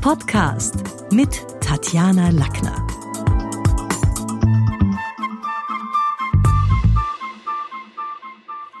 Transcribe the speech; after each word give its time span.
Podcast 0.00 0.76
mit 1.12 1.44
Tatjana 1.60 2.30
Lackner. 2.30 2.86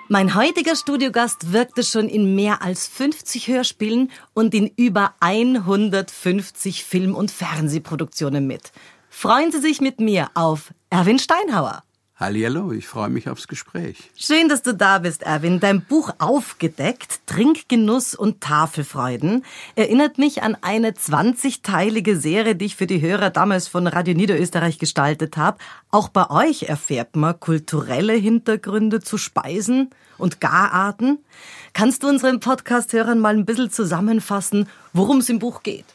Mein 0.08 0.34
heutiger 0.34 0.74
Studiogast 0.74 1.52
wirkte 1.52 1.84
schon 1.84 2.08
in 2.08 2.34
mehr 2.34 2.62
als 2.62 2.86
50 2.86 3.48
Hörspielen 3.48 4.10
und 4.32 4.54
in 4.54 4.68
über 4.76 5.14
150 5.20 6.84
Film- 6.84 7.14
und 7.14 7.30
Fernsehproduktionen 7.30 8.46
mit. 8.46 8.72
Freuen 9.10 9.52
Sie 9.52 9.60
sich 9.60 9.82
mit 9.82 10.00
mir 10.00 10.30
auf 10.32 10.72
Erwin 10.88 11.18
Steinhauer. 11.18 11.82
Hallihallo, 12.20 12.70
ich 12.72 12.86
freue 12.86 13.08
mich 13.08 13.30
aufs 13.30 13.48
Gespräch. 13.48 14.10
Schön, 14.14 14.50
dass 14.50 14.60
du 14.60 14.74
da 14.74 14.98
bist, 14.98 15.22
Erwin. 15.22 15.58
Dein 15.58 15.80
Buch 15.80 16.10
Aufgedeckt, 16.18 17.20
Trinkgenuss 17.24 18.14
und 18.14 18.42
Tafelfreuden 18.42 19.42
erinnert 19.74 20.18
mich 20.18 20.42
an 20.42 20.54
eine 20.60 20.90
20-teilige 20.90 22.16
Serie, 22.16 22.56
die 22.56 22.66
ich 22.66 22.76
für 22.76 22.86
die 22.86 23.00
Hörer 23.00 23.30
damals 23.30 23.68
von 23.68 23.86
Radio 23.86 24.12
Niederösterreich 24.12 24.78
gestaltet 24.78 25.38
habe. 25.38 25.56
Auch 25.90 26.10
bei 26.10 26.28
euch 26.28 26.64
erfährt 26.64 27.16
man 27.16 27.40
kulturelle 27.40 28.12
Hintergründe 28.12 29.00
zu 29.00 29.16
Speisen 29.16 29.88
und 30.18 30.42
Gararten. 30.42 31.24
Kannst 31.72 32.02
du 32.02 32.08
unseren 32.08 32.40
Podcast-Hörern 32.40 33.18
mal 33.18 33.34
ein 33.34 33.46
bisschen 33.46 33.70
zusammenfassen, 33.70 34.68
worum 34.92 35.20
es 35.20 35.30
im 35.30 35.38
Buch 35.38 35.62
geht? 35.62 35.86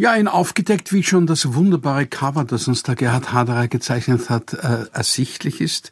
Ja, 0.00 0.14
in 0.14 0.28
aufgedeckt, 0.28 0.94
wie 0.94 1.02
schon 1.02 1.26
das 1.26 1.52
wunderbare 1.52 2.06
Cover, 2.06 2.44
das 2.44 2.66
uns 2.68 2.82
der 2.82 2.94
Gerhard 2.94 3.34
Haderer 3.34 3.68
gezeichnet 3.68 4.30
hat, 4.30 4.54
äh, 4.54 4.86
ersichtlich 4.94 5.60
ist, 5.60 5.90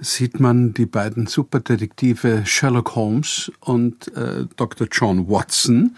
sieht 0.00 0.40
man 0.40 0.72
die 0.72 0.86
beiden 0.86 1.26
Superdetektive 1.26 2.42
Sherlock 2.46 2.94
Holmes 2.94 3.52
und 3.60 4.14
äh, 4.16 4.46
Dr. 4.56 4.88
John 4.90 5.28
Watson, 5.28 5.96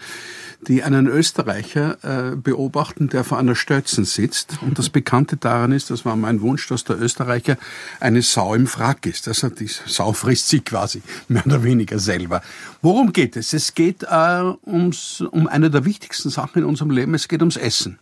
die 0.67 0.83
einen 0.83 1.07
Österreicher 1.07 1.97
äh, 2.03 2.35
beobachten, 2.35 3.09
der 3.09 3.23
vor 3.23 3.37
einer 3.39 3.55
Stötzen 3.55 4.05
sitzt. 4.05 4.57
Und 4.61 4.77
das 4.77 4.89
Bekannte 4.89 5.37
daran 5.37 5.71
ist, 5.71 5.89
das 5.89 6.05
war 6.05 6.15
mein 6.15 6.41
Wunsch, 6.41 6.67
dass 6.67 6.83
der 6.83 6.99
Österreicher 7.01 7.57
eine 7.99 8.21
Sau 8.21 8.53
im 8.55 8.67
Frack 8.67 9.05
ist. 9.05 9.27
Also 9.27 9.49
die 9.49 9.67
Sau 9.67 10.13
frisst 10.13 10.49
sie 10.49 10.59
quasi 10.59 11.01
mehr 11.27 11.45
oder 11.45 11.63
weniger 11.63 11.99
selber. 11.99 12.41
Worum 12.81 13.13
geht 13.13 13.37
es? 13.37 13.53
Es 13.53 13.73
geht 13.73 14.03
äh, 14.03 14.53
ums, 14.65 15.21
um 15.21 15.47
eine 15.47 15.69
der 15.69 15.85
wichtigsten 15.85 16.29
Sachen 16.29 16.59
in 16.59 16.65
unserem 16.65 16.91
Leben. 16.91 17.13
Es 17.13 17.27
geht 17.27 17.41
ums 17.41 17.57
Essen. 17.57 17.99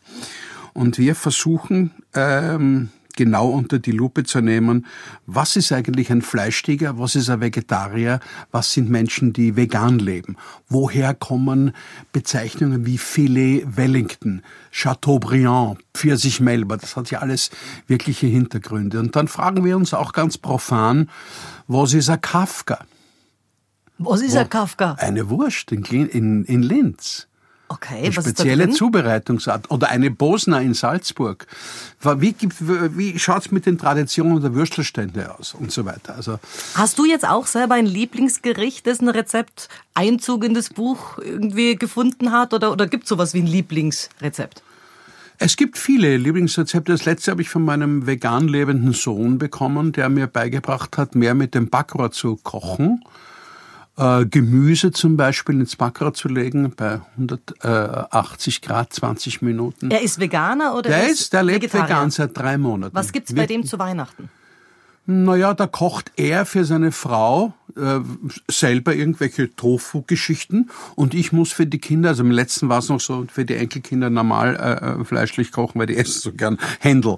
Und 0.74 0.98
wir 0.98 1.16
versuchen, 1.16 1.92
ähm, 2.14 2.90
genau 3.16 3.50
unter 3.50 3.80
die 3.80 3.92
Lupe 3.92 4.24
zu 4.24 4.42
nehmen, 4.42 4.86
was 5.26 5.56
ist 5.56 5.72
eigentlich 5.72 6.12
ein 6.12 6.22
Fleischtiger, 6.22 6.98
was 6.98 7.16
ist 7.16 7.30
ein 7.30 7.42
Vegetarier, 7.42 8.20
was 8.52 8.74
sind 8.74 8.90
Menschen, 8.90 9.34
die 9.34 9.56
vegan 9.56 10.00
leben, 10.00 10.38
woher 10.70 11.14
kommen 11.14 11.74
Bezeichnungen 12.12 12.86
wie 12.86 12.98
Filet 12.98 13.66
Wellington, 13.66 14.42
Chateaubriand, 14.72 15.80
Pfirsich 15.94 16.40
Melba, 16.40 16.78
das 16.78 16.96
hat 16.96 17.12
ja 17.12 17.20
alles 17.20 17.52
wirkliche 17.88 18.28
Hintergründe. 18.28 19.00
Und 19.00 19.16
dann 19.16 19.28
fragen 19.28 19.64
wir 19.66 19.78
uns 19.78 19.94
auch 19.94 20.14
ganz 20.14 20.38
profan, 20.38 21.10
was 21.68 21.94
ist 21.94 22.10
ein 22.10 22.22
Kafka? 22.22 22.80
Was 23.98 24.22
ist 24.22 24.36
ein 24.36 24.50
Kafka? 24.50 24.96
Eine 25.00 25.30
Wurst 25.30 25.72
in, 25.72 25.84
in, 25.84 26.44
in 26.46 26.64
Linz. 26.64 27.28
Okay, 27.72 28.00
eine 28.04 28.18
was 28.18 28.26
spezielle? 28.26 28.70
Zubereitungsart. 28.70 29.72
Oder 29.72 29.90
eine 29.90 30.12
Bosner 30.12 30.62
in 30.62 30.74
Salzburg. 30.74 31.48
Wie, 32.18 32.36
wie 32.60 33.18
schaut's 33.18 33.52
mit 33.52 33.66
den 33.66 33.78
Traditionen 33.78 34.42
der 34.42 34.54
Würstelstände 34.54 35.34
aus 35.34 35.54
und 35.54 35.72
so 35.72 35.86
weiter? 35.86 36.16
Also 36.16 36.38
Hast 36.76 37.00
du 37.00 37.06
jetzt 37.06 37.26
auch 37.26 37.48
selber 37.48 37.76
ein 37.76 37.86
Lieblingsgericht, 37.86 38.86
dessen 38.86 39.08
Rezept 39.08 39.70
Einzug 39.94 40.44
in 40.44 40.54
das 40.54 40.70
Buch 40.70 41.18
irgendwie 41.20 41.78
gefunden 41.78 42.34
hat? 42.34 42.54
Oder, 42.54 42.74
oder 42.74 42.88
gibt 42.88 43.04
es 43.04 43.10
sowas 43.10 43.34
wie 43.34 43.40
ein 43.40 43.48
Lieblingsrezept? 43.48 44.64
Es 45.38 45.56
gibt 45.56 45.78
viele 45.78 46.18
Lieblingsrezepte. 46.18 46.92
Das 46.92 47.06
letzte 47.06 47.32
habe 47.32 47.42
ich 47.42 47.50
von 47.50 47.64
meinem 47.64 48.06
vegan 48.06 48.50
lebenden 48.50 48.92
Sohn 48.92 49.38
bekommen, 49.38 49.94
der 49.94 50.10
mir 50.10 50.28
beigebracht 50.28 50.98
hat, 50.98 51.16
mehr 51.16 51.36
mit 51.36 51.56
dem 51.56 51.70
Backrohr 51.70 52.12
zu 52.12 52.36
kochen. 52.36 53.06
Äh, 54.02 54.26
Gemüse 54.26 54.92
zum 54.92 55.16
Beispiel 55.16 55.60
ins 55.60 55.76
Backrohr 55.76 56.12
zu 56.16 56.28
legen 56.28 56.74
bei 56.76 57.02
180 57.18 58.64
Grad 58.64 58.92
20 58.92 59.44
Minuten. 59.44 59.92
Er 59.92 60.02
ist 60.02 60.20
Veganer 60.20 60.74
oder 60.74 60.90
der 60.90 61.04
er 61.04 61.10
ist, 61.10 61.34
der 61.34 61.44
lebt 61.44 61.62
Vegetarier? 61.62 61.86
vegan 61.86 62.10
seit 62.10 62.36
drei 62.36 62.58
Monaten. 62.58 62.96
Was 62.96 63.12
gibt's 63.12 63.36
bei 63.36 63.46
dem 63.46 63.64
zu 63.64 63.78
Weihnachten? 63.78 64.30
Naja, 65.06 65.54
da 65.54 65.68
kocht 65.68 66.12
er 66.16 66.48
für 66.48 66.66
seine 66.66 66.92
Frau 66.92 67.54
äh, 67.76 68.00
selber 68.48 68.96
irgendwelche 68.96 69.56
Tofu-Geschichten 69.56 70.72
und 70.96 71.14
ich 71.14 71.32
muss 71.32 71.52
für 71.52 71.68
die 71.68 71.80
Kinder, 71.80 72.10
also 72.10 72.24
im 72.24 72.32
letzten 72.32 72.70
war 72.70 72.80
es 72.80 72.90
noch 72.90 73.02
so, 73.02 73.26
für 73.32 73.46
die 73.46 73.56
Enkelkinder 73.56 74.10
normal 74.10 74.56
äh, 74.56 75.02
äh, 75.02 75.06
fleischlich 75.06 75.52
kochen, 75.52 75.80
weil 75.80 75.88
die 75.88 75.98
essen 75.98 76.22
so 76.22 76.32
gern 76.32 76.58
Händel. 76.80 77.18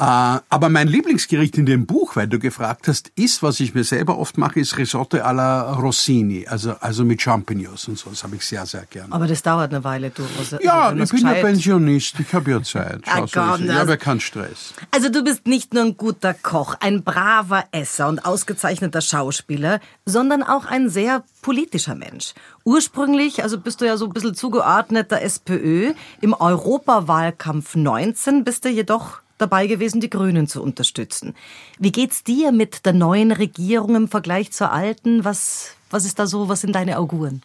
Äh, 0.00 0.40
aber 0.48 0.70
mein 0.70 0.88
Lieblingsgericht 0.88 1.58
in 1.58 1.66
dem 1.66 1.84
Buch, 1.84 2.16
weil 2.16 2.26
du 2.26 2.38
gefragt 2.38 2.88
hast, 2.88 3.12
ist, 3.16 3.42
was 3.42 3.60
ich 3.60 3.74
mir 3.74 3.84
selber 3.84 4.16
oft 4.16 4.38
mache, 4.38 4.58
ist 4.58 4.78
Risotto 4.78 5.18
alla 5.18 5.74
Rossini, 5.74 6.46
also, 6.48 6.74
also 6.80 7.04
mit 7.04 7.20
Champignons 7.20 7.86
und 7.86 7.98
so. 7.98 8.08
Das 8.08 8.24
habe 8.24 8.36
ich 8.36 8.44
sehr, 8.46 8.64
sehr 8.64 8.86
gern. 8.88 9.12
Aber 9.12 9.26
das 9.26 9.42
dauert 9.42 9.74
eine 9.74 9.84
Weile, 9.84 10.08
du. 10.08 10.22
Also, 10.38 10.56
Ja, 10.62 10.90
man's 10.96 11.12
ich 11.12 11.20
bin 11.20 11.28
ja 11.28 11.34
Pensionist, 11.34 12.18
ich 12.18 12.32
habe 12.32 12.50
ja 12.50 12.62
Zeit. 12.62 13.02
Ah, 13.10 13.26
Schau, 13.26 13.26
so 13.26 13.40
komm, 13.56 13.64
ich 13.64 13.72
habe 13.72 13.90
ja 13.90 13.96
keinen 13.96 14.20
Stress. 14.20 14.72
Also 14.92 15.08
du 15.08 15.24
bist 15.24 15.46
nicht 15.46 15.74
nur 15.74 15.82
ein 15.82 15.96
guter 15.96 16.32
Koch, 16.32 16.76
ein 16.80 17.02
braver 17.02 17.64
Esser 17.72 18.08
und 18.08 18.24
ausgezeichneter 18.24 19.00
Schauspieler, 19.00 19.80
sondern 20.06 20.42
auch 20.42 20.64
ein 20.64 20.88
sehr 20.88 21.24
politischer 21.42 21.96
Mensch. 21.96 22.34
Ursprünglich, 22.64 23.42
also 23.42 23.58
bist 23.58 23.80
du 23.80 23.86
ja 23.86 23.96
so 23.96 24.06
ein 24.06 24.12
bisschen 24.12 24.34
zugeordnet 24.34 25.10
der 25.10 25.24
SPÖ. 25.24 25.92
Im 26.20 26.34
Europawahlkampf 26.34 27.74
19 27.74 28.44
bist 28.44 28.64
du 28.64 28.68
jedoch 28.68 29.20
dabei 29.40 29.66
gewesen, 29.66 30.00
die 30.00 30.10
Grünen 30.10 30.46
zu 30.46 30.62
unterstützen. 30.62 31.34
Wie 31.78 31.92
geht's 31.92 32.24
dir 32.24 32.52
mit 32.52 32.86
der 32.86 32.92
neuen 32.92 33.32
Regierung 33.32 33.96
im 33.96 34.08
Vergleich 34.08 34.52
zur 34.52 34.72
alten? 34.72 35.24
Was, 35.24 35.72
was 35.90 36.04
ist 36.04 36.18
da 36.18 36.26
so, 36.26 36.48
was 36.48 36.60
sind 36.60 36.74
deine 36.74 36.98
Auguren? 36.98 37.42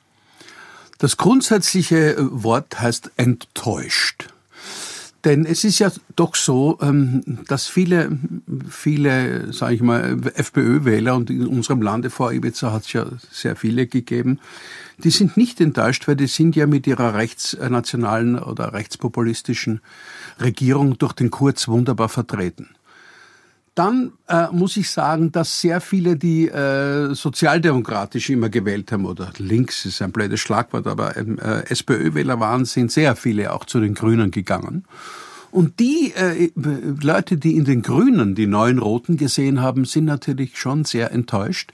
Das 0.97 1.17
grundsätzliche 1.17 2.15
Wort 2.19 2.79
heißt 2.79 3.11
enttäuscht. 3.17 4.29
Denn 5.25 5.47
es 5.47 5.63
ist 5.63 5.79
ja 5.79 5.91
doch 6.15 6.35
so, 6.35 6.77
ähm, 6.81 7.23
dass 7.47 7.67
viele, 7.67 8.17
viele, 8.69 9.51
sage 9.51 9.73
ich 9.73 9.81
mal, 9.81 10.17
FPÖ-Wähler 10.35 11.15
und 11.15 11.31
in 11.31 11.47
unserem 11.47 11.81
Lande 11.81 12.11
vor 12.11 12.31
Ibiza 12.31 12.71
hat 12.71 12.83
es 12.83 12.93
ja 12.93 13.07
sehr 13.31 13.55
viele 13.55 13.87
gegeben, 13.87 14.39
die 14.99 15.09
sind 15.09 15.35
nicht 15.35 15.59
enttäuscht, 15.59 16.07
weil 16.07 16.15
die 16.15 16.27
sind 16.27 16.55
ja 16.55 16.67
mit 16.67 16.85
ihrer 16.85 17.15
rechtsnationalen 17.15 18.37
oder 18.37 18.73
rechtspopulistischen 18.73 19.81
Regierung 20.39 20.97
durch 20.99 21.13
den 21.13 21.31
Kurz 21.31 21.67
wunderbar 21.67 22.07
vertreten. 22.07 22.69
Dann 23.75 24.13
äh, 24.29 24.47
muss 24.51 24.77
ich 24.77 24.89
sagen, 24.89 25.33
dass 25.33 25.59
sehr 25.59 25.81
viele, 25.81 26.15
die 26.15 26.47
äh, 26.47 27.13
sozialdemokratisch 27.13 28.29
immer 28.29 28.47
gewählt 28.47 28.93
haben, 28.93 29.05
oder 29.05 29.31
links 29.37 29.85
ist 29.85 30.01
ein 30.01 30.13
blödes 30.13 30.39
Schlagwort, 30.39 30.87
aber 30.87 31.17
ähm, 31.17 31.37
äh, 31.39 31.69
SPÖ-Wähler 31.69 32.39
waren, 32.39 32.63
sind 32.63 32.89
sehr 32.89 33.17
viele 33.17 33.51
auch 33.51 33.65
zu 33.65 33.81
den 33.81 33.93
Grünen 33.93 34.31
gegangen. 34.31 34.85
Und 35.51 35.79
die 35.79 36.13
äh, 36.15 36.51
Leute, 36.55 37.37
die 37.37 37.57
in 37.57 37.65
den 37.65 37.81
Grünen 37.81 38.33
die 38.33 38.47
neuen 38.47 38.79
Roten 38.79 39.17
gesehen 39.17 39.61
haben, 39.61 39.83
sind 39.83 40.05
natürlich 40.05 40.57
schon 40.57 40.85
sehr 40.85 41.11
enttäuscht, 41.11 41.71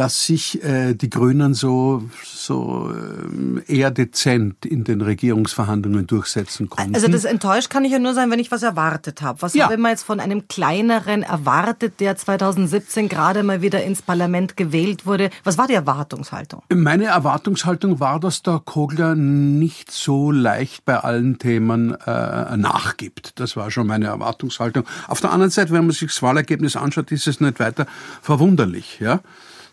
dass 0.00 0.24
sich 0.24 0.64
äh, 0.64 0.94
die 0.94 1.10
Grünen 1.10 1.52
so, 1.52 2.02
so 2.24 2.90
ähm, 2.90 3.62
eher 3.66 3.90
dezent 3.90 4.64
in 4.64 4.82
den 4.82 5.02
Regierungsverhandlungen 5.02 6.06
durchsetzen 6.06 6.70
konnten. 6.70 6.94
Also 6.94 7.06
das 7.06 7.24
enttäuscht 7.24 7.68
kann 7.68 7.84
ich 7.84 7.92
ja 7.92 7.98
nur 7.98 8.14
sein, 8.14 8.30
wenn 8.30 8.38
ich 8.38 8.50
was 8.50 8.62
erwartet 8.62 9.20
habe. 9.20 9.42
Was 9.42 9.52
Ja. 9.52 9.64
habe 9.64 9.74
ich 9.74 9.78
mal 9.78 9.90
jetzt 9.90 10.04
von 10.04 10.18
einem 10.18 10.48
kleineren 10.48 11.22
erwartet, 11.22 12.00
der 12.00 12.16
2017 12.16 13.10
gerade 13.10 13.42
mal 13.42 13.60
wieder 13.60 13.84
ins 13.84 14.00
Parlament 14.00 14.56
gewählt 14.56 15.04
wurde? 15.04 15.28
Was 15.44 15.58
war 15.58 15.66
die 15.66 15.74
Erwartungshaltung? 15.74 16.62
Meine 16.72 17.04
Erwartungshaltung 17.04 18.00
war, 18.00 18.20
dass 18.20 18.40
der 18.40 18.62
Kogler 18.64 19.14
nicht 19.14 19.90
so 19.90 20.30
leicht 20.30 20.86
bei 20.86 20.96
allen 20.96 21.38
Themen 21.38 21.92
äh, 22.06 22.56
nachgibt. 22.56 23.38
Das 23.38 23.54
war 23.54 23.70
schon 23.70 23.86
meine 23.86 24.06
Erwartungshaltung. 24.06 24.84
Auf 25.08 25.20
der 25.20 25.30
anderen 25.30 25.50
Seite, 25.50 25.72
wenn 25.74 25.84
man 25.84 25.90
sich 25.94 26.08
das 26.10 26.22
Wahlergebnis 26.22 26.74
anschaut, 26.74 27.12
ist 27.12 27.26
es 27.26 27.38
nicht 27.42 27.60
weiter 27.60 27.84
verwunderlich. 28.22 28.98
Ja? 28.98 29.20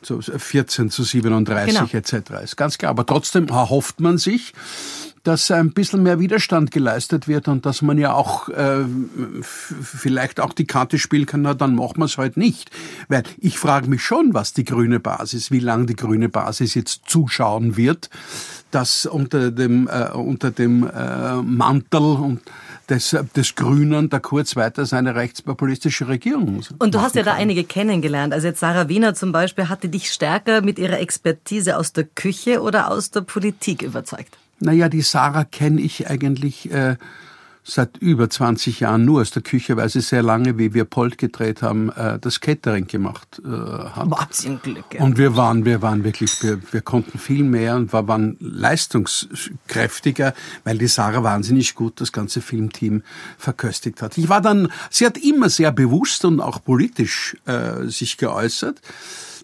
So 0.08 0.22
14 0.22 0.90
zu 0.90 1.04
37 1.04 1.76
Genau. 1.76 1.90
etc. 1.92 2.44
Ist 2.44 2.56
ganz 2.56 2.78
klar. 2.78 2.92
Aber 2.92 3.06
trotzdem 3.06 3.48
erhofft 3.50 4.00
man 4.00 4.18
sich, 4.18 4.54
dass 5.24 5.52
ein 5.52 5.72
bisschen 5.74 6.04
mehr 6.04 6.20
Widerstand 6.22 6.72
geleistet 6.72 7.28
wird 7.28 7.50
und 7.50 7.66
dass 7.66 7.82
man 7.82 7.98
ja 7.98 8.14
auch 8.14 8.48
äh, 8.48 8.86
vielleicht 9.42 10.40
auch 10.40 10.54
die 10.54 10.66
Karte 10.66 10.98
spielen 10.98 11.26
kann, 11.26 11.42
na 11.42 11.54
dann 11.54 11.76
machen 11.76 11.98
wir 11.98 12.06
es 12.06 12.18
halt 12.18 12.38
nicht. 12.38 12.72
Weil 13.10 13.24
ich 13.38 13.60
frage 13.60 13.90
mich 13.90 14.02
schon, 14.02 14.34
was 14.34 14.54
die 14.54 14.64
grüne 14.64 15.02
Basis, 15.02 15.52
wie 15.52 15.60
lange 15.60 15.86
die 15.88 15.98
grüne 15.98 16.30
Basis 16.30 16.76
jetzt 16.76 17.02
zuschauen 17.08 17.76
wird, 17.76 18.10
dass 18.72 19.06
unter 19.06 19.52
dem, 19.52 19.90
äh, 19.90 20.12
unter 20.14 20.52
dem 20.52 20.88
äh, 20.88 21.36
Mantel 21.42 22.00
und 22.02 22.42
des, 22.90 23.16
des 23.36 23.56
Grünen 23.56 24.10
da 24.10 24.20
kurz 24.20 24.56
weiter 24.56 24.86
seine 24.86 25.16
rechtspopulistische 25.16 26.08
Regierung. 26.08 26.64
Und 26.80 26.96
du 26.96 27.02
hast 27.02 27.16
ja 27.16 27.24
da 27.24 27.34
einige 27.34 27.64
kennengelernt. 27.64 28.34
Also 28.34 28.48
jetzt 28.48 28.60
Sarah 28.60 28.88
Wiener 28.90 29.14
zum 29.14 29.32
Beispiel, 29.32 29.70
hatte 29.70 29.90
dich 29.90 30.12
stärker 30.12 30.62
mit 30.62 30.80
ihrer 30.80 31.00
Expertise 31.00 31.78
aus 31.78 31.94
der 31.94 32.06
Küche 32.06 32.62
oder 32.62 32.90
aus 32.90 33.12
der 33.12 33.22
Politik 33.22 33.82
überzeugt? 33.82 34.38
Naja, 34.60 34.90
die 34.90 35.02
Sarah 35.02 35.44
kenne 35.44 35.82
ich 35.82 36.10
eigentlich 36.10 36.72
äh, 36.72 36.96
seit 37.68 37.98
über 37.98 38.30
20 38.30 38.80
Jahren 38.80 39.04
nur 39.04 39.22
aus 39.22 39.32
der 39.32 39.42
Küche, 39.42 39.76
weil 39.76 39.90
sie 39.90 40.00
sehr 40.00 40.24
lange, 40.24 40.58
wie 40.58 40.74
wir 40.74 40.86
Polt 40.86 41.18
gedreht 41.18 41.62
haben, 41.62 41.90
äh, 41.92 42.18
das 42.18 42.40
Catering 42.40 42.88
gemacht 42.88 43.42
äh, 43.44 43.50
hat. 43.50 44.10
Wahnsinn 44.10 44.60
Glück. 44.64 44.86
Ja. 44.94 45.04
Und 45.04 45.18
wir 45.18 45.36
waren, 45.36 45.66
wir 45.66 45.82
waren 45.82 46.06
wirklich, 46.06 46.42
wir, 46.42 46.60
wir 46.72 46.82
konnten 46.82 47.20
viel 47.20 47.44
mehr 47.44 47.76
und 47.76 47.92
wir 47.92 48.08
waren 48.08 48.38
leistungskräftiger, 48.40 50.34
weil 50.64 50.78
die 50.78 50.88
Sarah 50.88 51.24
wahnsinnig 51.24 51.76
gut 51.76 52.00
das 52.00 52.14
ganze 52.14 52.40
Filmteam 52.40 53.04
verköstigt 53.38 54.02
hat. 54.02 54.18
Ich 54.18 54.30
war 54.30 54.42
dann, 54.42 54.72
sie 54.90 55.06
hat 55.06 55.18
immer 55.18 55.50
sehr 55.50 55.74
bewusst 55.74 56.24
und 56.24 56.40
auch 56.40 56.64
politisch 56.64 57.36
äh, 57.46 57.88
sich 57.88 58.18
geäußert. 58.18 58.80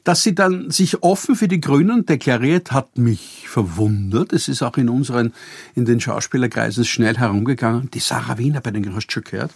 Dass 0.04 0.24
sie 0.24 0.36
dann 0.36 0.70
sich 0.70 1.02
offen 1.02 1.36
für 1.36 1.48
die 1.48 1.62
Grünen 1.62 2.06
deklariert, 2.06 2.72
hat 2.74 2.98
mich 2.98 3.46
verwundert. 3.48 4.34
Es 4.34 4.50
ist 4.50 4.62
auch 4.62 4.78
in 4.78 4.90
unseren, 4.90 5.34
in 5.76 5.86
den 5.86 6.02
Schauspielerkreisen 6.02 6.84
schnell 6.84 7.18
herumgegangen. 7.18 7.90
Die 7.92 8.00
Sarah 8.00 8.38
Wiener 8.38 8.60
bei 8.60 8.72
den 8.72 8.94
hast 8.94 9.08
du 9.08 9.14
schon 9.14 9.24
gehört. 9.24 9.52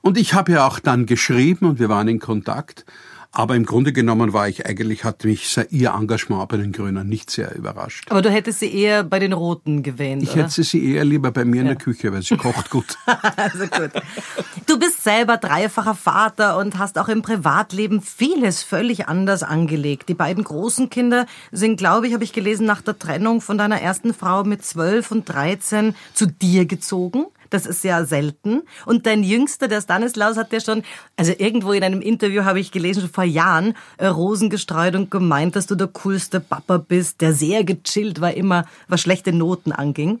Und 0.00 0.16
ich 0.16 0.34
habe 0.34 0.52
ja 0.52 0.66
auch 0.66 0.78
dann 0.78 1.06
geschrieben 1.06 1.66
und 1.66 1.78
wir 1.80 1.88
waren 1.88 2.06
in 2.06 2.20
Kontakt. 2.20 2.84
Aber 3.38 3.54
im 3.54 3.64
Grunde 3.64 3.92
genommen 3.92 4.32
war 4.32 4.48
ich 4.48 4.66
eigentlich, 4.66 5.04
hat 5.04 5.22
mich 5.22 5.56
ihr 5.70 5.90
Engagement 5.90 6.48
bei 6.48 6.56
den 6.56 6.72
Grünen 6.72 7.08
nicht 7.08 7.30
sehr 7.30 7.54
überrascht. 7.54 8.10
Aber 8.10 8.20
du 8.20 8.30
hättest 8.30 8.58
sie 8.58 8.74
eher 8.74 9.04
bei 9.04 9.20
den 9.20 9.32
Roten 9.32 9.84
gewähnt, 9.84 10.24
Ich 10.24 10.32
oder? 10.32 10.42
hätte 10.42 10.64
sie 10.64 10.84
eher 10.84 11.04
lieber 11.04 11.30
bei 11.30 11.44
mir 11.44 11.58
ja. 11.58 11.60
in 11.60 11.66
der 11.68 11.76
Küche, 11.76 12.12
weil 12.12 12.22
sie 12.22 12.36
kocht 12.36 12.68
gut. 12.68 12.98
also 13.36 13.68
gut. 13.68 13.92
Du 14.66 14.76
bist 14.80 15.04
selber 15.04 15.36
dreifacher 15.36 15.94
Vater 15.94 16.58
und 16.58 16.78
hast 16.78 16.98
auch 16.98 17.06
im 17.06 17.22
Privatleben 17.22 18.02
vieles 18.02 18.64
völlig 18.64 19.06
anders 19.06 19.44
angelegt. 19.44 20.08
Die 20.08 20.14
beiden 20.14 20.42
großen 20.42 20.90
Kinder 20.90 21.26
sind, 21.52 21.76
glaube 21.76 22.08
ich, 22.08 22.14
habe 22.14 22.24
ich 22.24 22.32
gelesen, 22.32 22.66
nach 22.66 22.82
der 22.82 22.98
Trennung 22.98 23.40
von 23.40 23.56
deiner 23.56 23.80
ersten 23.80 24.14
Frau 24.14 24.42
mit 24.42 24.64
12 24.64 25.12
und 25.12 25.28
13 25.28 25.94
zu 26.12 26.26
dir 26.26 26.66
gezogen. 26.66 27.26
Das 27.50 27.66
ist 27.66 27.82
sehr 27.82 28.04
selten. 28.04 28.62
Und 28.86 29.06
dein 29.06 29.22
Jüngster, 29.22 29.68
der 29.68 29.80
Stanislaus, 29.80 30.36
hat 30.36 30.52
ja 30.52 30.60
schon, 30.60 30.82
also 31.16 31.32
irgendwo 31.36 31.72
in 31.72 31.82
einem 31.82 32.00
Interview 32.00 32.44
habe 32.44 32.60
ich 32.60 32.72
gelesen, 32.72 33.00
schon 33.00 33.10
vor 33.10 33.24
Jahren, 33.24 33.74
äh, 33.96 34.06
Rosen 34.06 34.50
gestreut 34.50 34.94
und 34.94 35.10
gemeint, 35.10 35.56
dass 35.56 35.66
du 35.66 35.74
der 35.74 35.88
coolste 35.88 36.40
Papa 36.40 36.78
bist, 36.78 37.20
der 37.20 37.32
sehr 37.32 37.64
gechillt 37.64 38.20
war 38.20 38.34
immer, 38.34 38.66
was 38.88 39.00
schlechte 39.00 39.32
Noten 39.32 39.72
anging. 39.72 40.20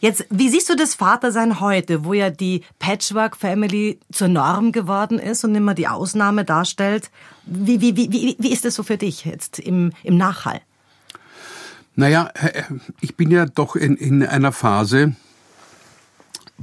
Jetzt, 0.00 0.24
wie 0.30 0.48
siehst 0.48 0.70
du 0.70 0.76
das 0.76 0.94
Vatersein 0.94 1.60
heute, 1.60 2.04
wo 2.04 2.14
ja 2.14 2.30
die 2.30 2.62
Patchwork-Family 2.78 4.00
zur 4.10 4.28
Norm 4.28 4.72
geworden 4.72 5.18
ist 5.18 5.44
und 5.44 5.54
immer 5.54 5.74
die 5.74 5.88
Ausnahme 5.88 6.46
darstellt? 6.46 7.10
Wie, 7.44 7.82
wie, 7.82 7.94
wie, 7.96 8.36
wie 8.38 8.52
ist 8.52 8.64
das 8.64 8.74
so 8.74 8.82
für 8.82 8.96
dich 8.96 9.26
jetzt 9.26 9.58
im, 9.58 9.92
im 10.02 10.16
Nachhall? 10.16 10.62
Naja, 11.96 12.30
äh, 12.34 12.62
ich 13.02 13.14
bin 13.16 13.30
ja 13.30 13.44
doch 13.44 13.76
in, 13.76 13.96
in 13.96 14.24
einer 14.24 14.52
Phase, 14.52 15.14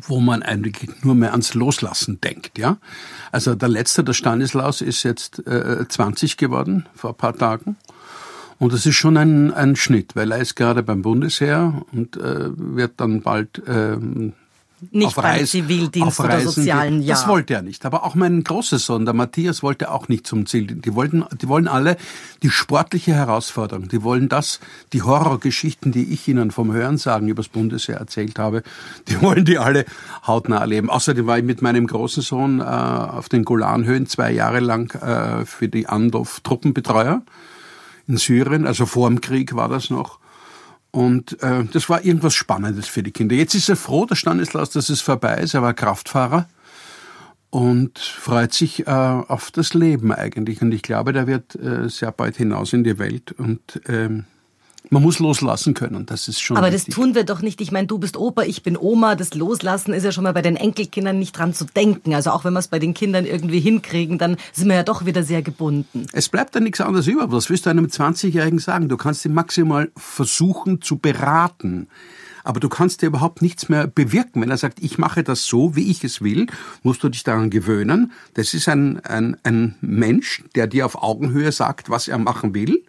wo 0.01 0.19
man 0.19 0.43
eigentlich 0.43 0.89
nur 1.03 1.15
mehr 1.15 1.31
ans 1.31 1.53
Loslassen 1.53 2.21
denkt, 2.21 2.57
ja. 2.57 2.77
Also 3.31 3.55
der 3.55 3.69
letzte, 3.69 4.03
der 4.03 4.13
Stanislaus, 4.13 4.81
ist 4.81 5.03
jetzt 5.03 5.45
äh, 5.47 5.87
20 5.87 6.37
geworden 6.37 6.85
vor 6.93 7.11
ein 7.11 7.17
paar 7.17 7.35
Tagen. 7.35 7.77
Und 8.59 8.73
das 8.73 8.85
ist 8.85 8.95
schon 8.95 9.17
ein, 9.17 9.53
ein 9.53 9.75
Schnitt, 9.75 10.15
weil 10.15 10.31
er 10.31 10.39
ist 10.39 10.55
gerade 10.55 10.81
beim 10.81 11.03
Bundesheer 11.03 11.85
und 11.91 12.17
äh, 12.17 12.49
wird 12.55 12.93
dann 12.97 13.21
bald 13.21 13.61
ähm, 13.67 14.33
nicht 14.91 15.07
auf 15.07 15.15
beim 15.15 15.45
Zivildienst 15.45 16.19
oder 16.19 16.39
sozialen 16.41 17.01
Jahr. 17.01 17.17
Das 17.17 17.27
wollte 17.27 17.55
er 17.55 17.61
nicht. 17.61 17.85
Aber 17.85 18.03
auch 18.03 18.15
mein 18.15 18.43
großer 18.43 18.77
Sohn, 18.77 19.05
der 19.05 19.13
Matthias, 19.13 19.63
wollte 19.63 19.91
auch 19.91 20.07
nicht 20.07 20.27
zum 20.27 20.45
Ziel. 20.45 20.67
Die 20.67 20.93
wollten, 20.93 21.25
die 21.41 21.47
wollen 21.47 21.67
alle 21.67 21.97
die 22.43 22.49
sportliche 22.49 23.13
Herausforderung. 23.13 23.87
Die 23.87 24.03
wollen 24.03 24.29
das, 24.29 24.59
die 24.93 25.01
Horrorgeschichten, 25.01 25.91
die 25.91 26.13
ich 26.13 26.27
ihnen 26.27 26.51
vom 26.51 26.71
Hörensagen 26.71 27.27
übers 27.27 27.47
Bundesheer 27.47 27.97
erzählt 27.97 28.37
habe, 28.37 28.63
die 29.07 29.21
wollen 29.21 29.45
die 29.45 29.57
alle 29.57 29.85
hautnah 30.25 30.59
erleben. 30.59 30.89
Außerdem 30.89 31.25
war 31.25 31.39
ich 31.39 31.45
mit 31.45 31.61
meinem 31.61 31.87
großen 31.87 32.21
Sohn 32.21 32.59
äh, 32.59 32.63
auf 32.63 33.29
den 33.29 33.45
Golanhöhen 33.45 34.05
zwei 34.05 34.31
Jahre 34.31 34.59
lang 34.59 34.93
äh, 35.01 35.45
für 35.45 35.67
die 35.67 35.87
Andorf 35.87 36.41
Truppenbetreuer 36.41 37.23
in 38.07 38.17
Syrien. 38.17 38.67
Also 38.67 38.85
vor 38.85 39.09
dem 39.09 39.21
Krieg 39.21 39.55
war 39.55 39.69
das 39.69 39.89
noch. 39.89 40.19
Und 40.97 41.43
äh, 41.43 41.63
das 41.71 41.89
war 41.89 42.03
irgendwas 42.03 42.33
Spannendes 42.33 42.87
für 42.87 43.03
die 43.03 43.11
Kinder. 43.11 43.35
Jetzt 43.35 43.53
ist 43.53 43.69
er 43.69 43.75
froh, 43.75 44.07
der 44.07 44.15
Stanislaus, 44.15 44.71
dass 44.71 44.89
es 44.89 44.99
vorbei 44.99 45.35
ist. 45.35 45.53
Er 45.53 45.61
war 45.61 45.75
Kraftfahrer 45.75 46.49
und 47.51 47.99
freut 47.99 48.51
sich 48.51 48.87
äh, 48.87 48.89
auf 48.89 49.51
das 49.51 49.75
Leben 49.75 50.11
eigentlich. 50.11 50.59
Und 50.63 50.73
ich 50.73 50.81
glaube, 50.81 51.13
der 51.13 51.27
wird 51.27 51.53
äh, 51.53 51.87
sehr 51.87 52.11
bald 52.11 52.37
hinaus 52.37 52.73
in 52.73 52.83
die 52.83 52.97
Welt 52.97 53.31
und 53.31 53.79
ähm, 53.87 54.25
man 54.89 55.03
muss 55.03 55.19
loslassen 55.19 55.73
können, 55.73 56.05
das 56.05 56.27
ist 56.27 56.41
schon. 56.41 56.57
Aber 56.57 56.71
wichtig. 56.71 56.87
das 56.87 56.95
tun 56.95 57.15
wir 57.15 57.23
doch 57.23 57.41
nicht. 57.41 57.59
Ich 57.61 57.71
meine, 57.71 57.87
du 57.87 57.97
bist 57.97 58.15
Opa, 58.15 58.43
ich 58.43 58.63
bin 58.63 58.77
Oma. 58.77 59.15
Das 59.15 59.33
Loslassen 59.33 59.93
ist 59.93 60.03
ja 60.03 60.11
schon 60.11 60.23
mal 60.23 60.33
bei 60.33 60.41
den 60.41 60.55
Enkelkindern 60.55 61.19
nicht 61.19 61.37
dran 61.37 61.53
zu 61.53 61.65
denken. 61.65 62.13
Also 62.13 62.31
auch 62.31 62.45
wenn 62.45 62.53
wir 62.53 62.59
es 62.59 62.67
bei 62.67 62.79
den 62.79 62.93
Kindern 62.93 63.25
irgendwie 63.25 63.59
hinkriegen, 63.59 64.17
dann 64.17 64.37
sind 64.53 64.67
wir 64.69 64.75
ja 64.75 64.83
doch 64.83 65.05
wieder 65.05 65.23
sehr 65.23 65.41
gebunden. 65.41 66.07
Es 66.13 66.29
bleibt 66.29 66.55
dann 66.55 66.63
nichts 66.63 66.81
anderes 66.81 67.07
über. 67.07 67.31
Was 67.31 67.49
willst 67.49 67.65
du 67.65 67.69
einem 67.69 67.87
20-Jährigen 67.87 68.59
sagen? 68.59 68.87
Du 68.87 68.97
kannst 68.97 69.25
ihn 69.25 69.33
maximal 69.33 69.91
versuchen 69.95 70.81
zu 70.81 70.97
beraten. 70.97 71.87
Aber 72.43 72.61
du 72.61 72.69
kannst 72.69 73.01
dir 73.01 73.07
überhaupt 73.07 73.41
nichts 73.41 73.67
mehr 73.67 73.87
bewirken. 73.87 74.41
Wenn 74.41 74.51
er 74.51 74.57
sagt, 74.57 74.81
ich 74.81 74.97
mache 74.97 75.21
das 75.21 75.45
so, 75.45 75.75
wie 75.75 75.91
ich 75.91 76.05
es 76.05 76.21
will, 76.21 76.47
musst 76.81 77.03
du 77.03 77.09
dich 77.09 77.25
daran 77.25 77.49
gewöhnen. 77.49 78.13
Das 78.35 78.53
ist 78.53 78.69
ein, 78.69 79.01
ein, 79.01 79.35
ein 79.43 79.75
Mensch, 79.81 80.45
der 80.55 80.67
dir 80.67 80.85
auf 80.85 81.03
Augenhöhe 81.03 81.51
sagt, 81.51 81.89
was 81.89 82.07
er 82.07 82.17
machen 82.17 82.53
will. 82.53 82.83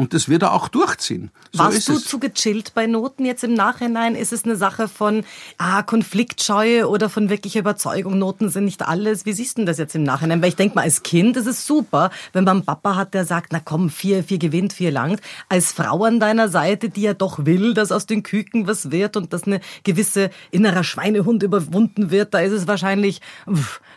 Und 0.00 0.14
das 0.14 0.30
wird 0.30 0.40
er 0.40 0.54
auch 0.54 0.68
durchziehen. 0.68 1.30
So 1.52 1.58
Warst 1.58 1.86
du 1.86 1.92
es. 1.92 2.06
zu 2.06 2.18
gechillt 2.18 2.72
bei 2.72 2.86
Noten 2.86 3.26
jetzt 3.26 3.44
im 3.44 3.52
Nachhinein? 3.52 4.14
Ist 4.14 4.32
es 4.32 4.46
eine 4.46 4.56
Sache 4.56 4.88
von 4.88 5.24
ah, 5.58 5.82
Konfliktscheue 5.82 6.88
oder 6.88 7.10
von 7.10 7.28
wirklicher 7.28 7.60
Überzeugung? 7.60 8.18
Noten 8.18 8.48
sind 8.48 8.64
nicht 8.64 8.80
alles. 8.80 9.26
Wie 9.26 9.34
siehst 9.34 9.58
du 9.58 9.66
das 9.66 9.76
jetzt 9.76 9.94
im 9.94 10.02
Nachhinein? 10.02 10.40
Weil 10.40 10.48
ich 10.48 10.56
denke 10.56 10.74
mal, 10.74 10.84
als 10.84 11.02
Kind 11.02 11.36
ist 11.36 11.46
es 11.46 11.66
super, 11.66 12.10
wenn 12.32 12.44
man 12.44 12.56
einen 12.56 12.64
Papa 12.64 12.96
hat, 12.96 13.12
der 13.12 13.26
sagt, 13.26 13.52
na 13.52 13.60
komm, 13.62 13.90
vier, 13.90 14.24
vier 14.24 14.38
gewinnt, 14.38 14.72
vier 14.72 14.90
langt. 14.90 15.20
Als 15.50 15.70
Frau 15.72 16.02
an 16.04 16.18
deiner 16.18 16.48
Seite, 16.48 16.88
die 16.88 17.02
ja 17.02 17.12
doch 17.12 17.44
will, 17.44 17.74
dass 17.74 17.92
aus 17.92 18.06
den 18.06 18.22
Küken 18.22 18.66
was 18.66 18.90
wird 18.90 19.18
und 19.18 19.34
dass 19.34 19.44
eine 19.44 19.60
gewisse 19.84 20.30
innerer 20.50 20.82
Schweinehund 20.82 21.42
überwunden 21.42 22.10
wird, 22.10 22.32
da 22.32 22.38
ist 22.38 22.52
es 22.52 22.66
wahrscheinlich, 22.66 23.20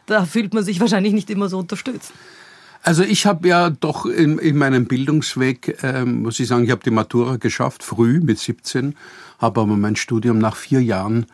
da 0.06 0.26
fühlt 0.26 0.54
man 0.54 0.66
sich 0.66 0.82
wahrscheinlich 0.82 1.14
nicht 1.14 1.30
immer 1.30 1.48
so 1.48 1.60
unterstützt. 1.60 2.12
Also 2.86 3.04
ich 3.04 3.26
habe 3.26 3.48
ja 3.48 3.70
doch 3.70 4.06
in, 4.06 4.38
in 4.40 4.58
meinem 4.58 4.86
Bildungsweg, 4.86 5.78
ähm, 5.84 6.24
muss 6.24 6.40
ich 6.42 6.50
sagen, 6.50 6.66
ich 6.66 6.72
habe 6.72 6.84
die 6.84 6.92
Matura 6.92 7.38
geschafft, 7.38 7.82
früh 7.82 8.20
mit 8.20 8.40
17, 8.40 8.96
habe 9.40 9.62
aber 9.62 9.78
mein 9.78 9.96
Studium 9.96 10.38
nach 10.38 10.58
vier 10.58 10.84
Jahren 10.84 11.26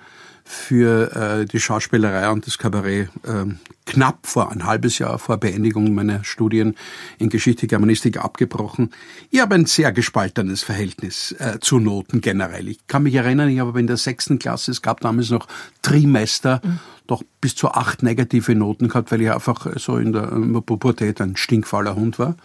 für 0.51 1.15
äh, 1.15 1.45
die 1.45 1.59
Schauspielerei 1.59 2.27
und 2.31 2.47
das 2.47 2.57
Kabarett 2.57 3.09
äh, 3.23 3.45
knapp 3.85 4.25
vor 4.25 4.51
ein 4.51 4.65
halbes 4.65 4.97
Jahr 4.97 5.19
vor 5.19 5.37
Beendigung 5.37 5.93
meiner 5.93 6.23
Studien 6.23 6.75
in 7.19 7.29
Geschichte 7.29 7.67
Germanistik 7.67 8.17
abgebrochen. 8.17 8.89
Ich 9.29 9.41
habe 9.41 9.53
ein 9.53 9.67
sehr 9.67 9.91
gespaltenes 9.91 10.63
Verhältnis 10.63 11.33
äh, 11.33 11.59
zu 11.61 11.77
Noten 11.77 12.19
generell. 12.19 12.67
Ich 12.67 12.87
kann 12.87 13.03
mich 13.03 13.13
erinnern, 13.13 13.47
ich 13.49 13.59
habe 13.59 13.79
in 13.79 13.85
der 13.85 13.97
sechsten 13.97 14.39
Klasse, 14.39 14.71
es 14.71 14.81
gab 14.81 15.01
damals 15.01 15.29
noch 15.29 15.47
Trimester, 15.83 16.61
mhm. 16.63 16.79
doch 17.05 17.21
bis 17.41 17.55
zu 17.55 17.69
acht 17.69 18.01
negative 18.01 18.55
Noten 18.55 18.87
gehabt, 18.87 19.11
weil 19.11 19.21
ich 19.21 19.31
einfach 19.31 19.67
so 19.77 19.97
in 19.97 20.13
der 20.13 20.29
Pubertät 20.61 21.21
ein 21.21 21.37
stinkfauler 21.37 21.95
Hund 21.95 22.17
war. 22.17 22.35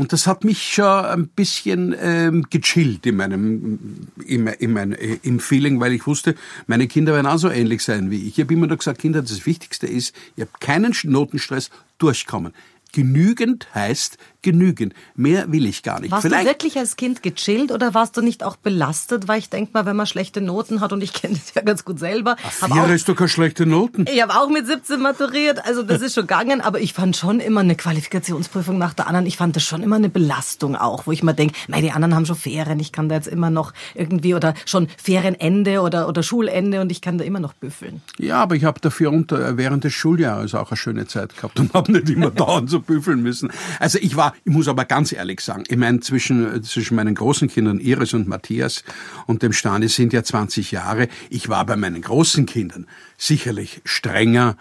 Und 0.00 0.14
das 0.14 0.26
hat 0.26 0.44
mich 0.44 0.62
schon 0.62 0.86
ein 0.86 1.28
bisschen 1.28 1.94
ähm, 2.00 2.46
gechillt 2.48 3.04
in 3.04 3.16
meinem, 3.16 4.08
in, 4.24 4.46
in 4.46 4.72
mein, 4.72 4.92
äh, 4.94 5.18
im 5.22 5.40
Feeling, 5.40 5.78
weil 5.78 5.92
ich 5.92 6.06
wusste, 6.06 6.36
meine 6.66 6.88
Kinder 6.88 7.12
werden 7.12 7.26
auch 7.26 7.36
so 7.36 7.50
ähnlich 7.50 7.84
sein 7.84 8.10
wie 8.10 8.16
ich. 8.16 8.38
Ich 8.38 8.40
habe 8.40 8.54
immer 8.54 8.66
nur 8.66 8.78
gesagt, 8.78 8.98
Kinder, 8.98 9.20
das 9.20 9.44
Wichtigste 9.44 9.86
ist, 9.86 10.14
ihr 10.36 10.46
habt 10.46 10.58
keinen 10.58 10.94
Notenstress, 11.02 11.68
durchkommen. 11.98 12.54
Genügend 12.92 13.68
heißt 13.74 14.16
genügend. 14.42 14.94
Mehr 15.14 15.50
will 15.52 15.66
ich 15.66 15.82
gar 15.82 16.00
nicht. 16.00 16.10
Warst 16.10 16.26
Vielleicht 16.26 16.44
du 16.44 16.48
wirklich 16.50 16.78
als 16.78 16.96
Kind 16.96 17.22
gechillt 17.22 17.72
oder 17.72 17.94
warst 17.94 18.16
du 18.16 18.22
nicht 18.22 18.44
auch 18.44 18.56
belastet? 18.56 19.28
Weil 19.28 19.38
ich 19.38 19.50
denke 19.50 19.72
mal, 19.74 19.86
wenn 19.86 19.96
man 19.96 20.06
schlechte 20.06 20.40
Noten 20.40 20.80
hat, 20.80 20.92
und 20.92 21.02
ich 21.02 21.12
kenne 21.20 21.34
das 21.34 21.54
ja 21.54 21.62
ganz 21.62 21.84
gut 21.84 21.98
selber. 21.98 22.36
Ach, 22.42 22.68
vier 22.72 22.94
ist 22.94 23.08
doch 23.08 23.16
keine 23.16 23.28
schlechte 23.28 23.66
Noten. 23.66 24.06
Ich 24.10 24.22
habe 24.22 24.34
auch 24.34 24.48
mit 24.48 24.66
17 24.66 25.00
maturiert, 25.00 25.64
also 25.64 25.82
das 25.82 26.02
ist 26.02 26.14
schon 26.14 26.26
gegangen, 26.26 26.60
aber 26.60 26.80
ich 26.80 26.92
fand 26.92 27.16
schon 27.16 27.40
immer 27.40 27.60
eine 27.60 27.74
Qualifikationsprüfung 27.74 28.78
nach 28.78 28.94
der 28.94 29.06
anderen. 29.06 29.26
Ich 29.26 29.36
fand 29.36 29.56
das 29.56 29.64
schon 29.64 29.82
immer 29.82 29.96
eine 29.96 30.08
Belastung 30.08 30.76
auch, 30.76 31.06
wo 31.06 31.12
ich 31.12 31.22
mir 31.22 31.34
denke, 31.34 31.54
nein, 31.68 31.82
die 31.82 31.92
anderen 31.92 32.14
haben 32.14 32.26
schon 32.26 32.36
Ferien, 32.36 32.80
ich 32.80 32.92
kann 32.92 33.08
da 33.08 33.16
jetzt 33.16 33.28
immer 33.28 33.50
noch 33.50 33.72
irgendwie 33.94 34.34
oder 34.34 34.54
schon 34.64 34.88
Ferienende 34.96 35.80
oder, 35.80 36.08
oder 36.08 36.22
Schulende 36.22 36.80
und 36.80 36.92
ich 36.92 37.00
kann 37.00 37.18
da 37.18 37.24
immer 37.24 37.40
noch 37.40 37.52
büffeln. 37.52 38.02
Ja, 38.18 38.42
aber 38.42 38.54
ich 38.54 38.64
habe 38.64 38.80
dafür 38.80 39.12
unter, 39.12 39.56
während 39.56 39.84
des 39.84 39.92
Schuljahres 39.92 40.54
auch 40.54 40.70
eine 40.70 40.76
schöne 40.76 41.06
Zeit 41.06 41.36
gehabt 41.36 41.58
und 41.58 41.72
habe 41.74 41.92
nicht 41.92 42.08
immer 42.10 42.30
dauernd 42.30 42.70
so 42.70 42.80
büffeln 42.80 43.22
müssen. 43.22 43.50
Also 43.78 43.98
ich 44.00 44.16
war, 44.16 44.29
ich 44.44 44.52
muss 44.52 44.68
aber 44.68 44.84
ganz 44.84 45.12
ehrlich 45.12 45.40
sagen, 45.40 45.64
ich 45.68 45.76
meine, 45.76 46.00
zwischen, 46.00 46.62
zwischen 46.62 46.96
meinen 46.96 47.14
großen 47.14 47.48
Kindern 47.48 47.80
Iris 47.80 48.14
und 48.14 48.28
Matthias 48.28 48.84
und 49.26 49.42
dem 49.42 49.52
Stani 49.52 49.88
sind 49.88 50.12
ja 50.12 50.22
20 50.22 50.70
Jahre. 50.70 51.08
Ich 51.28 51.48
war 51.48 51.64
bei 51.66 51.76
meinen 51.76 52.02
großen 52.02 52.46
Kindern 52.46 52.86
sicherlich 53.16 53.80
strenger 53.84 54.56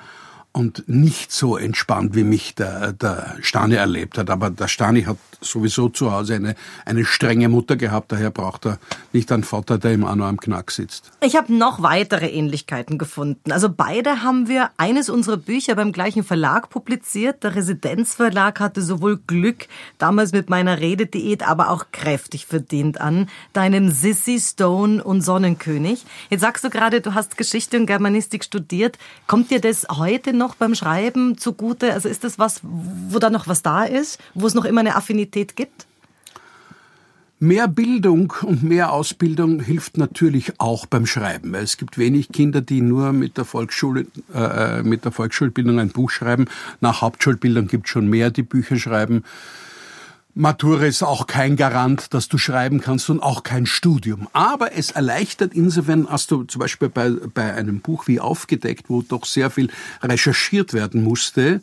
und 0.59 0.83
nicht 0.89 1.31
so 1.31 1.55
entspannt, 1.55 2.15
wie 2.15 2.25
mich 2.25 2.53
der, 2.53 2.91
der 2.91 3.37
Stani 3.41 3.75
erlebt 3.75 4.17
hat. 4.17 4.29
Aber 4.29 4.49
der 4.49 4.67
Stani 4.67 5.03
hat 5.03 5.17
sowieso 5.41 5.87
zu 5.87 6.11
Hause 6.11 6.35
eine, 6.35 6.55
eine 6.85 7.05
strenge 7.05 7.47
Mutter 7.47 7.77
gehabt, 7.77 8.11
daher 8.11 8.29
braucht 8.29 8.65
er 8.65 8.77
nicht 9.13 9.31
einen 9.31 9.43
Vater, 9.45 9.77
der 9.77 9.93
ihm 9.93 10.03
auch 10.03 10.15
noch 10.15 10.27
am 10.27 10.37
Knack 10.37 10.71
sitzt. 10.71 11.11
Ich 11.21 11.37
habe 11.37 11.53
noch 11.53 11.81
weitere 11.81 12.27
Ähnlichkeiten 12.27 12.97
gefunden. 12.97 13.51
Also 13.51 13.69
beide 13.69 14.21
haben 14.21 14.47
wir 14.49 14.71
eines 14.77 15.09
unserer 15.09 15.37
Bücher 15.37 15.75
beim 15.75 15.91
gleichen 15.91 16.23
Verlag 16.23 16.69
publiziert. 16.69 17.43
Der 17.43 17.55
Residenzverlag 17.55 18.59
hatte 18.59 18.81
sowohl 18.81 19.17
Glück, 19.27 19.67
damals 19.97 20.33
mit 20.33 20.49
meiner 20.49 20.79
Redediät, 20.79 21.47
aber 21.47 21.69
auch 21.69 21.85
kräftig 21.91 22.45
verdient 22.45 22.99
an 22.99 23.29
deinem 23.53 23.91
Sissy 23.91 24.39
Stone 24.39 25.01
und 25.03 25.21
Sonnenkönig. 25.21 26.05
Jetzt 26.29 26.41
sagst 26.41 26.63
du 26.63 26.69
gerade, 26.69 27.01
du 27.01 27.13
hast 27.13 27.37
Geschichte 27.37 27.77
und 27.77 27.85
Germanistik 27.85 28.43
studiert. 28.43 28.97
Kommt 29.27 29.51
dir 29.51 29.61
das 29.61 29.87
heute 29.89 30.33
noch 30.33 30.48
beim 30.55 30.75
Schreiben 30.75 31.37
zugute? 31.37 31.93
Also 31.93 32.09
ist 32.09 32.23
das 32.23 32.39
was, 32.39 32.61
wo 32.63 33.19
da 33.19 33.29
noch 33.29 33.47
was 33.47 33.61
da 33.61 33.83
ist, 33.83 34.19
wo 34.33 34.47
es 34.47 34.53
noch 34.53 34.65
immer 34.65 34.81
eine 34.81 34.95
Affinität 34.95 35.55
gibt? 35.55 35.85
Mehr 37.41 37.69
Bildung 37.69 38.33
und 38.41 38.63
mehr 38.63 38.91
Ausbildung 38.91 39.61
hilft 39.61 39.97
natürlich 39.97 40.51
auch 40.57 40.85
beim 40.85 41.05
Schreiben, 41.05 41.55
es 41.55 41.77
gibt 41.77 41.97
wenig 41.97 42.33
Kinder, 42.33 42.59
die 42.59 42.81
nur 42.81 43.13
mit 43.13 43.37
der 43.37 43.45
Volksschule, 43.45 44.07
äh, 44.33 44.83
mit 44.83 45.05
der 45.05 45.13
Volksschulbildung 45.13 45.79
ein 45.79 45.87
Buch 45.87 46.09
schreiben. 46.09 46.47
Nach 46.81 46.99
Hauptschulbildung 46.99 47.67
gibt 47.67 47.85
es 47.85 47.91
schon 47.91 48.07
mehr, 48.07 48.29
die 48.29 48.43
Bücher 48.43 48.75
schreiben. 48.75 49.23
Matura 50.35 50.85
ist 50.85 51.01
auch 51.01 51.25
kein 51.25 51.55
Garant, 51.55 52.13
dass 52.13 52.27
du 52.27 52.37
schreiben 52.37 52.81
kannst 52.81 53.09
und 53.09 53.19
auch 53.19 53.43
kein 53.43 53.65
Studium. 53.65 54.27
Aber 54.31 54.73
es 54.73 54.91
erleichtert 54.91 55.53
insofern, 55.53 56.05
als 56.05 56.27
du 56.27 56.43
zum 56.43 56.59
Beispiel 56.59 56.89
bei, 56.89 57.09
bei 57.09 57.53
einem 57.53 57.81
Buch 57.81 58.07
wie 58.07 58.19
Aufgedeckt, 58.19 58.89
wo 58.89 59.01
doch 59.01 59.25
sehr 59.25 59.49
viel 59.49 59.71
recherchiert 60.03 60.73
werden 60.73 61.03
musste, 61.03 61.61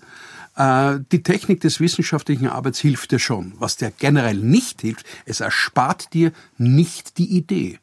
äh, 0.57 0.99
die 1.13 1.23
Technik 1.23 1.61
des 1.61 1.79
wissenschaftlichen 1.79 2.49
Arbeits 2.49 2.81
hilft 2.81 3.13
dir 3.13 3.21
schon. 3.21 3.53
Was 3.59 3.77
dir 3.77 3.93
generell 3.97 4.39
nicht 4.39 4.81
hilft, 4.81 5.07
es 5.27 5.41
erspart 5.41 6.13
dir 6.13 6.33
nicht 6.59 7.19
die 7.19 7.37
Idee, 7.37 7.79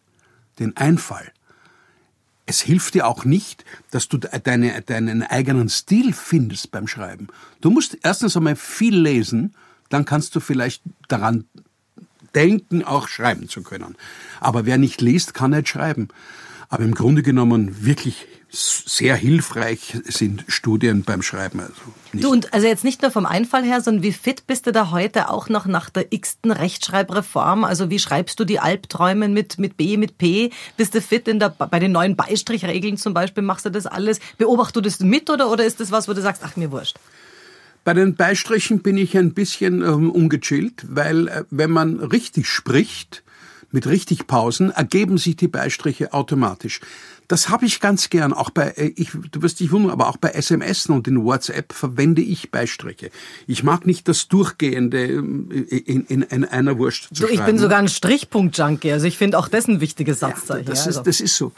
den 0.60 0.76
Einfall. 0.76 1.32
Es 2.46 2.60
hilft 2.60 2.96
dir 2.96 3.08
auch 3.08 3.24
nicht, 3.24 3.64
dass 3.92 4.10
du 4.10 4.18
deine, 4.18 4.82
deinen 4.82 5.24
eigenen 5.24 5.70
Stil 5.70 6.12
findest 6.12 6.72
beim 6.72 6.88
Schreiben. 6.90 7.28
Du 7.62 7.72
musst 7.72 7.98
erstens 8.04 8.36
einmal 8.36 8.58
viel 8.58 8.98
lesen, 8.98 9.56
dann 9.94 10.06
kannst 10.06 10.36
du 10.36 10.40
vielleicht 10.40 10.82
daran 11.08 11.46
denken, 12.34 12.84
auch 12.84 13.08
schreiben 13.08 13.48
zu 13.48 13.62
können. 13.62 13.96
Aber 14.40 14.66
wer 14.66 14.78
nicht 14.78 15.02
liest, 15.02 15.34
kann 15.34 15.52
nicht 15.52 15.70
schreiben. 15.70 16.08
Aber 16.70 16.84
im 16.84 16.96
Grunde 16.96 17.22
genommen 17.22 17.86
wirklich 17.86 18.26
sehr 18.50 19.16
hilfreich 19.16 19.98
sind 20.06 20.46
Studien 20.48 21.04
beim 21.04 21.24
Schreiben. 21.24 21.60
Also 21.60 21.74
du 22.14 22.32
und 22.32 22.54
also 22.54 22.68
jetzt 22.68 22.84
nicht 22.84 23.02
nur 23.02 23.10
vom 23.10 23.26
Einfall 23.26 23.64
her, 23.64 23.82
sondern 23.82 24.04
wie 24.04 24.12
fit 24.12 24.46
bist 24.46 24.68
du 24.68 24.72
da 24.72 24.92
heute 24.92 25.30
auch 25.30 25.50
noch 25.50 25.66
nach 25.66 25.90
der 25.90 26.12
x-ten 26.12 26.52
Rechtschreibreform? 26.52 27.64
Also 27.64 27.90
wie 27.90 27.98
schreibst 27.98 28.40
du 28.40 28.46
die 28.46 28.60
Albträume 28.60 29.28
mit, 29.28 29.58
mit 29.58 29.76
B, 29.76 29.98
mit 29.98 30.20
P? 30.20 30.52
Bist 30.78 30.94
du 30.94 31.02
fit 31.02 31.28
in 31.28 31.40
der, 31.40 31.50
bei 31.50 31.80
den 31.80 31.92
neuen 31.92 32.16
Beistrichregeln 32.16 32.98
zum 32.98 33.16
Beispiel? 33.16 33.44
Machst 33.44 33.66
du 33.66 33.72
das 33.72 33.88
alles? 33.88 34.20
Beobachtest 34.38 34.76
du 34.76 34.82
das 34.82 35.00
mit 35.00 35.32
oder, 35.32 35.50
oder 35.50 35.66
ist 35.66 35.80
das 35.80 35.92
was, 35.92 36.08
wo 36.08 36.14
du 36.14 36.22
sagst, 36.22 36.44
ach 36.46 36.56
mir 36.56 36.72
wurscht? 36.72 36.98
Bei 37.84 37.94
den 37.94 38.16
Beistrichen 38.16 38.80
bin 38.80 38.98
ich 38.98 39.18
ein 39.18 39.34
bisschen 39.34 39.82
ähm, 39.82 40.10
ungechillt, 40.12 40.86
weil 40.88 41.28
äh, 41.28 41.44
wenn 41.50 41.72
man 41.72 42.00
richtig 42.00 42.48
spricht, 42.48 43.24
mit 43.74 43.88
richtig 43.88 44.28
Pausen, 44.28 44.70
ergeben 44.70 45.18
sich 45.18 45.36
die 45.36 45.48
Beistriche 45.48 46.14
automatisch. 46.14 46.80
Das 47.28 47.50
habe 47.50 47.66
ich 47.66 47.80
ganz 47.80 48.10
gern. 48.10 48.32
Auch 48.32 48.52
bei, 48.52 48.70
äh, 48.70 48.94
ich, 48.96 49.10
du 49.32 49.42
wirst 49.42 49.60
dich 49.60 49.72
wundern, 49.72 49.92
aber 49.92 50.08
auch 50.08 50.18
bei 50.18 50.30
SMS 50.30 50.86
und 50.86 51.08
in 51.08 51.24
WhatsApp 51.24 51.74
verwende 51.74 52.22
ich 52.22 52.52
Beistriche. 52.52 53.10
Ich 53.48 53.64
mag 53.64 53.86
nicht 53.86 54.08
das 54.08 54.28
Durchgehende 54.28 55.08
ähm, 55.08 55.50
in, 55.52 56.06
in, 56.06 56.22
in 56.22 56.46
einer 56.46 56.78
Wurst 56.78 57.10
zu 57.14 57.26
du, 57.26 57.34
Ich 57.34 57.42
bin 57.42 57.58
sogar 57.58 57.80
ein 57.80 57.90
Strichpunkt-Junkie. 57.90 58.92
Also 58.92 59.08
ich 59.08 59.18
finde 59.18 59.40
auch 59.40 59.48
das 59.48 59.68
ein 59.68 59.82
wichtiges 59.82 60.20
Satzzeichen. 60.20 60.66
Ja, 60.66 60.70
das, 60.70 60.82
ist, 60.82 60.88
also. 60.88 61.04
das 61.04 61.20
ist 61.20 61.36
so. 61.36 61.52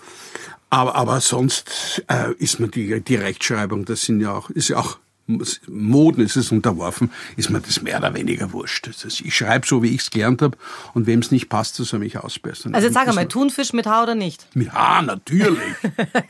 Aber, 0.69 0.95
aber 0.95 1.21
sonst 1.21 2.03
äh, 2.07 2.33
ist 2.37 2.59
mir 2.59 2.69
die, 2.69 3.01
die 3.01 3.15
Rechtschreibung, 3.15 3.85
das 3.85 4.03
sind 4.03 4.21
ja 4.21 4.33
auch, 4.33 4.49
ist 4.49 4.69
ja 4.69 4.77
auch 4.77 4.97
Moden 5.27 6.23
ist 6.23 6.35
es 6.35 6.51
unterworfen, 6.51 7.11
ist 7.35 7.49
mir 7.49 7.59
das 7.59 7.81
mehr 7.81 7.97
oder 7.97 8.13
weniger 8.13 8.51
wurscht. 8.53 8.87
ich 8.87 9.35
schreibe 9.35 9.65
so, 9.65 9.81
wie 9.81 9.89
ich 9.89 10.01
es 10.01 10.11
gelernt 10.11 10.41
habe 10.43 10.57
und 10.93 11.07
wem 11.07 11.19
es 11.19 11.31
nicht 11.31 11.49
passt, 11.49 11.75
soll 11.75 11.99
mich 11.99 12.17
ausbessern. 12.17 12.75
Also 12.75 12.87
jetzt 12.87 12.93
sag 12.93 13.07
einmal, 13.07 13.27
Thunfisch 13.27 13.73
mit 13.73 13.87
Haar 13.87 14.03
oder 14.03 14.15
nicht? 14.15 14.47
Mit 14.55 14.71
Haar, 14.71 15.01
natürlich. 15.01 15.75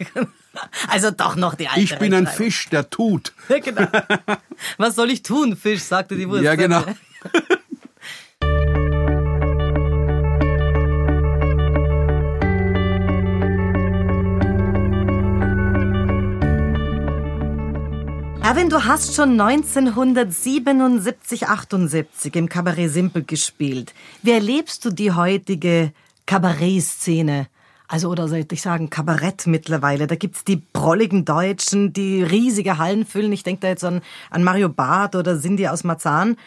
also 0.87 1.11
doch 1.11 1.35
noch 1.35 1.55
die 1.55 1.67
alte 1.67 1.81
Ich 1.81 1.97
bin 1.99 2.13
ein 2.13 2.27
Fisch, 2.27 2.69
der 2.69 2.89
tut. 2.89 3.33
genau. 3.49 3.87
Was 4.77 4.95
soll 4.95 5.11
ich 5.11 5.23
tun, 5.23 5.57
Fisch, 5.57 5.81
sagte 5.81 6.15
die 6.15 6.29
Wurst. 6.29 6.43
Ja, 6.43 6.55
genau. 6.55 6.83
Erwin, 18.45 18.69
du 18.69 18.85
hast 18.85 19.15
schon 19.15 19.41
1977, 19.41 21.47
78 21.47 22.35
im 22.35 22.47
Kabarett 22.47 22.91
Simpel 22.91 23.23
gespielt. 23.23 23.95
Wie 24.21 24.33
erlebst 24.33 24.85
du 24.85 24.91
die 24.91 25.11
heutige 25.11 25.91
Kabarettszene? 26.27 27.47
Also, 27.87 28.07
oder 28.07 28.27
sollte 28.27 28.53
ich 28.53 28.61
sagen, 28.61 28.91
Kabarett 28.91 29.47
mittlerweile. 29.47 30.05
Da 30.05 30.13
gibt's 30.13 30.43
die 30.43 30.57
prolligen 30.57 31.25
Deutschen, 31.25 31.91
die 31.91 32.21
riesige 32.21 32.77
Hallen 32.77 33.07
füllen. 33.07 33.33
Ich 33.33 33.41
denke 33.41 33.61
da 33.61 33.69
jetzt 33.69 33.83
an, 33.83 34.03
an 34.29 34.43
Mario 34.43 34.69
Barth 34.69 35.15
oder 35.15 35.41
Cindy 35.41 35.67
aus 35.67 35.83
Marzahn. 35.83 36.37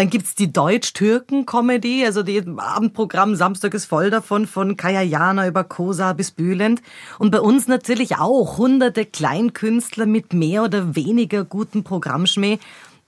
Dann 0.00 0.08
gibt's 0.08 0.34
die 0.34 0.50
Deutsch-Türken-Comedy, 0.50 2.06
also 2.06 2.22
die 2.22 2.42
Abendprogramm 2.56 3.36
Samstag 3.36 3.74
ist 3.74 3.84
voll 3.84 4.08
davon, 4.08 4.46
von 4.46 4.78
Kaya 4.78 5.02
Jana 5.02 5.46
über 5.46 5.62
Kosa 5.62 6.14
bis 6.14 6.30
Bülent. 6.30 6.80
Und 7.18 7.32
bei 7.32 7.40
uns 7.42 7.68
natürlich 7.68 8.16
auch 8.16 8.56
hunderte 8.56 9.04
Kleinkünstler 9.04 10.06
mit 10.06 10.32
mehr 10.32 10.64
oder 10.64 10.96
weniger 10.96 11.44
gutem 11.44 11.84
Programmschmäh. 11.84 12.58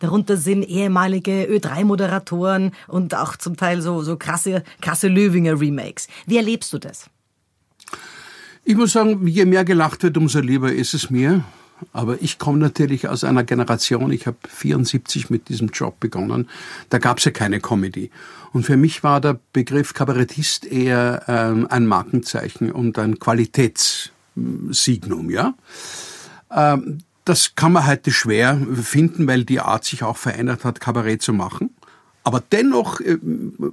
Darunter 0.00 0.36
sind 0.36 0.64
ehemalige 0.64 1.46
Ö3-Moderatoren 1.46 2.72
und 2.88 3.14
auch 3.14 3.36
zum 3.36 3.56
Teil 3.56 3.80
so, 3.80 4.02
so 4.02 4.18
krasse, 4.18 4.62
krasse 4.82 5.08
Löwinger-Remakes. 5.08 6.08
Wie 6.26 6.36
erlebst 6.36 6.74
du 6.74 6.78
das? 6.78 7.08
Ich 8.64 8.76
muss 8.76 8.92
sagen, 8.92 9.26
je 9.26 9.46
mehr 9.46 9.64
gelacht 9.64 10.02
wird, 10.02 10.18
umso 10.18 10.40
lieber 10.40 10.70
ist 10.70 10.92
es 10.92 11.08
mir. 11.08 11.42
Aber 11.92 12.20
ich 12.20 12.38
komme 12.38 12.58
natürlich 12.58 13.08
aus 13.08 13.24
einer 13.24 13.44
Generation, 13.44 14.12
ich 14.12 14.26
habe 14.26 14.36
74 14.48 15.30
mit 15.30 15.48
diesem 15.48 15.68
Job 15.68 15.98
begonnen, 16.00 16.48
da 16.90 16.98
gab 16.98 17.18
es 17.18 17.24
ja 17.24 17.30
keine 17.30 17.60
Comedy. 17.60 18.10
Und 18.52 18.64
für 18.64 18.76
mich 18.76 19.02
war 19.02 19.20
der 19.20 19.38
Begriff 19.52 19.94
Kabarettist 19.94 20.66
eher 20.66 21.22
ähm, 21.28 21.66
ein 21.70 21.86
Markenzeichen 21.86 22.70
und 22.70 22.98
ein 22.98 23.18
Qualitätssignum, 23.18 25.30
ja. 25.30 25.54
Ähm, 26.50 26.98
das 27.24 27.54
kann 27.54 27.72
man 27.72 27.86
heute 27.86 28.10
schwer 28.10 28.60
finden, 28.82 29.28
weil 29.28 29.44
die 29.44 29.60
Art 29.60 29.84
sich 29.84 30.02
auch 30.02 30.16
verändert 30.16 30.64
hat, 30.64 30.80
Kabarett 30.80 31.22
zu 31.22 31.32
machen. 31.32 31.70
Aber 32.24 32.42
dennoch 32.52 33.00
äh, 33.00 33.18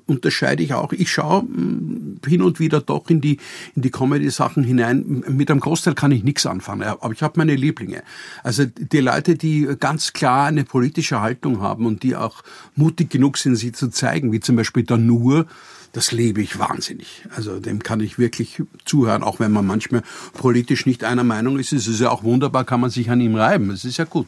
unterscheide 0.07 0.63
ich 0.63 0.73
auch, 0.73 0.91
ich 0.91 1.11
schaue 1.11 1.43
äh, 1.43 2.29
hin 2.29 2.41
und 2.41 2.59
wieder 2.59 2.81
doch 2.81 3.09
in 3.09 3.21
die, 3.21 3.37
in 3.75 3.81
die 3.81 3.91
Comedy-Sachen 3.91 4.63
hinein. 4.63 5.23
Mit 5.27 5.51
einem 5.51 5.59
Großteil 5.59 5.93
kann 5.93 6.11
ich 6.11 6.23
nichts 6.23 6.45
anfangen, 6.45 6.83
aber 6.83 7.13
ich 7.13 7.21
habe 7.21 7.35
meine 7.37 7.55
Lieblinge. 7.55 8.03
Also 8.43 8.65
die 8.65 8.99
Leute, 8.99 9.35
die 9.35 9.67
ganz 9.79 10.13
klar 10.13 10.47
eine 10.47 10.63
politische 10.63 11.21
Haltung 11.21 11.61
haben 11.61 11.85
und 11.85 12.03
die 12.03 12.15
auch 12.15 12.43
mutig 12.75 13.09
genug 13.09 13.37
sind, 13.37 13.55
sie 13.55 13.71
zu 13.71 13.89
zeigen, 13.89 14.31
wie 14.31 14.39
zum 14.39 14.55
Beispiel 14.55 14.83
der 14.83 14.97
Nur, 14.97 15.45
das 15.91 16.11
lebe 16.11 16.41
ich 16.41 16.59
wahnsinnig. 16.59 17.25
Also 17.35 17.59
dem 17.59 17.81
kann 17.81 17.99
ich 17.99 18.19
wirklich 18.19 18.61
zuhören, 18.85 19.23
auch 19.23 19.39
wenn 19.39 19.51
man 19.51 19.65
manchmal 19.65 20.03
politisch 20.33 20.85
nicht 20.85 21.03
einer 21.03 21.23
Meinung 21.23 21.57
ist. 21.57 21.73
Es 21.73 21.87
ist 21.87 21.99
ja 21.99 22.09
auch 22.09 22.23
wunderbar, 22.23 22.63
kann 22.63 22.79
man 22.79 22.89
sich 22.89 23.09
an 23.09 23.21
ihm 23.21 23.35
reiben. 23.35 23.71
Es 23.71 23.85
ist 23.85 23.97
ja 23.97 24.05
gut. 24.05 24.27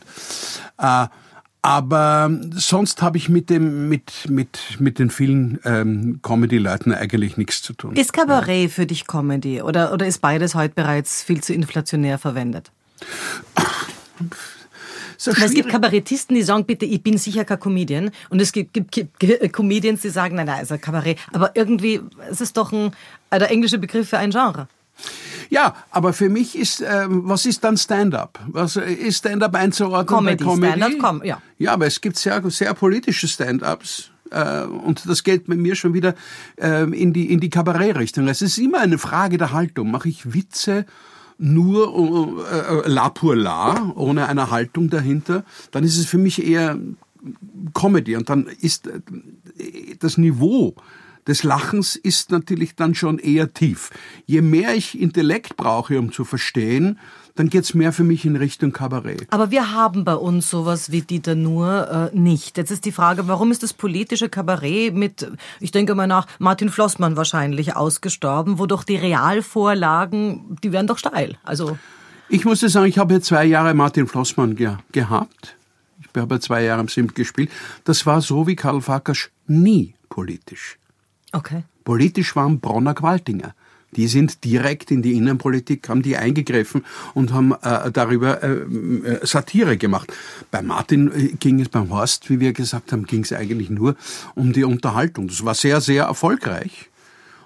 Äh, 0.78 1.08
aber 1.62 2.32
sonst 2.54 3.02
habe 3.02 3.18
ich 3.18 3.30
mit 3.30 3.50
dem 3.50 3.88
mit 3.88 4.30
mit 4.30 4.80
mit 4.80 4.98
den 4.98 5.10
vielen 5.10 5.60
ähm, 5.64 6.20
Comedy-Leuten 6.24 6.94
eigentlich 6.94 7.38
nichts 7.38 7.62
zu 7.62 7.74
tun. 7.74 7.96
Ist 7.96 8.14
Kabarett 8.14 8.64
ja. 8.64 8.70
für 8.70 8.86
dich 8.86 9.06
Comedy 9.06 9.62
oder 9.62 9.94
oder 9.94 10.08
ist 10.08 10.20
beides 10.22 10.56
heute 10.56 10.74
bereits 10.74 11.24
viel 11.24 11.42
zu 11.42 11.54
inflationär 11.54 12.18
verwendet? 12.18 12.72
So 15.18 15.30
es 15.30 15.54
gibt 15.54 15.70
Kabarettisten, 15.70 16.36
die 16.36 16.42
sagen, 16.42 16.66
bitte, 16.66 16.86
ich 16.86 17.04
bin 17.04 17.20
sicher 17.20 17.46
kein 17.46 17.60
Comedian. 17.60 18.10
Und 18.30 18.42
es 18.42 18.52
gibt, 18.52 18.74
gibt, 18.74 19.20
gibt 19.20 19.54
Comedians, 19.54 20.02
die 20.02 20.10
sagen, 20.10 20.36
nein, 20.36 20.48
nein, 20.48 20.58
also 20.58 20.80
Kabarett. 20.80 21.20
Aber 21.32 21.56
irgendwie, 21.56 22.02
es 22.32 22.42
ist 22.42 22.58
doch 22.58 22.72
ein, 22.72 22.92
der 23.32 23.52
englische 23.52 23.78
Begriff 23.78 24.10
für 24.10 24.18
ein 24.18 24.32
Genre. 24.32 24.68
Ja, 25.52 25.76
aber 25.92 26.14
für 26.14 26.30
mich 26.30 26.58
ist, 26.58 26.80
äh, 26.82 27.06
was 27.10 27.46
ist 27.46 27.66
dann 27.66 27.76
Stand-up? 27.76 28.40
Was 28.48 28.78
äh, 28.78 28.90
ist 28.94 29.18
Stand-up 29.18 29.54
einzuordnen 29.54 30.08
Comedy, 30.08 30.44
bei 30.46 30.50
Comedy? 30.50 30.78
Stand-up, 30.78 31.00
com 31.00 31.24
ja. 31.26 31.42
Ja, 31.58 31.74
aber 31.74 31.88
es 31.88 32.00
gibt 32.00 32.16
sehr, 32.16 32.42
sehr 32.50 32.74
politische 32.74 33.28
Stand-ups. 33.28 34.12
Äh, 34.32 34.64
und 34.64 35.08
das 35.10 35.24
geht 35.24 35.50
mit 35.50 35.60
mir 35.60 35.76
schon 35.76 35.94
wieder 35.94 36.16
äh, 36.56 36.84
in 36.84 37.12
die, 37.12 37.34
in 37.34 37.42
die 37.42 37.50
Kabarettrichtung. 37.50 38.30
Es 38.30 38.42
ist 38.42 38.58
immer 38.60 38.80
eine 38.80 38.98
Frage 38.98 39.38
der 39.38 39.52
Haltung. 39.52 39.92
Mache 39.92 40.08
ich 40.08 40.34
Witze 40.34 40.86
nur 41.38 42.46
äh, 42.50 42.88
la 42.90 43.10
pour 43.10 43.36
la, 43.36 43.92
ohne 43.96 44.28
eine 44.30 44.52
Haltung 44.52 44.90
dahinter, 44.90 45.44
dann 45.72 45.84
ist 45.84 45.98
es 45.98 46.06
für 46.06 46.20
mich 46.20 46.46
eher 46.46 46.78
Comedy. 47.74 48.16
Und 48.16 48.30
dann 48.30 48.46
ist 48.46 48.88
äh, 48.88 49.02
das 50.00 50.18
Niveau 50.18 50.76
des 51.28 51.44
Lachens 51.44 51.96
ist 51.96 52.32
natürlich 52.32 52.76
dann 52.76 52.96
schon 52.96 53.20
eher 53.20 53.54
tief. 53.54 53.90
Je 54.26 54.42
mehr 54.42 54.76
ich 54.76 55.00
Intellekt 55.00 55.58
brauche, 55.58 56.00
um 56.00 56.12
zu 56.12 56.26
verstehen, 56.26 57.00
dann 57.36 57.50
geht's 57.50 57.74
mehr 57.74 57.94
für 57.94 58.04
mich 58.04 58.26
in 58.26 58.36
Richtung 58.36 58.72
Kabarett. 58.72 59.28
Aber 59.30 59.52
wir 59.52 59.72
haben 59.72 60.04
bei 60.04 60.16
uns 60.16 60.50
sowas 60.50 60.92
wie 60.92 61.02
Dieter 61.02 61.36
Nuhr 61.36 62.12
äh, 62.14 62.18
nicht. 62.18 62.58
Jetzt 62.58 62.72
ist 62.72 62.86
die 62.86 62.92
Frage, 62.92 63.28
warum 63.28 63.52
ist 63.52 63.64
das 63.64 63.74
politische 63.74 64.30
Kabarett 64.30 64.94
mit, 64.94 65.32
ich 65.60 65.72
denke 65.72 65.96
mal 65.96 66.08
nach 66.08 66.28
Martin 66.40 66.70
Flossmann 66.70 67.16
wahrscheinlich 67.16 67.76
ausgestorben, 67.76 68.60
wo 68.60 68.66
doch 68.66 68.84
die 68.84 68.98
Realvorlagen, 68.98 70.58
die 70.64 70.72
wären 70.72 70.88
doch 70.88 70.98
steil. 70.98 71.38
Also 71.44 71.78
ich 72.30 72.46
muss 72.46 72.60
dir 72.62 72.70
sagen, 72.70 72.88
ich 72.88 72.98
habe 72.98 73.20
zwei 73.22 73.46
Jahre 73.46 73.74
Martin 73.74 74.08
Flossmann 74.08 74.56
ge 74.56 74.78
gehabt. 74.92 75.58
Ich 76.00 76.22
habe 76.22 76.40
zwei 76.40 76.64
Jahre 76.64 76.82
im 76.82 76.88
Simt 76.88 77.16
gespielt. 77.16 77.50
Das 77.84 78.06
war 78.06 78.22
so 78.22 78.48
wie 78.48 78.56
Karl 78.56 78.82
Farkas 78.82 79.30
nie 79.48 79.96
politisch. 80.10 80.78
Okay. 81.32 81.64
Politisch 81.84 82.36
waren 82.36 82.60
Bronner 82.60 82.94
Gewaltinger. 82.94 83.54
Die 83.96 84.08
sind 84.08 84.46
direkt 84.46 84.90
in 84.90 85.02
die 85.02 85.18
Innenpolitik, 85.18 85.90
haben 85.90 86.02
die 86.02 86.16
eingegriffen 86.16 86.86
und 87.14 87.34
haben 87.34 87.54
äh, 87.62 87.92
darüber 87.92 88.42
äh, 88.42 88.50
äh 88.50 89.26
Satire 89.26 89.78
gemacht. 89.78 90.14
Bei 90.50 90.62
Martin 90.62 91.12
äh, 91.12 91.28
ging 91.34 91.60
es, 91.60 91.68
beim 91.68 91.90
Horst, 91.90 92.30
wie 92.30 92.40
wir 92.40 92.54
gesagt 92.54 92.94
haben, 92.94 93.06
ging 93.06 93.24
es 93.24 93.34
eigentlich 93.34 93.70
nur 93.70 93.96
um 94.34 94.54
die 94.54 94.64
Unterhaltung. 94.64 95.28
Das 95.28 95.44
war 95.44 95.56
sehr, 95.56 95.82
sehr 95.82 96.06
erfolgreich. 96.06 96.91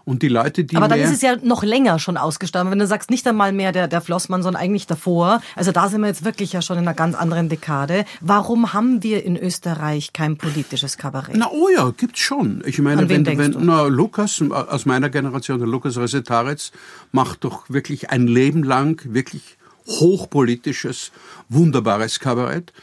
Und 0.05 0.21
die 0.21 0.27
Leute, 0.27 0.63
die. 0.63 0.75
Aber 0.77 0.87
dann 0.87 0.99
ist 0.99 1.11
es 1.11 1.21
ja 1.23 1.35
noch 1.41 1.63
länger 1.63 1.97
schon 1.97 2.15
ausgestorben. 2.15 2.71
Wenn 2.71 2.77
du 2.77 2.85
sagst, 2.85 3.09
nicht 3.09 3.27
einmal 3.27 3.51
mehr 3.51 3.71
der, 3.71 3.87
der 3.87 4.01
Flossmann, 4.01 4.43
sondern 4.43 4.61
eigentlich 4.61 4.85
davor. 4.85 5.41
Also 5.55 5.71
da 5.71 5.89
sind 5.89 6.01
wir 6.01 6.07
jetzt 6.07 6.23
wirklich 6.23 6.53
ja 6.53 6.61
schon 6.61 6.77
in 6.77 6.83
einer 6.83 6.93
ganz 6.93 7.15
anderen 7.15 7.49
Dekade. 7.49 8.05
Warum 8.21 8.71
haben 8.73 9.01
wir 9.01 9.23
in 9.23 9.35
Österreich 9.35 10.13
kein 10.13 10.37
politisches 10.37 10.97
Kabarett? 10.97 11.35
Na, 11.35 11.49
oh 11.51 11.69
ja, 11.75 11.91
gibt's 11.97 12.19
schon. 12.19 12.61
Ich 12.67 12.77
meine, 12.79 13.09
wenn, 13.09 13.25
wenn, 13.25 13.51
du? 13.53 13.59
na, 13.59 13.87
Lukas, 13.87 14.43
aus 14.51 14.85
meiner 14.85 15.09
Generation, 15.09 15.57
der 15.57 15.67
Lukas 15.67 15.97
Resetaritz, 15.97 16.71
macht 17.11 17.43
doch 17.43 17.67
wirklich 17.69 18.11
ein 18.11 18.27
Leben 18.27 18.63
lang 18.63 19.01
wirklich 19.05 19.57
hochpolitisches, 19.87 21.11
wunderbares 21.49 22.19
Kabarett. 22.19 22.73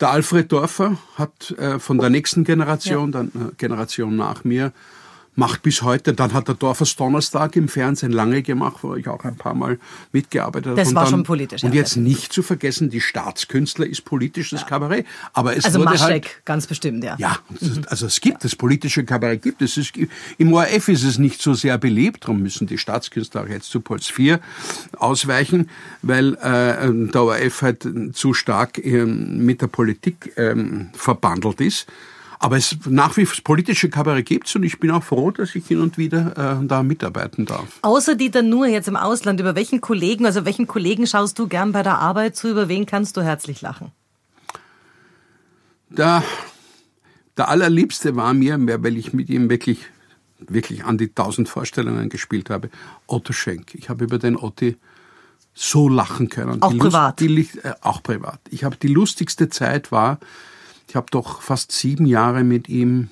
Der 0.00 0.10
Alfred 0.10 0.50
Dorfer 0.50 0.96
hat 1.16 1.50
äh, 1.58 1.78
von 1.78 1.98
der 1.98 2.10
nächsten 2.10 2.44
Generation, 2.44 3.12
ja. 3.12 3.18
dann 3.18 3.28
äh, 3.28 3.54
Generation 3.56 4.16
nach 4.16 4.44
mir, 4.44 4.72
macht 5.34 5.62
bis 5.62 5.82
heute. 5.82 6.12
Dann 6.12 6.32
hat 6.32 6.48
der 6.48 6.54
Dorfers 6.54 6.96
Donnerstag 6.96 7.56
im 7.56 7.68
Fernsehen 7.68 8.12
lange 8.12 8.42
gemacht, 8.42 8.78
wo 8.82 8.94
ich 8.94 9.08
auch 9.08 9.24
ein 9.24 9.36
paar 9.36 9.54
Mal 9.54 9.78
mitgearbeitet 10.12 10.70
habe. 10.70 10.76
Das 10.80 10.94
war 10.94 11.04
dann, 11.04 11.10
schon 11.10 11.22
politisch. 11.22 11.64
Und 11.64 11.74
jetzt 11.74 11.96
nicht 11.96 12.32
zu 12.32 12.42
vergessen, 12.42 12.90
die 12.90 13.00
Staatskünstler 13.00 13.86
ist 13.86 14.04
politisches 14.04 14.62
ja. 14.62 14.66
Kabarett. 14.66 15.06
Aber 15.32 15.56
es 15.56 15.64
also 15.64 15.78
Maschek, 15.80 16.00
halt, 16.00 16.44
ganz 16.44 16.66
bestimmt, 16.66 17.04
ja. 17.04 17.16
Ja, 17.18 17.38
also 17.86 18.06
es 18.06 18.20
gibt 18.20 18.44
das 18.44 18.56
politische 18.56 19.04
Kabarett 19.04 19.42
gibt 19.42 19.62
es. 19.62 19.76
es 19.76 19.92
Im 20.38 20.52
ORF 20.52 20.88
ist 20.88 21.04
es 21.04 21.18
nicht 21.18 21.40
so 21.40 21.54
sehr 21.54 21.78
beliebt, 21.78 22.24
darum 22.24 22.42
müssen 22.42 22.66
die 22.66 22.78
Staatskünstler 22.78 23.44
auch 23.44 23.48
jetzt 23.48 23.70
zu 23.70 23.80
Puls 23.80 24.08
4 24.08 24.40
ausweichen, 24.98 25.70
weil 26.02 26.34
äh, 26.34 27.10
der 27.12 27.22
ORF 27.22 27.62
halt 27.62 27.88
zu 28.12 28.34
stark 28.34 28.78
äh, 28.78 29.04
mit 29.04 29.62
der 29.62 29.68
Politik 29.68 30.36
äh, 30.36 30.54
verbandelt 30.92 31.60
ist. 31.60 31.86
Aber 32.42 32.56
es 32.56 32.74
nach 32.86 33.18
wie 33.18 33.26
vor 33.26 33.44
politische 33.44 33.90
Kabarett 33.90 34.24
gibt's 34.24 34.56
und 34.56 34.62
ich 34.62 34.80
bin 34.80 34.90
auch 34.90 35.04
froh, 35.04 35.30
dass 35.30 35.54
ich 35.54 35.66
hin 35.66 35.78
und 35.78 35.98
wieder 35.98 36.58
äh, 36.62 36.66
da 36.66 36.82
mitarbeiten 36.82 37.44
darf. 37.44 37.78
Außer 37.82 38.16
Dieter 38.16 38.40
Nur 38.40 38.66
jetzt 38.66 38.88
im 38.88 38.96
Ausland, 38.96 39.40
über 39.40 39.54
welchen 39.54 39.82
Kollegen, 39.82 40.24
also 40.24 40.46
welchen 40.46 40.66
Kollegen 40.66 41.06
schaust 41.06 41.38
du 41.38 41.48
gern 41.48 41.72
bei 41.72 41.82
der 41.82 41.98
Arbeit 41.98 42.36
zu, 42.36 42.48
über 42.48 42.66
wen 42.68 42.86
kannst 42.86 43.18
du 43.18 43.20
herzlich 43.20 43.60
lachen? 43.60 43.92
Da, 45.90 46.24
der 47.36 47.48
allerliebste 47.48 48.16
war 48.16 48.32
mir, 48.32 48.58
weil 48.82 48.96
ich 48.96 49.12
mit 49.12 49.28
ihm 49.28 49.50
wirklich, 49.50 49.84
wirklich 50.38 50.84
an 50.86 50.96
die 50.96 51.12
tausend 51.12 51.46
Vorstellungen 51.46 52.08
gespielt 52.08 52.48
habe, 52.48 52.70
Otto 53.06 53.34
Schenk. 53.34 53.74
Ich 53.74 53.90
habe 53.90 54.04
über 54.04 54.18
den 54.18 54.38
Otti 54.38 54.78
so 55.52 55.90
lachen 55.90 56.30
können. 56.30 56.62
Auch 56.62 56.72
die 56.72 56.78
privat? 56.78 57.20
Lust, 57.20 57.54
die, 57.54 57.58
äh, 57.58 57.74
auch 57.82 58.02
privat. 58.02 58.40
Ich 58.48 58.64
habe 58.64 58.76
die 58.76 58.88
lustigste 58.88 59.50
Zeit 59.50 59.92
war, 59.92 60.20
ich 60.90 60.96
habe 60.96 61.06
doch 61.12 61.40
fast 61.40 61.70
sieben 61.70 62.04
Jahre 62.04 62.42
mit 62.42 62.68
ihm 62.68 63.10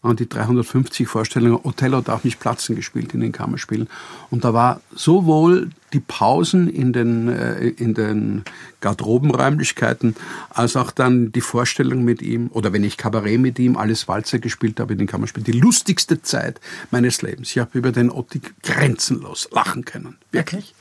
an 0.00 0.16
die 0.16 0.26
350 0.28 1.06
Vorstellungen 1.06 1.60
Othello 1.62 2.00
darf 2.00 2.24
nicht 2.24 2.40
platzen 2.40 2.76
gespielt 2.76 3.12
in 3.12 3.20
den 3.20 3.32
Kammerspielen. 3.32 3.88
Und 4.30 4.44
da 4.44 4.54
war 4.54 4.80
sowohl 4.94 5.68
die 5.92 6.00
Pausen 6.00 6.66
in 6.66 6.94
den, 6.94 7.28
äh, 7.28 7.68
in 7.68 7.92
den 7.92 8.42
Garderobenräumlichkeiten, 8.80 10.16
als 10.48 10.76
auch 10.76 10.92
dann 10.92 11.30
die 11.32 11.42
Vorstellung 11.42 12.04
mit 12.04 12.22
ihm, 12.22 12.48
oder 12.54 12.72
wenn 12.72 12.84
ich 12.84 12.96
Kabarett 12.96 13.38
mit 13.38 13.58
ihm, 13.58 13.76
alles 13.76 14.08
Walzer 14.08 14.38
gespielt 14.38 14.80
habe 14.80 14.94
in 14.94 14.98
den 14.98 15.08
Kammerspielen, 15.08 15.44
die 15.44 15.60
lustigste 15.60 16.22
Zeit 16.22 16.58
meines 16.90 17.20
Lebens. 17.20 17.50
Ich 17.50 17.58
habe 17.58 17.76
über 17.76 17.92
den 17.92 18.10
Otti 18.10 18.40
grenzenlos 18.62 19.50
lachen 19.52 19.84
können. 19.84 20.16
Wirklich. 20.32 20.74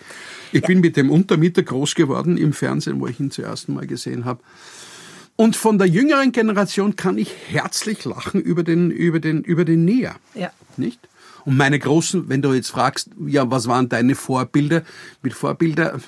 Ich 0.54 0.62
bin 0.62 0.80
mit 0.80 0.96
dem 0.96 1.10
Untermieter 1.10 1.64
groß 1.64 1.96
geworden 1.96 2.38
im 2.38 2.54
Fernsehen, 2.54 3.02
wo 3.02 3.08
ich 3.08 3.20
ihn 3.20 3.32
zum 3.32 3.44
ersten 3.44 3.74
Mal 3.74 3.88
gesehen 3.88 4.24
habe. 4.24 4.40
Und 5.38 5.56
von 5.56 5.78
der 5.78 5.88
jüngeren 5.88 6.32
Generation 6.32 6.96
kann 6.96 7.18
ich 7.18 7.32
herzlich 7.48 8.04
lachen 8.06 8.42
über 8.42 8.64
den, 8.64 8.90
über 8.90 9.20
den, 9.20 9.44
über 9.44 9.66
den 9.66 9.86
Näher. 9.86 10.16
Ja. 10.34 10.52
Nicht? 10.78 11.00
Und 11.46 11.56
meine 11.56 11.80
großen, 11.80 12.28
wenn 12.28 12.42
du 12.42 12.52
jetzt 12.54 12.72
fragst, 12.72 13.12
ja, 13.26 13.50
was 13.50 13.68
waren 13.68 13.88
deine 13.88 14.16
Vorbilder? 14.16 14.82
Mit 15.22 15.34
Vorbilder, 15.34 16.00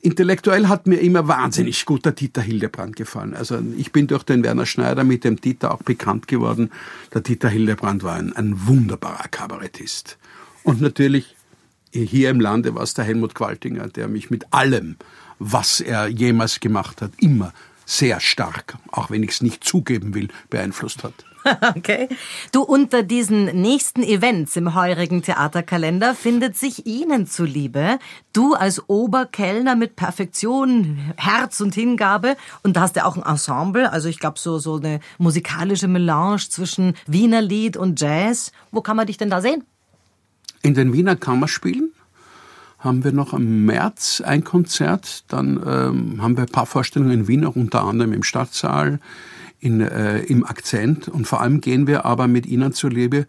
intellektuell 0.00 0.66
hat 0.66 0.88
mir 0.88 0.98
immer 0.98 1.28
wahnsinnig 1.28 1.86
gut 1.86 2.04
der 2.04 2.12
Dieter 2.12 2.42
Hildebrand 2.42 2.96
gefallen. 2.96 3.34
Also 3.34 3.60
ich 3.76 3.92
bin 3.92 4.08
durch 4.08 4.24
den 4.24 4.42
Werner 4.42 4.66
Schneider 4.66 5.04
mit 5.04 5.22
dem 5.22 5.40
Dieter 5.40 5.72
auch 5.72 5.82
bekannt 5.84 6.26
geworden. 6.26 6.70
Der 7.14 7.20
Dieter 7.20 7.48
Hildebrand 7.48 8.02
war 8.02 8.16
ein, 8.16 8.34
ein 8.34 8.66
wunderbarer 8.66 9.28
Kabarettist. 9.28 10.18
Und 10.64 10.80
natürlich 10.80 11.36
hier 11.92 12.30
im 12.30 12.40
Lande 12.40 12.74
war 12.74 12.82
es 12.82 12.92
der 12.92 13.04
Helmut 13.04 13.36
Qualtinger, 13.36 13.88
der 13.88 14.08
mich 14.08 14.30
mit 14.30 14.52
allem, 14.52 14.96
was 15.38 15.80
er 15.80 16.08
jemals 16.08 16.58
gemacht 16.58 17.00
hat, 17.00 17.12
immer 17.18 17.52
sehr 17.88 18.20
stark, 18.20 18.76
auch 18.92 19.10
wenn 19.10 19.22
ich 19.22 19.30
es 19.30 19.40
nicht 19.40 19.64
zugeben 19.64 20.14
will, 20.14 20.28
beeinflusst 20.50 21.02
hat. 21.02 21.14
Okay. 21.76 22.08
Du, 22.52 22.62
unter 22.62 23.02
diesen 23.02 23.46
nächsten 23.62 24.02
Events 24.02 24.54
im 24.56 24.74
heurigen 24.74 25.22
Theaterkalender 25.22 26.14
findet 26.14 26.58
sich 26.58 26.84
Ihnen 26.84 27.26
zuliebe, 27.26 27.98
du 28.34 28.52
als 28.52 28.86
Oberkellner 28.88 29.74
mit 29.74 29.96
Perfektion, 29.96 30.98
Herz 31.16 31.60
und 31.62 31.74
Hingabe 31.74 32.36
und 32.64 32.76
da 32.76 32.82
hast 32.82 32.96
du 32.96 33.04
auch 33.06 33.16
ein 33.16 33.22
Ensemble, 33.22 33.90
also 33.90 34.10
ich 34.10 34.18
glaube 34.18 34.38
so, 34.38 34.58
so 34.58 34.76
eine 34.76 35.00
musikalische 35.16 35.88
Melange 35.88 36.48
zwischen 36.50 36.94
Wiener 37.06 37.40
Lied 37.40 37.78
und 37.78 37.98
Jazz. 37.98 38.52
Wo 38.70 38.82
kann 38.82 38.96
man 38.96 39.06
dich 39.06 39.16
denn 39.16 39.30
da 39.30 39.40
sehen? 39.40 39.64
In 40.60 40.74
den 40.74 40.92
Wiener 40.92 41.16
Kammerspielen 41.16 41.92
haben 42.78 43.02
wir 43.02 43.12
noch 43.12 43.32
im 43.32 43.64
März 43.66 44.22
ein 44.24 44.44
Konzert. 44.44 45.24
Dann 45.28 45.60
ähm, 45.66 46.22
haben 46.22 46.36
wir 46.36 46.44
ein 46.44 46.52
paar 46.52 46.66
Vorstellungen 46.66 47.12
in 47.12 47.28
Wien, 47.28 47.44
auch 47.44 47.56
unter 47.56 47.82
anderem 47.82 48.12
im 48.12 48.22
Stadtsaal, 48.22 49.00
in, 49.60 49.80
äh, 49.80 50.20
im 50.20 50.44
Akzent. 50.44 51.08
Und 51.08 51.26
vor 51.26 51.40
allem 51.40 51.60
gehen 51.60 51.86
wir 51.86 52.04
aber 52.04 52.28
mit 52.28 52.46
Ihnen 52.46 52.72
zur 52.72 52.90
Liebe 52.90 53.26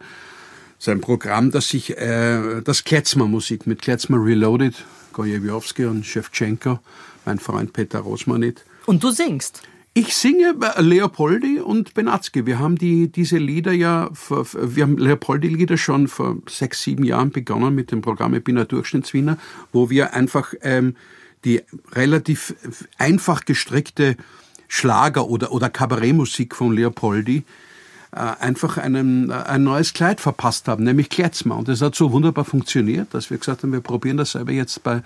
sein 0.78 1.00
Programm, 1.00 1.50
das 1.50 1.68
sich 1.68 1.98
äh, 1.98 2.62
das 2.62 2.84
Kletzmer-Musik 2.84 3.66
mit 3.66 3.82
Kletzmer 3.82 4.24
Reloaded, 4.24 4.74
Gojewiowski 5.12 5.84
und 5.84 6.06
Shevchenko, 6.06 6.78
mein 7.26 7.38
Freund 7.38 7.72
Peter 7.72 7.98
Rosmanit. 7.98 8.64
Und 8.86 9.02
du 9.02 9.10
singst? 9.10 9.62
Ich 9.92 10.14
singe 10.14 10.54
Leopoldi 10.76 11.58
und 11.58 11.94
Benatzky. 11.94 12.46
Wir 12.46 12.60
haben 12.60 12.78
die, 12.78 13.08
diese 13.08 13.38
Lieder 13.38 13.72
ja, 13.72 14.08
vor, 14.12 14.46
wir 14.52 14.84
haben 14.84 14.96
Leopoldi-Lieder 14.96 15.76
schon 15.76 16.06
vor 16.06 16.36
sechs, 16.48 16.84
sieben 16.84 17.02
Jahren 17.02 17.30
begonnen 17.30 17.74
mit 17.74 17.90
dem 17.90 18.00
Programm 18.00 18.34
Ich 18.34 18.44
bin 18.44 18.56
ein 18.56 18.68
Durchschnittswiener, 18.68 19.36
wo 19.72 19.90
wir 19.90 20.14
einfach 20.14 20.54
ähm, 20.62 20.94
die 21.44 21.62
relativ 21.92 22.54
einfach 22.98 23.44
gestrickte 23.44 24.16
Schlager- 24.68 25.28
oder, 25.28 25.50
oder 25.50 25.68
Kabarettmusik 25.68 26.54
von 26.54 26.72
Leopoldi 26.72 27.42
äh, 28.12 28.16
einfach 28.16 28.76
einen, 28.76 29.30
äh, 29.30 29.34
ein 29.34 29.64
neues 29.64 29.92
Kleid 29.92 30.20
verpasst 30.20 30.68
haben, 30.68 30.84
nämlich 30.84 31.08
Kletzmer. 31.08 31.56
Und 31.56 31.68
das 31.68 31.80
hat 31.80 31.94
so 31.94 32.12
wunderbar 32.12 32.44
funktioniert, 32.44 33.12
dass 33.12 33.30
wir 33.30 33.38
gesagt 33.38 33.62
haben, 33.62 33.72
wir 33.72 33.80
probieren 33.80 34.16
das 34.16 34.32
selber 34.32 34.52
jetzt 34.52 34.82
bei, 34.82 35.02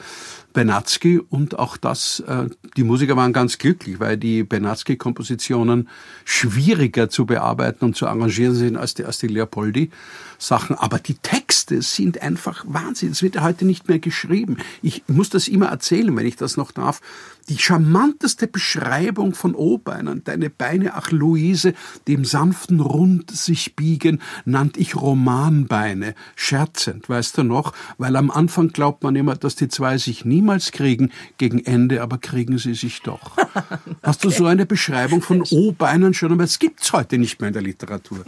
Benatzky 0.54 1.18
und 1.18 1.58
auch 1.58 1.76
das, 1.76 2.20
äh, 2.20 2.46
die 2.76 2.84
Musiker 2.84 3.16
waren 3.16 3.34
ganz 3.34 3.58
glücklich, 3.58 4.00
weil 4.00 4.16
die 4.16 4.44
Benatzky-Kompositionen 4.44 5.88
schwieriger 6.24 7.10
zu 7.10 7.26
bearbeiten 7.26 7.84
und 7.84 7.96
zu 7.96 8.06
arrangieren 8.06 8.54
sind 8.54 8.76
als 8.76 8.94
die, 8.94 9.04
als 9.04 9.18
die 9.18 9.26
Leopoldi-Sachen. 9.26 10.76
Aber 10.76 11.00
die 11.00 11.16
Texte 11.16 11.82
sind 11.82 12.22
einfach 12.22 12.64
Wahnsinn. 12.68 13.10
Es 13.10 13.22
wird 13.22 13.34
ja 13.34 13.42
heute 13.42 13.66
nicht 13.66 13.88
mehr 13.88 13.98
geschrieben. 13.98 14.58
Ich 14.80 15.02
muss 15.08 15.28
das 15.28 15.48
immer 15.48 15.66
erzählen, 15.66 16.16
wenn 16.16 16.24
ich 16.24 16.36
das 16.36 16.56
noch 16.56 16.70
darf 16.70 17.00
die 17.48 17.58
charmanteste 17.58 18.46
Beschreibung 18.46 19.34
von 19.34 19.54
O-Beinen, 19.54 20.24
deine 20.24 20.50
Beine, 20.50 20.94
ach 20.94 21.10
Luise, 21.10 21.74
die 22.06 22.14
im 22.14 22.24
sanften 22.24 22.80
Rund 22.80 23.30
sich 23.30 23.76
biegen, 23.76 24.20
nannt 24.44 24.76
ich 24.76 24.96
Romanbeine, 24.96 26.14
scherzend, 26.36 27.08
weißt 27.08 27.38
du 27.38 27.42
noch, 27.42 27.72
weil 27.98 28.16
am 28.16 28.30
Anfang 28.30 28.68
glaubt 28.68 29.02
man 29.02 29.16
immer, 29.16 29.36
dass 29.36 29.56
die 29.56 29.68
zwei 29.68 29.98
sich 29.98 30.24
niemals 30.44 30.72
kriegen, 30.72 31.10
gegen 31.38 31.64
Ende 31.64 32.02
aber 32.02 32.18
kriegen 32.18 32.58
sie 32.58 32.74
sich 32.74 33.00
doch. 33.00 33.36
Hast 34.02 34.24
du 34.24 34.30
so 34.30 34.44
eine 34.44 34.66
Beschreibung 34.66 35.22
von 35.22 35.42
O-Beinen 35.50 36.12
schon, 36.12 36.32
aber 36.32 36.44
es 36.44 36.58
gibt's 36.58 36.92
heute 36.92 37.16
nicht 37.16 37.40
mehr 37.40 37.48
in 37.48 37.54
der 37.54 37.62
Literatur. 37.62 38.24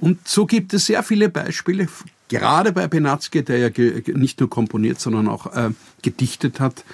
Und 0.00 0.26
so 0.28 0.46
gibt 0.46 0.72
es 0.74 0.86
sehr 0.86 1.02
viele 1.02 1.28
Beispiele, 1.28 1.88
gerade 2.28 2.72
bei 2.72 2.86
Benatzke, 2.86 3.42
der 3.42 3.58
ja 3.58 3.70
nicht 4.14 4.38
nur 4.38 4.48
komponiert, 4.48 5.00
sondern 5.00 5.26
auch 5.26 5.52
äh, 5.54 5.70
gedichtet 6.02 6.60
hat, 6.60 6.84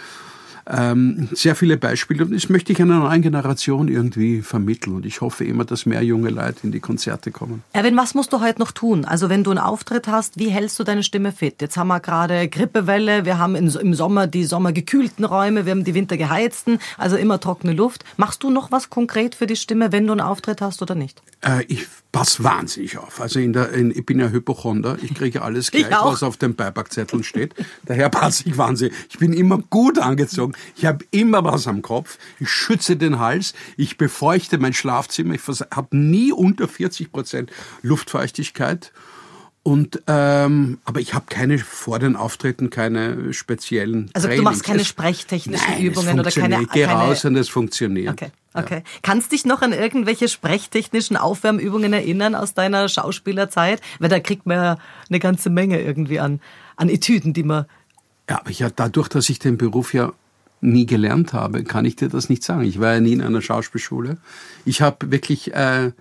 ähm, 0.67 1.29
sehr 1.33 1.57
viele 1.57 1.77
Beispiele 1.77 2.25
und 2.25 2.35
das 2.35 2.49
möchte 2.49 2.73
ich 2.73 2.81
einer 2.81 2.99
neuen 2.99 3.23
Generation 3.23 3.89
irgendwie 3.89 4.43
vermitteln 4.43 4.97
und 4.97 5.07
ich 5.07 5.21
hoffe 5.21 5.45
immer, 5.45 5.65
dass 5.65 5.87
mehr 5.87 6.03
junge 6.03 6.31
Leute 6.31 6.61
in 6.65 6.73
die 6.73 6.81
Konzerte 6.81 7.31
kommen. 7.31 7.63
Erwin, 7.73 7.97
was 7.97 8.15
musst 8.15 8.33
du 8.33 8.41
heute 8.41 8.61
noch 8.61 8.73
tun? 8.73 9.05
Also 9.05 9.29
wenn 9.29 9.45
du 9.45 9.51
einen 9.51 9.59
Auftritt 9.59 10.07
hast, 10.09 10.39
wie 10.39 10.49
hältst 10.49 10.79
du 10.79 10.85
deine 10.85 11.03
Stimme 11.03 11.33
fit? 11.33 11.61
Jetzt 11.61 11.77
haben 11.77 11.89
wir 11.89 12.01
gerade 12.01 12.49
Grippewelle, 12.49 13.25
wir 13.25 13.39
haben 13.39 13.57
im 13.57 13.95
Sommer 13.95 14.27
die 14.27 14.45
sommergekühlten 14.45 15.25
Räume, 15.25 15.67
wir 15.67 15.73
haben 15.73 15.85
die 15.85 15.95
Winter 15.95 16.17
geheizten, 16.17 16.79
also 16.99 17.17
immer 17.17 17.41
trockene 17.41 17.73
Luft. 17.73 18.05
Machst 18.17 18.43
du 18.43 18.51
noch 18.51 18.71
was 18.71 18.91
konkret 18.91 19.35
für 19.35 19.47
die 19.47 19.57
Stimme, 19.57 19.93
wenn 19.93 20.07
du 20.07 20.13
einen 20.13 20.21
Auftritt 20.21 20.61
hast 20.61 20.83
oder 20.83 20.95
nicht? 20.95 21.23
Äh, 21.41 21.65
ich 21.69 21.87
pass 22.13 22.45
wahnsinnig 22.45 22.99
auf. 22.99 23.21
Also 23.21 23.41
in 23.41 23.55
der, 23.55 23.71
in, 23.73 23.91
ich 23.91 24.05
bin 24.05 24.21
ja 24.21 24.29
Hypochonder, 24.29 24.99
ich 25.03 25.15
kriege 25.15 25.43
alles 25.43 25.71
gleich, 25.71 25.91
was 25.91 26.23
auf 26.23 26.37
dem 26.37 26.55
Beipackzettel 26.55 27.25
steht. 27.25 27.55
Daher 27.87 28.11
passe 28.11 28.45
ich 28.47 28.59
wahnsinnig. 28.59 28.95
Ich 29.09 29.19
bin 29.19 29.33
immer 29.33 29.59
gut 29.59 29.99
angezogen, 29.99 30.53
ich 30.77 30.85
habe 30.85 31.05
immer 31.11 31.43
was 31.43 31.67
am 31.67 31.81
Kopf, 31.81 32.19
ich 32.39 32.51
schütze 32.51 32.97
den 32.97 33.19
Hals, 33.19 33.55
ich 33.79 33.97
befeuchte 33.97 34.59
mein 34.59 34.75
Schlafzimmer, 34.75 35.35
ich 35.35 35.43
habe 35.75 35.97
nie 35.97 36.33
unter 36.33 36.69
40 36.69 37.11
Prozent 37.11 37.51
Luftfeuchtigkeit. 37.81 38.93
Und 39.65 40.03
ähm, 40.09 40.79
aber 40.85 40.99
ich 40.99 41.15
habe 41.15 41.27
keine 41.29 41.57
vor 41.57 42.01
den 42.01 42.17
Auftritten 42.17 42.69
keine 42.69 43.33
speziellen. 43.33 44.11
Also 44.13 44.27
Trainings. 44.27 44.39
du 44.39 44.51
machst 44.51 44.65
keine 44.65 44.85
sprechtechnischen 44.85 45.71
Nein, 45.71 45.83
Übungen 45.83 46.19
oder 46.19 46.33
keine. 46.33 46.63
Ich 46.63 46.71
gehe 46.71 46.87
keine... 46.87 46.99
raus 46.99 47.25
und 47.25 47.37
es 47.37 47.49
funktioniert. 47.49 48.11
Okay. 48.11 48.33
Okay. 48.55 48.83
Ja. 48.85 49.01
Kannst 49.03 49.33
dich 49.33 49.45
noch 49.45 49.63
an 49.63 49.73
irgendwelche 49.73 50.29
sprechtechnischen 50.29 51.17
Aufwärmübungen 51.17 51.93
erinnern 51.93 52.35
aus 52.35 52.55
deiner 52.55 52.89
Schauspielerzeit? 52.89 53.81
Weil 53.99 54.09
da 54.09 54.21
kriegt 54.21 54.47
man 54.47 54.57
ja 54.57 54.79
eine 55.09 55.19
ganze 55.19 55.51
Menge 55.51 55.81
irgendwie 55.81 56.21
an, 56.21 56.41
an 56.77 56.89
Etüden, 56.89 57.33
die 57.33 57.43
man. 57.43 57.67
Ja, 58.29 58.41
aber 58.41 58.51
ja, 58.51 58.71
dadurch, 58.75 59.09
dass 59.09 59.29
ich 59.29 59.39
den 59.39 59.57
Beruf 59.57 59.95
ja 59.95 60.13
nie 60.61 60.87
gelernt 60.87 61.33
habe, 61.33 61.65
kann 61.65 61.85
ich 61.85 61.97
dir 61.97 62.09
das 62.09 62.29
nicht 62.29 62.45
sagen. 62.45 62.63
Ich 62.63 62.81
war 62.81 62.95
ja 62.95 63.01
nie 63.01 63.13
in 63.13 63.23
einer 63.23 63.43
Schauspielschule. 63.43 64.19
Ich 64.65 64.81
habe 64.81 65.11
wirklich 65.11 65.53
äh, 65.55 65.93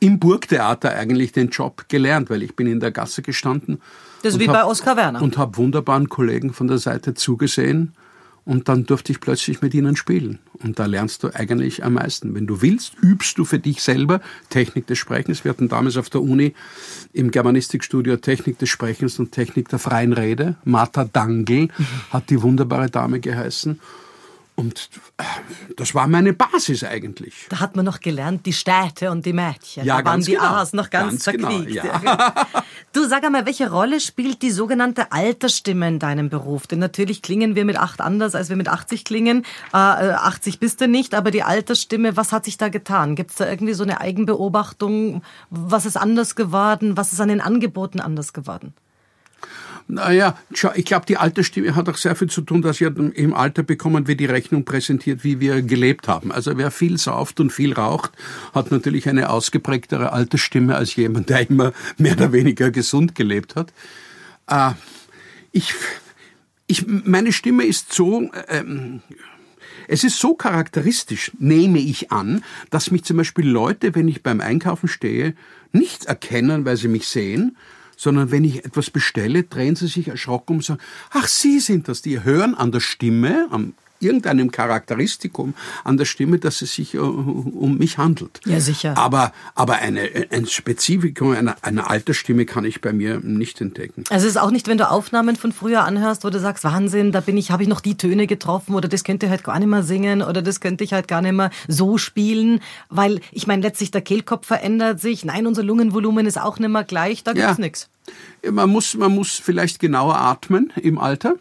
im 0.00 0.18
Burgtheater 0.18 0.90
eigentlich 0.90 1.32
den 1.32 1.48
Job 1.48 1.86
gelernt, 1.88 2.28
weil 2.28 2.42
ich 2.42 2.56
bin 2.56 2.66
in 2.66 2.80
der 2.80 2.90
Gasse 2.90 3.22
gestanden. 3.22 3.80
Das 4.22 4.34
ist 4.34 4.40
wie 4.40 4.48
hab, 4.48 4.54
bei 4.54 4.64
Oskar 4.64 4.96
Werner. 4.96 5.22
Und 5.22 5.38
habe 5.38 5.56
wunderbaren 5.56 6.08
Kollegen 6.08 6.52
von 6.52 6.66
der 6.66 6.78
Seite 6.78 7.14
zugesehen 7.14 7.94
und 8.44 8.68
dann 8.68 8.84
durfte 8.84 9.12
ich 9.12 9.20
plötzlich 9.20 9.62
mit 9.62 9.74
ihnen 9.74 9.96
spielen. 9.96 10.38
Und 10.62 10.78
da 10.78 10.86
lernst 10.86 11.22
du 11.22 11.34
eigentlich 11.34 11.84
am 11.84 11.94
meisten. 11.94 12.34
Wenn 12.34 12.46
du 12.46 12.62
willst, 12.62 12.94
übst 13.02 13.38
du 13.38 13.44
für 13.44 13.58
dich 13.58 13.82
selber 13.82 14.20
Technik 14.50 14.86
des 14.86 14.98
Sprechens. 14.98 15.44
Wir 15.44 15.50
hatten 15.50 15.68
damals 15.68 15.96
auf 15.96 16.10
der 16.10 16.22
Uni 16.22 16.54
im 17.12 17.30
Germanistikstudio 17.30 18.16
Technik 18.16 18.58
des 18.58 18.68
Sprechens 18.68 19.18
und 19.18 19.32
Technik 19.32 19.68
der 19.68 19.78
freien 19.78 20.12
Rede. 20.12 20.56
Martha 20.64 21.04
Dangel 21.04 21.68
hat 22.10 22.30
die 22.30 22.42
wunderbare 22.42 22.90
Dame 22.90 23.20
geheißen. 23.20 23.80
Und 24.56 24.88
äh, 25.16 25.24
das 25.76 25.94
war 25.96 26.06
meine 26.06 26.32
Basis 26.32 26.84
eigentlich. 26.84 27.46
Da 27.48 27.58
hat 27.58 27.74
man 27.74 27.84
noch 27.84 27.98
gelernt, 27.98 28.46
die 28.46 28.52
Städte 28.52 29.10
und 29.10 29.26
die 29.26 29.32
Mädchen. 29.32 29.84
Ja, 29.84 29.98
da 29.98 30.04
waren 30.04 30.20
die 30.20 30.32
genau. 30.32 30.44
A's 30.44 30.72
noch 30.72 30.90
ganz, 30.90 31.24
ganz 31.24 31.42
verquiekt. 31.42 31.82
Genau, 31.82 32.04
ja. 32.04 32.46
Du 32.92 33.04
sag 33.08 33.24
einmal, 33.24 33.44
welche 33.44 33.68
Rolle 33.68 33.98
spielt 33.98 34.42
die 34.42 34.52
sogenannte 34.52 35.10
Altersstimme 35.10 35.88
in 35.88 35.98
deinem 35.98 36.28
Beruf? 36.28 36.68
Denn 36.68 36.78
natürlich 36.78 37.22
klingen 37.22 37.56
wir 37.56 37.64
mit 37.64 37.76
acht 37.76 38.00
anders, 38.00 38.36
als 38.36 38.50
wir 38.50 38.56
mit 38.56 38.68
80 38.68 39.04
klingen. 39.04 39.44
Äh, 39.72 39.76
80 39.76 40.60
bist 40.60 40.80
du 40.80 40.86
nicht, 40.86 41.14
aber 41.14 41.32
die 41.32 41.42
Altersstimme, 41.42 42.16
was 42.16 42.30
hat 42.30 42.44
sich 42.44 42.56
da 42.56 42.68
getan? 42.68 43.16
Gibt 43.16 43.32
es 43.32 43.36
da 43.36 43.50
irgendwie 43.50 43.74
so 43.74 43.82
eine 43.82 44.00
Eigenbeobachtung? 44.00 45.22
Was 45.50 45.86
ist 45.86 45.96
anders 45.96 46.36
geworden? 46.36 46.96
Was 46.96 47.12
ist 47.12 47.20
an 47.20 47.28
den 47.28 47.40
Angeboten 47.40 47.98
anders 47.98 48.32
geworden? 48.32 48.74
Naja, 49.86 50.38
ich 50.74 50.84
glaube, 50.86 51.04
die 51.06 51.18
Altersstimme 51.18 51.76
hat 51.76 51.90
auch 51.90 51.98
sehr 51.98 52.16
viel 52.16 52.30
zu 52.30 52.40
tun, 52.40 52.62
dass 52.62 52.80
ja 52.80 52.88
im 52.88 53.34
Alter 53.34 53.62
bekommen 53.62 54.06
wir 54.06 54.16
die 54.16 54.24
Rechnung 54.24 54.64
präsentiert, 54.64 55.24
wie 55.24 55.40
wir 55.40 55.60
gelebt 55.60 56.08
haben. 56.08 56.32
Also 56.32 56.56
wer 56.56 56.70
viel 56.70 56.96
sauft 56.96 57.38
und 57.38 57.50
viel 57.50 57.74
raucht, 57.74 58.12
hat 58.54 58.70
natürlich 58.70 59.08
eine 59.10 59.28
ausgeprägtere 59.28 60.12
Altersstimme 60.12 60.74
als 60.74 60.96
jemand, 60.96 61.28
der 61.28 61.50
immer 61.50 61.72
mehr 61.98 62.14
oder 62.14 62.32
weniger 62.32 62.70
gesund 62.70 63.14
gelebt 63.14 63.56
hat. 63.56 63.74
Äh, 64.48 64.72
ich, 65.52 65.74
ich, 66.66 66.86
meine 66.86 67.32
Stimme 67.32 67.64
ist 67.64 67.92
so, 67.92 68.30
ähm, 68.48 69.02
es 69.86 70.02
ist 70.02 70.18
so 70.18 70.34
charakteristisch, 70.34 71.30
nehme 71.38 71.78
ich 71.78 72.10
an, 72.10 72.42
dass 72.70 72.90
mich 72.90 73.04
zum 73.04 73.18
Beispiel 73.18 73.46
Leute, 73.46 73.94
wenn 73.94 74.08
ich 74.08 74.22
beim 74.22 74.40
Einkaufen 74.40 74.88
stehe, 74.88 75.34
nicht 75.72 76.06
erkennen, 76.06 76.64
weil 76.64 76.78
sie 76.78 76.88
mich 76.88 77.06
sehen, 77.06 77.56
sondern 77.96 78.30
wenn 78.30 78.44
ich 78.44 78.64
etwas 78.64 78.90
bestelle, 78.90 79.44
drehen 79.44 79.76
sie 79.76 79.86
sich 79.86 80.08
erschrocken 80.08 80.56
und 80.56 80.64
sagen, 80.64 80.80
ach, 81.10 81.26
Sie 81.26 81.60
sind 81.60 81.88
das. 81.88 82.02
Die 82.02 82.22
hören 82.22 82.54
an 82.54 82.72
der 82.72 82.80
Stimme, 82.80 83.48
am 83.50 83.74
irgendeinem 84.04 84.50
Charakteristikum 84.50 85.54
an 85.82 85.96
der 85.96 86.04
Stimme, 86.04 86.38
dass 86.38 86.62
es 86.62 86.74
sich 86.74 86.96
uh, 86.96 87.02
um 87.02 87.78
mich 87.78 87.98
handelt. 87.98 88.40
Ja, 88.44 88.60
sicher. 88.60 88.96
Aber, 88.96 89.32
aber 89.54 89.76
eine, 89.76 90.08
ein 90.30 90.46
Spezifikum 90.46 91.32
einer, 91.32 91.56
einer 91.62 91.90
Altersstimme 91.90 92.44
kann 92.44 92.64
ich 92.64 92.80
bei 92.80 92.92
mir 92.92 93.20
nicht 93.20 93.60
entdecken. 93.60 94.04
Also 94.10 94.26
es 94.26 94.34
ist 94.34 94.40
auch 94.40 94.50
nicht, 94.50 94.68
wenn 94.68 94.78
du 94.78 94.90
Aufnahmen 94.90 95.36
von 95.36 95.52
früher 95.52 95.84
anhörst, 95.84 96.24
wo 96.24 96.30
du 96.30 96.38
sagst, 96.38 96.64
Wahnsinn, 96.64 97.12
da 97.12 97.20
bin 97.20 97.36
ich, 97.36 97.50
habe 97.50 97.62
ich 97.62 97.68
noch 97.68 97.80
die 97.80 97.96
Töne 97.96 98.26
getroffen 98.26 98.74
oder 98.74 98.88
das 98.88 99.04
könnte 99.04 99.26
ich 99.26 99.30
halt 99.30 99.44
gar 99.44 99.58
nicht 99.58 99.68
mehr 99.68 99.82
singen 99.82 100.22
oder 100.22 100.42
das 100.42 100.60
könnte 100.60 100.84
ich 100.84 100.92
halt 100.92 101.08
gar 101.08 101.22
nicht 101.22 101.32
mehr 101.32 101.50
so 101.68 101.98
spielen, 101.98 102.60
weil 102.88 103.20
ich 103.32 103.46
meine, 103.46 103.62
letztlich 103.62 103.90
der 103.90 104.02
Kehlkopf 104.02 104.46
verändert 104.46 105.00
sich, 105.00 105.24
nein, 105.24 105.46
unser 105.46 105.62
Lungenvolumen 105.62 106.26
ist 106.26 106.40
auch 106.40 106.58
nicht 106.58 106.70
mehr 106.70 106.84
gleich, 106.84 107.24
da 107.24 107.32
gibt's 107.32 107.58
ja. 107.58 107.60
nichts. 107.60 107.88
Man 108.50 108.68
muss, 108.68 108.94
man 108.94 109.14
muss 109.14 109.30
vielleicht 109.30 109.78
genauer 109.78 110.16
atmen 110.16 110.72
im 110.76 110.98
Alter 110.98 111.36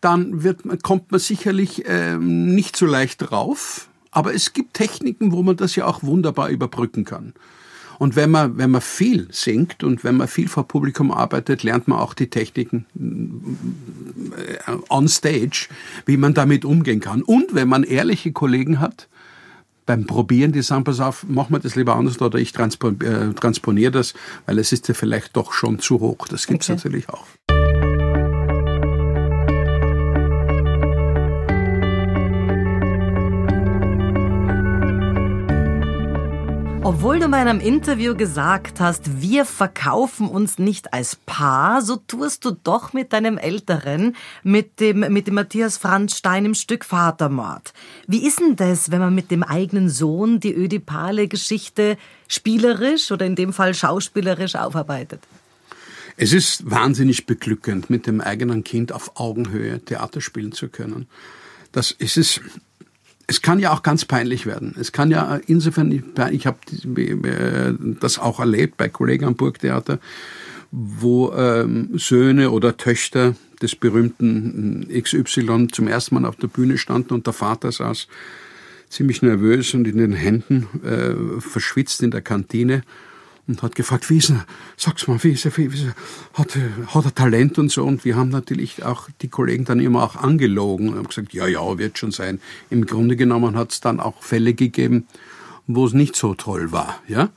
dann 0.00 0.42
wird, 0.42 0.62
kommt 0.82 1.10
man 1.10 1.20
sicherlich 1.20 1.84
ähm, 1.86 2.54
nicht 2.54 2.76
so 2.76 2.86
leicht 2.86 3.30
drauf. 3.30 3.88
Aber 4.10 4.34
es 4.34 4.52
gibt 4.52 4.74
Techniken, 4.74 5.32
wo 5.32 5.42
man 5.42 5.56
das 5.56 5.76
ja 5.76 5.86
auch 5.86 6.02
wunderbar 6.02 6.48
überbrücken 6.48 7.04
kann. 7.04 7.32
Und 8.00 8.16
wenn 8.16 8.30
man, 8.30 8.56
wenn 8.56 8.70
man 8.70 8.80
viel 8.80 9.28
singt 9.30 9.84
und 9.84 10.04
wenn 10.04 10.16
man 10.16 10.26
viel 10.26 10.48
vor 10.48 10.66
Publikum 10.66 11.10
arbeitet, 11.12 11.62
lernt 11.62 11.86
man 11.86 11.98
auch 11.98 12.14
die 12.14 12.30
Techniken 12.30 12.86
äh, 14.36 14.72
on 14.88 15.06
stage, 15.06 15.68
wie 16.06 16.16
man 16.16 16.32
damit 16.32 16.64
umgehen 16.64 17.00
kann. 17.00 17.20
Und 17.22 17.54
wenn 17.54 17.68
man 17.68 17.84
ehrliche 17.84 18.32
Kollegen 18.32 18.80
hat, 18.80 19.06
beim 19.84 20.06
Probieren, 20.06 20.52
die 20.52 20.62
sagen, 20.62 20.84
pass 20.84 21.00
auf, 21.00 21.26
machen 21.28 21.52
wir 21.52 21.58
das 21.58 21.74
lieber 21.74 21.94
anders 21.96 22.20
oder 22.22 22.38
ich 22.38 22.54
äh, 22.56 23.34
transponiere 23.34 23.90
das, 23.92 24.14
weil 24.46 24.58
es 24.58 24.72
ist 24.72 24.88
ja 24.88 24.94
vielleicht 24.94 25.36
doch 25.36 25.52
schon 25.52 25.78
zu 25.78 26.00
hoch. 26.00 26.26
Das 26.28 26.46
gibt's 26.46 26.70
okay. 26.70 26.76
natürlich 26.76 27.08
auch. 27.10 27.26
Obwohl 36.92 37.20
du 37.20 37.26
in 37.26 37.34
einem 37.34 37.60
Interview 37.60 38.16
gesagt 38.16 38.80
hast, 38.80 39.22
wir 39.22 39.44
verkaufen 39.44 40.28
uns 40.28 40.58
nicht 40.58 40.92
als 40.92 41.14
Paar, 41.24 41.82
so 41.82 41.94
tust 41.94 42.44
du 42.44 42.50
doch 42.50 42.92
mit 42.92 43.12
deinem 43.12 43.38
Älteren, 43.38 44.16
mit 44.42 44.80
dem, 44.80 44.98
mit 45.12 45.28
dem 45.28 45.34
Matthias 45.34 45.78
Franz 45.78 46.16
Stein 46.16 46.46
im 46.46 46.54
Stück 46.54 46.84
Vatermord. 46.84 47.74
Wie 48.08 48.26
ist 48.26 48.40
denn 48.40 48.56
das, 48.56 48.90
wenn 48.90 48.98
man 48.98 49.14
mit 49.14 49.30
dem 49.30 49.44
eigenen 49.44 49.88
Sohn 49.88 50.40
die 50.40 50.52
ödipale 50.52 51.28
Geschichte 51.28 51.96
spielerisch 52.26 53.12
oder 53.12 53.24
in 53.24 53.36
dem 53.36 53.52
Fall 53.52 53.72
schauspielerisch 53.72 54.56
aufarbeitet? 54.56 55.22
Es 56.16 56.32
ist 56.32 56.68
wahnsinnig 56.68 57.24
beglückend, 57.24 57.88
mit 57.88 58.08
dem 58.08 58.20
eigenen 58.20 58.64
Kind 58.64 58.90
auf 58.90 59.12
Augenhöhe 59.14 59.78
Theater 59.78 60.20
spielen 60.20 60.50
zu 60.50 60.68
können. 60.68 61.06
Das 61.70 61.92
ist 61.92 62.16
es 62.16 62.40
es 63.30 63.42
kann 63.42 63.60
ja 63.60 63.72
auch 63.72 63.84
ganz 63.84 64.04
peinlich 64.04 64.44
werden. 64.44 64.74
Es 64.76 64.90
kann 64.90 65.12
ja 65.12 65.38
insofern, 65.46 65.92
ich 66.32 66.46
habe 66.46 66.58
äh, 66.96 67.72
das 68.00 68.18
auch 68.18 68.40
erlebt 68.40 68.76
bei 68.76 68.88
Kollegen 68.88 69.24
am 69.24 69.36
Burgtheater, 69.36 70.00
wo 70.72 71.32
ähm, 71.32 71.90
Söhne 71.94 72.50
oder 72.50 72.76
Töchter 72.76 73.36
des 73.62 73.76
berühmten 73.76 74.88
XY 74.92 75.68
zum 75.70 75.86
ersten 75.86 76.16
Mal 76.16 76.24
auf 76.24 76.34
der 76.36 76.48
Bühne 76.48 76.76
standen 76.76 77.14
und 77.14 77.26
der 77.26 77.32
Vater 77.32 77.70
saß 77.70 78.08
ziemlich 78.88 79.22
nervös 79.22 79.74
und 79.74 79.86
in 79.86 79.98
den 79.98 80.12
Händen 80.12 80.66
äh, 80.84 81.40
verschwitzt 81.40 82.02
in 82.02 82.10
der 82.10 82.22
Kantine 82.22 82.82
und 83.50 83.62
hat 83.62 83.74
gefragt, 83.74 84.08
wie 84.08 84.18
ist 84.18 84.30
er? 84.30 84.46
Sag's 84.76 85.06
mal, 85.06 85.22
wie 85.22 85.32
ist 85.32 85.44
er? 85.44 85.56
Wie 85.56 85.66
ist 85.66 85.84
er? 85.84 85.94
Hat, 86.34 86.56
hat 86.86 87.04
er 87.04 87.14
Talent 87.14 87.58
und 87.58 87.70
so? 87.70 87.84
Und 87.84 88.04
wir 88.04 88.16
haben 88.16 88.30
natürlich 88.30 88.82
auch 88.84 89.08
die 89.20 89.28
Kollegen 89.28 89.64
dann 89.64 89.80
immer 89.80 90.02
auch 90.02 90.16
angelogen 90.16 90.88
und 90.88 90.96
haben 90.96 91.08
gesagt, 91.08 91.34
ja, 91.34 91.46
ja, 91.46 91.78
wird 91.78 91.98
schon 91.98 92.12
sein. 92.12 92.40
Im 92.70 92.86
Grunde 92.86 93.16
genommen 93.16 93.56
hat 93.56 93.72
es 93.72 93.80
dann 93.80 94.00
auch 94.00 94.22
Fälle 94.22 94.54
gegeben, 94.54 95.06
wo 95.66 95.86
es 95.86 95.92
nicht 95.92 96.16
so 96.16 96.34
toll 96.34 96.72
war, 96.72 97.00
ja. 97.06 97.30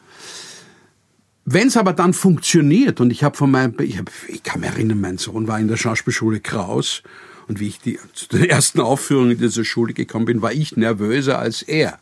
Wenn 1.45 1.67
es 1.67 1.75
aber 1.75 1.91
dann 1.91 2.13
funktioniert, 2.13 3.01
und 3.01 3.11
ich 3.11 3.23
habe 3.23 3.35
von 3.35 3.51
meinem, 3.51 3.75
ich, 3.81 3.97
hab, 3.97 4.09
ich 4.29 4.43
kann 4.43 4.61
mich 4.61 4.69
erinnern, 4.69 5.01
mein 5.01 5.17
Sohn 5.17 5.45
war 5.47 5.59
in 5.59 5.67
der 5.67 5.75
Schauspielschule 5.75 6.39
Kraus, 6.39 7.03
und 7.49 7.59
wie 7.59 7.67
ich 7.67 7.79
die, 7.79 7.99
zu 8.13 8.27
der 8.29 8.49
ersten 8.49 8.79
Aufführung 8.79 9.31
in 9.31 9.37
dieser 9.37 9.65
Schule 9.65 9.93
gekommen 9.93 10.25
bin, 10.25 10.41
war 10.41 10.53
ich 10.53 10.77
nervöser 10.77 11.39
als 11.39 11.61
er. 11.61 11.99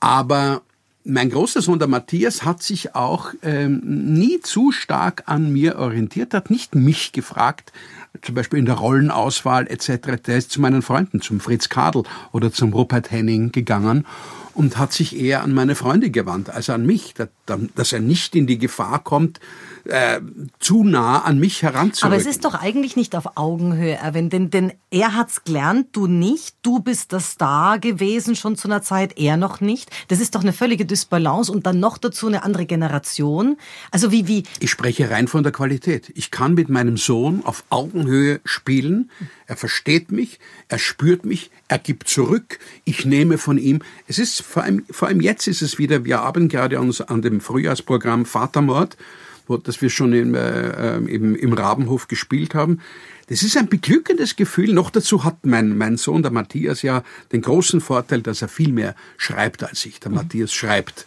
Aber 0.00 0.62
mein 1.04 1.30
großer 1.30 1.62
Sohn, 1.62 1.78
der 1.78 1.88
Matthias, 1.88 2.44
hat 2.44 2.62
sich 2.62 2.94
auch 2.94 3.32
ähm, 3.42 3.80
nie 3.84 4.40
zu 4.40 4.72
stark 4.72 5.24
an 5.26 5.52
mir 5.52 5.78
orientiert, 5.78 6.34
hat 6.34 6.50
nicht 6.50 6.74
mich 6.74 7.12
gefragt, 7.12 7.72
zum 8.20 8.34
Beispiel 8.34 8.58
in 8.58 8.66
der 8.66 8.76
Rollenauswahl 8.76 9.66
etc. 9.68 10.22
Der 10.26 10.38
ist 10.38 10.50
zu 10.50 10.60
meinen 10.60 10.82
Freunden, 10.82 11.20
zum 11.20 11.40
Fritz 11.40 11.68
Kadel 11.68 12.04
oder 12.32 12.52
zum 12.52 12.72
Rupert 12.72 13.10
Henning 13.10 13.52
gegangen 13.52 14.06
und 14.54 14.78
hat 14.78 14.92
sich 14.92 15.18
eher 15.18 15.42
an 15.42 15.52
meine 15.54 15.74
Freunde 15.74 16.10
gewandt 16.10 16.50
als 16.50 16.68
an 16.70 16.84
mich, 16.84 17.14
dass 17.46 17.92
er 17.92 18.00
nicht 18.00 18.36
in 18.36 18.46
die 18.46 18.58
Gefahr 18.58 19.02
kommt, 19.02 19.40
äh, 19.84 20.20
zu 20.58 20.84
nah 20.84 21.22
an 21.22 21.38
mich 21.38 21.62
heranzurücken. 21.62 22.12
Aber 22.12 22.16
es 22.16 22.26
ist 22.26 22.44
doch 22.44 22.54
eigentlich 22.54 22.96
nicht 22.96 23.16
auf 23.16 23.36
Augenhöhe, 23.36 23.94
Erwin, 23.94 24.30
denn, 24.30 24.50
denn 24.50 24.72
er 24.90 25.14
hat's 25.14 25.44
gelernt, 25.44 25.88
du 25.92 26.06
nicht. 26.06 26.56
Du 26.62 26.80
bist 26.80 27.12
der 27.12 27.20
Star 27.20 27.78
gewesen 27.78 28.36
schon 28.36 28.56
zu 28.56 28.68
einer 28.68 28.82
Zeit, 28.82 29.18
er 29.18 29.36
noch 29.36 29.60
nicht. 29.60 29.90
Das 30.08 30.20
ist 30.20 30.34
doch 30.34 30.42
eine 30.42 30.52
völlige 30.52 30.84
Dysbalance 30.84 31.50
und 31.50 31.66
dann 31.66 31.80
noch 31.80 31.98
dazu 31.98 32.26
eine 32.26 32.42
andere 32.42 32.66
Generation. 32.66 33.56
Also 33.90 34.12
wie, 34.12 34.28
wie? 34.28 34.44
Ich 34.60 34.70
spreche 34.70 35.10
rein 35.10 35.28
von 35.28 35.42
der 35.42 35.52
Qualität. 35.52 36.12
Ich 36.14 36.30
kann 36.30 36.54
mit 36.54 36.68
meinem 36.68 36.96
Sohn 36.96 37.42
auf 37.44 37.64
Augenhöhe 37.70 38.40
spielen. 38.44 39.10
Er 39.46 39.56
versteht 39.56 40.12
mich, 40.12 40.38
er 40.68 40.78
spürt 40.78 41.24
mich, 41.24 41.50
er 41.68 41.78
gibt 41.78 42.08
zurück. 42.08 42.58
Ich 42.84 43.04
nehme 43.04 43.38
von 43.38 43.58
ihm. 43.58 43.80
Es 44.06 44.18
ist 44.18 44.42
vor 44.42 44.62
allem, 44.62 44.84
vor 44.90 45.08
allem 45.08 45.20
jetzt 45.20 45.46
ist 45.46 45.62
es 45.62 45.78
wieder, 45.78 46.04
wir 46.04 46.20
haben 46.20 46.48
gerade 46.48 46.80
uns 46.80 47.00
an 47.00 47.22
dem 47.22 47.40
Frühjahrsprogramm 47.40 48.26
Vatermord 48.26 48.96
wo, 49.46 49.56
das 49.56 49.80
wir 49.82 49.90
schon 49.90 50.12
im, 50.12 50.34
äh, 50.34 50.96
im, 50.96 51.34
im 51.34 51.52
Rabenhof 51.52 52.08
gespielt 52.08 52.54
haben. 52.54 52.80
Das 53.28 53.42
ist 53.42 53.56
ein 53.56 53.68
beglückendes 53.68 54.36
Gefühl. 54.36 54.72
Noch 54.72 54.90
dazu 54.90 55.24
hat 55.24 55.46
mein, 55.46 55.76
mein 55.76 55.96
Sohn, 55.96 56.22
der 56.22 56.32
Matthias, 56.32 56.82
ja 56.82 57.02
den 57.32 57.42
großen 57.42 57.80
Vorteil, 57.80 58.22
dass 58.22 58.42
er 58.42 58.48
viel 58.48 58.72
mehr 58.72 58.94
schreibt 59.16 59.62
als 59.62 59.86
ich. 59.86 60.00
Der 60.00 60.10
mhm. 60.10 60.16
Matthias 60.16 60.52
schreibt. 60.52 61.06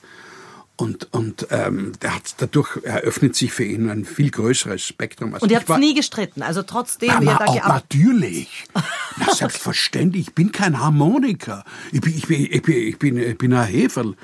Und, 0.78 1.14
und 1.14 1.48
ähm, 1.52 1.94
der 2.02 2.16
hat, 2.16 2.36
dadurch 2.38 2.84
eröffnet 2.84 3.36
sich 3.36 3.54
für 3.54 3.64
ihn 3.64 3.90
ein 3.90 4.04
viel 4.04 4.30
größeres 4.30 4.86
Spektrum. 4.86 5.34
Als 5.34 5.42
und 5.44 5.50
ihr 5.50 5.60
habt 5.60 5.80
nie 5.80 5.94
gestritten, 5.94 6.42
also 6.42 6.64
trotzdem 6.64 7.12
na, 7.14 7.22
ihr 7.22 7.38
da 7.38 7.46
auch 7.46 7.68
Natürlich. 7.68 8.66
na, 9.18 9.34
selbstverständlich. 9.34 10.28
Ich 10.28 10.34
bin 10.34 10.52
kein 10.52 10.80
Harmoniker. 10.80 11.64
Ich 11.94 12.02
bin, 12.02 12.14
ich 12.18 12.28
bin, 12.28 12.48
ich 12.52 12.62
bin, 12.62 12.76
ich 12.76 13.00
bin, 13.00 13.18
ich 13.18 13.38
bin 13.38 13.54
ein 13.54 13.68
Heferl. 13.68 14.16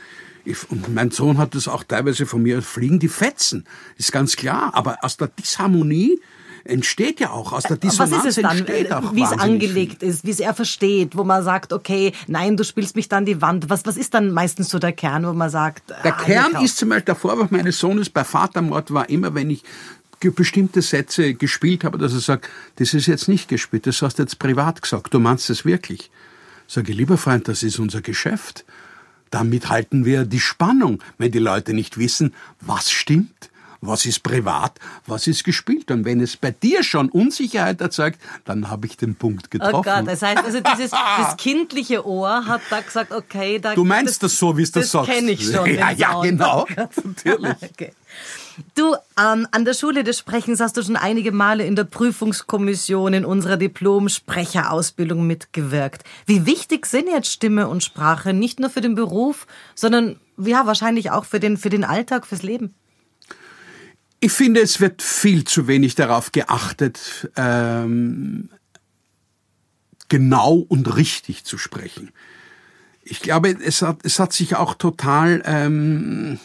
Ich, 0.44 0.70
und 0.70 0.94
mein 0.94 1.12
Sohn 1.12 1.38
hat 1.38 1.56
das 1.56 1.68
auch 1.68 1.84
teilweise 1.84 2.26
von 2.26 2.42
mir, 2.42 2.62
fliegen 2.62 3.00
die 3.00 3.08
Fetzen, 3.08 3.66
ist 3.98 4.12
ganz 4.12 4.36
klar. 4.36 4.72
Aber 4.74 4.98
aus 5.04 5.18
der 5.18 5.28
Disharmonie 5.28 6.20
entsteht 6.64 7.20
ja 7.20 7.32
auch, 7.32 7.54
aus 7.54 7.64
der 7.64 7.78
Dissonanz 7.78 8.12
Was 8.12 8.26
ist 8.26 8.38
es 8.38 8.42
dann, 8.44 8.58
entsteht 8.58 8.92
auch 8.92 9.16
Wie 9.16 9.24
es 9.24 9.32
angelegt 9.32 10.04
ist, 10.04 10.26
wie 10.26 10.32
es 10.32 10.40
er 10.40 10.54
versteht, 10.54 11.16
wo 11.16 11.24
man 11.24 11.44
sagt, 11.44 11.74
okay, 11.74 12.14
nein, 12.28 12.58
du 12.58 12.64
spielst 12.64 12.96
mich 12.96 13.10
dann 13.10 13.26
die 13.26 13.42
Wand. 13.42 13.70
Was, 13.70 13.86
was 13.86 13.98
ist 13.98 14.14
dann 14.14 14.32
meistens 14.32 14.70
so 14.70 14.80
der 14.80 14.94
Kern, 14.94 15.26
wo 15.26 15.34
man 15.34 15.50
sagt... 15.50 15.90
Der 16.04 16.16
ah, 16.16 16.24
Kern 16.24 16.64
ist 16.64 16.78
zum 16.78 16.90
Beispiel, 16.90 17.06
der 17.06 17.16
Vorwurf 17.16 17.52
meines 17.52 17.80
Sohnes 17.80 18.10
bei 18.10 18.24
Vatermord 18.24 18.94
war 18.94 19.10
immer, 19.10 19.34
wenn 19.34 19.50
ich 19.50 19.64
bestimmte 20.30 20.84
Sätze 20.84 21.34
gespielt 21.34 21.84
habe, 21.84 21.98
dass 21.98 22.14
er 22.14 22.20
sagt, 22.20 22.48
das 22.76 22.94
ist 22.94 23.08
jetzt 23.08 23.28
nicht 23.28 23.48
gespielt, 23.48 23.88
das 23.88 24.02
hast 24.04 24.20
du 24.20 24.24
jetzt 24.24 24.38
privat 24.38 24.84
gesagt, 24.84 25.12
du 25.14 25.20
meinst 25.20 25.50
das 25.50 25.66
wirklich. 25.66 26.12
Sage, 26.68 26.94
lieber 26.94 27.18
Freund, 27.18 27.48
das 27.48 27.64
ist 27.64 27.80
unser 27.80 28.02
Geschäft. 28.02 28.64
Damit 29.32 29.70
halten 29.70 30.06
wir 30.06 30.26
die 30.26 30.39
Spannung, 30.39 31.02
wenn 31.17 31.32
die 31.32 31.39
Leute 31.39 31.74
nicht 31.74 31.98
wissen, 31.98 32.34
was 32.60 32.91
stimmt, 32.91 33.50
was 33.82 34.06
ist 34.06 34.22
privat, 34.22 34.74
was 35.08 35.26
ist 35.28 35.44
gespielt. 35.44 35.89
Und 35.89 36.06
wenn 36.06 36.22
es 36.22 36.38
bei 36.38 36.52
dir 36.52 36.84
schon 36.84 37.10
Unsicherheit 37.10 37.82
erzeugt, 37.82 38.20
dann 38.46 38.70
habe 38.70 38.86
ich 38.86 38.96
den 38.98 39.15
Punkt 39.15 39.50
getroffen. 39.50 39.76
Oh 39.76 39.82
Gott, 39.82 40.08
das 40.08 40.22
heißt 40.22 40.44
also 40.44 40.60
dieses 40.60 40.91
das 41.17 41.38
kindliche 41.38 42.06
Ohr 42.06 42.46
hat 42.46 42.62
da 42.70 42.82
gesagt, 42.82 43.12
okay, 43.12 43.58
da 43.60 43.74
Du 43.74 43.84
meinst 43.84 44.22
das, 44.22 44.32
das 44.32 44.38
so, 44.38 44.58
wie 44.58 44.63
es 44.63 44.72
das, 44.72 44.84
das 44.84 44.91
sagst. 44.91 45.10
Das 45.10 45.15
kenne 45.15 45.32
ich 45.32 45.44
schon. 45.44 45.65
Ja, 45.72 45.91
ja, 45.91 46.22
genau. 46.22 46.67
Natürlich. 46.76 47.56
Okay. 47.72 47.94
Du, 48.76 48.96
ähm, 49.18 49.48
an 49.52 49.66
der 49.66 49.74
Schule 49.74 50.04
des 50.04 50.20
Sprechens 50.20 50.60
hast 50.60 50.78
du 50.78 50.84
schon 50.84 50.96
einige 50.96 51.32
Male 51.32 51.66
in 51.66 51.76
der 51.76 51.84
Prüfungskommission 51.84 53.14
in 53.14 53.26
unserer 53.26 53.58
Diplom-Sprecherausbildung 53.58 55.26
mitgewirkt. 55.26 56.04
Wie 56.26 56.46
wichtig 56.46 56.86
sind 56.86 57.08
jetzt 57.08 57.32
Stimme 57.32 57.68
und 57.68 57.84
Sprache 57.84 58.34
nicht 58.34 58.60
nur 58.60 58.70
für 58.70 58.82
den 58.82 58.96
Beruf, 58.96 59.48
sondern 59.76 60.20
ja 60.38 60.66
wahrscheinlich 60.66 61.12
auch 61.12 61.26
für 61.26 61.40
den, 61.40 61.58
für 61.58 61.70
den 61.70 61.84
Alltag, 61.84 62.26
fürs 62.26 62.44
Leben? 62.44 62.74
Ich 64.20 64.32
finde, 64.32 64.62
es 64.62 64.80
wird 64.80 65.02
viel 65.02 65.46
zu 65.46 65.68
wenig 65.68 65.96
darauf 65.96 66.32
geachtet, 66.32 67.30
ähm, 67.36 68.50
genau 70.10 70.56
und 70.68 70.96
richtig 70.96 71.44
zu 71.44 71.58
sprechen. 71.58 72.12
Ich 73.04 73.22
glaube, 73.22 73.50
es 73.50 73.82
hat, 73.82 74.00
es 74.04 74.20
hat 74.20 74.32
sich 74.32 74.56
auch 74.56 74.76
total 74.76 75.42
ähm, 75.46 76.40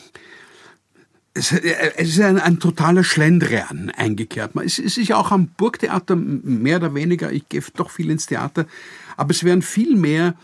es, 1.36 1.52
äh, 1.52 1.92
es 1.96 2.08
ist 2.08 2.20
ein, 2.20 2.38
ein 2.38 2.58
totaler 2.58 3.04
Schlendrian 3.04 3.90
eingekehrt. 3.90 4.52
Es, 4.64 4.78
ist 4.78 4.96
ja 4.96 5.16
auch 5.16 5.30
am 5.30 5.48
Burgtheater 5.48 6.16
mehr 6.16 6.78
oder 6.78 6.94
weniger, 6.94 7.30
ich 7.30 7.48
gehe 7.48 7.62
doch 7.76 7.90
viel 7.90 8.10
ins 8.10 8.26
Theater, 8.26 8.66
aber 9.16 9.30
es 9.30 9.44
werden 9.44 9.62
viel 9.62 9.96
mehr 9.96 10.34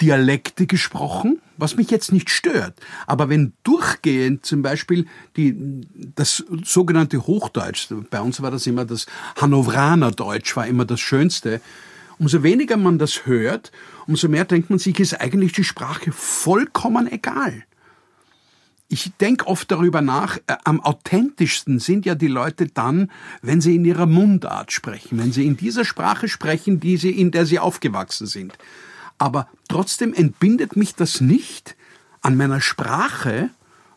Dialekte 0.00 0.66
gesprochen, 0.66 1.42
was 1.58 1.76
mich 1.76 1.90
jetzt 1.90 2.12
nicht 2.12 2.30
stört. 2.30 2.74
Aber 3.06 3.28
wenn 3.28 3.52
durchgehend 3.64 4.46
zum 4.46 4.62
Beispiel 4.62 5.06
die, 5.36 5.54
das 6.14 6.44
sogenannte 6.64 7.26
Hochdeutsch, 7.26 7.88
bei 8.10 8.20
uns 8.20 8.40
war 8.40 8.50
das 8.50 8.66
immer 8.66 8.86
das 8.86 9.06
Hannoveraner 9.36 10.10
Deutsch, 10.10 10.56
war 10.56 10.66
immer 10.66 10.86
das 10.86 11.00
Schönste, 11.00 11.60
umso 12.18 12.42
weniger 12.42 12.78
man 12.78 12.98
das 12.98 13.26
hört, 13.26 13.72
umso 14.06 14.28
mehr 14.28 14.46
denkt 14.46 14.70
man 14.70 14.78
sich, 14.78 14.98
ist 15.00 15.20
eigentlich 15.20 15.52
die 15.52 15.64
Sprache 15.64 16.12
vollkommen 16.12 17.10
egal 17.10 17.64
ich 18.90 19.12
denke 19.20 19.46
oft 19.46 19.70
darüber 19.70 20.02
nach, 20.02 20.36
äh, 20.48 20.56
am 20.64 20.80
authentischsten 20.80 21.78
sind 21.78 22.04
ja 22.04 22.16
die 22.16 22.26
Leute 22.26 22.66
dann, 22.66 23.10
wenn 23.40 23.60
sie 23.60 23.76
in 23.76 23.84
ihrer 23.84 24.06
Mundart 24.06 24.72
sprechen, 24.72 25.18
wenn 25.18 25.32
sie 25.32 25.46
in 25.46 25.56
dieser 25.56 25.84
Sprache 25.84 26.28
sprechen, 26.28 26.80
die 26.80 26.96
sie, 26.96 27.10
in 27.10 27.30
der 27.30 27.46
sie 27.46 27.60
aufgewachsen 27.60 28.26
sind. 28.26 28.58
Aber 29.16 29.48
trotzdem 29.68 30.12
entbindet 30.12 30.76
mich 30.76 30.96
das 30.96 31.20
nicht 31.20 31.76
an 32.20 32.36
meiner 32.36 32.60
Sprache, 32.60 33.50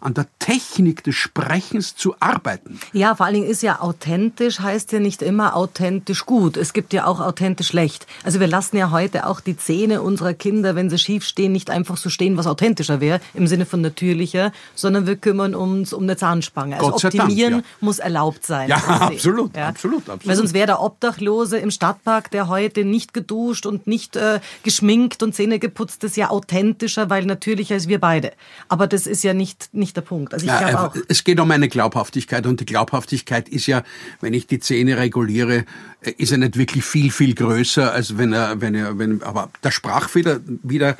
an 0.03 0.13
der 0.13 0.27
Technik 0.39 1.03
des 1.03 1.15
Sprechens 1.15 1.95
zu 1.95 2.15
arbeiten. 2.19 2.79
Ja, 2.91 3.15
vor 3.15 3.25
allen 3.25 3.35
Dingen 3.35 3.47
ist 3.47 3.63
ja 3.63 3.79
authentisch, 3.79 4.59
heißt 4.59 4.91
ja 4.91 4.99
nicht 4.99 5.21
immer 5.21 5.55
authentisch 5.55 6.25
gut. 6.25 6.57
Es 6.57 6.73
gibt 6.73 6.93
ja 6.93 7.05
auch 7.05 7.19
authentisch 7.19 7.67
schlecht. 7.67 8.05
Also 8.23 8.39
wir 8.39 8.47
lassen 8.47 8.77
ja 8.77 8.91
heute 8.91 9.27
auch 9.27 9.39
die 9.39 9.57
Zähne 9.57 10.01
unserer 10.01 10.33
Kinder, 10.33 10.75
wenn 10.75 10.89
sie 10.89 10.97
schief 10.97 11.25
stehen, 11.25 11.51
nicht 11.51 11.69
einfach 11.69 11.97
so 11.97 12.09
stehen, 12.09 12.37
was 12.37 12.47
authentischer 12.47 12.99
wäre, 12.99 13.21
im 13.33 13.47
Sinne 13.47 13.65
von 13.65 13.81
natürlicher, 13.81 14.51
sondern 14.75 15.07
wir 15.07 15.15
kümmern 15.15 15.55
uns 15.55 15.93
um 15.93 16.03
eine 16.03 16.17
Zahnspange. 16.17 16.79
Also 16.79 16.93
optimieren 16.95 17.53
Dank, 17.53 17.65
ja. 17.65 17.77
muss 17.79 17.99
erlaubt 17.99 18.45
sein. 18.45 18.69
Ja, 18.69 18.77
absolut, 18.87 19.55
ja? 19.55 19.69
absolut, 19.69 20.01
absolut. 20.01 20.27
Weil 20.27 20.35
sonst 20.35 20.53
wäre 20.53 20.67
der 20.67 20.81
Obdachlose 20.81 21.57
im 21.57 21.71
Stadtpark, 21.71 22.29
der 22.31 22.47
heute 22.47 22.83
nicht 22.83 23.13
geduscht 23.13 23.65
und 23.65 23.87
nicht 23.87 24.15
äh, 24.15 24.39
geschminkt 24.63 25.23
und 25.23 25.33
Zähne 25.33 25.59
geputzt 25.59 26.03
ist, 26.03 26.17
ja 26.17 26.29
authentischer, 26.29 27.09
weil 27.09 27.25
natürlicher 27.25 27.75
als 27.75 27.87
wir 27.87 27.99
beide. 27.99 28.33
Aber 28.67 28.87
das 28.87 29.07
ist 29.07 29.23
ja 29.23 29.33
nicht, 29.33 29.69
nicht 29.73 29.92
nicht 29.93 29.97
der 29.97 30.01
Punkt. 30.01 30.33
Also 30.33 30.45
ich 30.45 30.51
ja, 30.51 30.87
auch. 30.87 30.95
Es 31.07 31.23
geht 31.23 31.39
um 31.39 31.49
eine 31.51 31.69
Glaubhaftigkeit 31.69 32.45
und 32.45 32.59
die 32.59 32.65
Glaubhaftigkeit 32.65 33.49
ist 33.49 33.67
ja, 33.67 33.83
wenn 34.21 34.33
ich 34.33 34.47
die 34.47 34.59
Zähne 34.59 34.97
reguliere, 34.97 35.65
äh, 36.01 36.11
ist 36.17 36.31
er 36.31 36.39
nicht 36.39 36.57
wirklich 36.57 36.83
viel, 36.83 37.11
viel 37.11 37.35
größer, 37.35 37.93
als 37.93 38.17
wenn 38.17 38.33
er, 38.33 38.61
wenn 38.61 38.75
er, 38.75 38.97
wenn, 38.97 39.21
aber 39.23 39.49
der 39.63 39.71
Sprachfehler 39.71 40.39
wieder, 40.63 40.97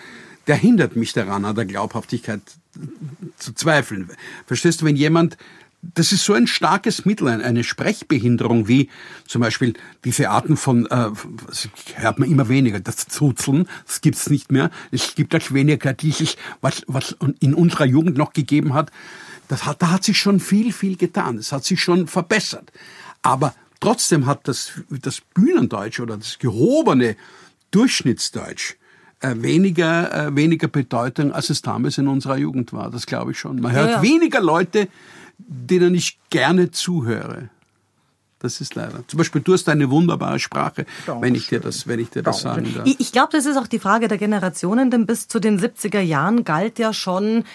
der 0.48 0.56
hindert 0.56 0.96
mich 0.96 1.14
daran, 1.14 1.46
an 1.46 1.56
der 1.56 1.66
Glaubhaftigkeit 1.66 2.42
zu 3.38 3.54
zweifeln. 3.54 4.10
Verstehst 4.46 4.82
du, 4.82 4.86
wenn 4.86 4.96
jemand 4.96 5.38
das 5.96 6.14
ist 6.14 6.24
so 6.24 6.34
ein 6.34 6.48
starkes 6.48 7.06
Mittel, 7.06 7.28
eine 7.28 7.64
Sprechbehinderung, 7.64 8.68
wie 8.68 8.90
zum 9.28 9.42
Beispiel 9.42 9.74
diese 10.06 10.30
Arten 10.30 10.56
von, 10.56 10.86
äh, 10.86 11.10
hört 11.96 12.20
man 12.20 12.32
immer 12.32 12.48
weniger, 12.48 12.80
das 12.80 13.08
Zuzeln, 13.08 13.68
das 13.86 14.00
gibt's 14.02 14.30
nicht 14.30 14.52
mehr. 14.52 14.72
Es 14.92 15.16
gibt 15.16 15.36
auch 15.36 15.52
weniger 15.52 15.94
dieses, 15.94 16.38
was, 16.62 16.84
was 16.88 17.18
in 17.40 17.54
unserer 17.54 17.86
Jugend 17.86 18.18
noch 18.18 18.32
gegeben 18.32 18.74
hat. 18.74 18.92
Das 19.50 19.66
hat, 19.66 19.82
da 19.82 19.92
hat 19.92 20.04
sich 20.06 20.18
schon 20.18 20.40
viel, 20.40 20.72
viel 20.72 20.96
getan. 20.96 21.38
Es 21.38 21.52
hat 21.52 21.66
sich 21.66 21.82
schon 21.82 22.08
verbessert. 22.08 22.72
Aber 23.22 23.54
trotzdem 23.82 24.26
hat 24.26 24.48
das, 24.48 24.72
das 24.90 25.20
Bühnendeutsch 25.34 26.00
oder 26.00 26.18
das 26.18 26.40
gehobene 26.40 27.18
Durchschnittsdeutsch 27.72 28.76
äh, 29.20 29.36
weniger, 29.38 30.28
äh, 30.28 30.36
weniger 30.36 30.68
Bedeutung, 30.68 31.32
als 31.32 31.50
es 31.50 31.62
damals 31.62 31.98
in 31.98 32.08
unserer 32.08 32.38
Jugend 32.38 32.74
war. 32.74 32.90
Das 32.90 33.06
glaube 33.06 33.32
ich 33.32 33.40
schon. 33.40 33.60
Man 33.60 33.72
hört 33.72 33.90
Ja, 33.90 33.96
ja. 33.98 34.02
weniger 34.02 34.42
Leute, 34.42 34.88
denen 35.48 35.96
ich 35.96 36.20
gerne 36.30 36.72
zuhöre. 36.72 37.50
Das 38.40 38.60
ist 38.60 38.76
leider. 38.76 39.08
Zum 39.08 39.18
Beispiel, 39.18 39.42
du 39.42 39.54
hast 39.54 39.70
eine 39.70 39.90
wunderbare 39.90 40.38
Sprache, 40.38 40.86
wenn 41.22 41.34
ich 41.34 41.48
dir 41.48 41.62
das, 41.62 41.88
wenn 41.88 42.00
ich 42.02 42.10
dir 42.10 42.24
das 42.24 42.42
sagen 42.42 42.74
darf. 42.76 42.86
Ich, 42.86 43.00
ich 43.00 43.12
glaube, 43.14 43.30
das 43.32 43.46
ist 43.46 43.56
auch 43.56 43.68
die 43.68 43.80
Frage 43.80 44.10
der 44.10 44.18
Generationen, 44.18 44.92
denn 44.92 45.06
bis 45.06 45.30
zu 45.30 45.40
den 45.40 45.58
70er 45.58 46.02
Jahren 46.02 46.44
galt 46.44 46.78
ja 46.78 46.92
schon, 46.92 47.46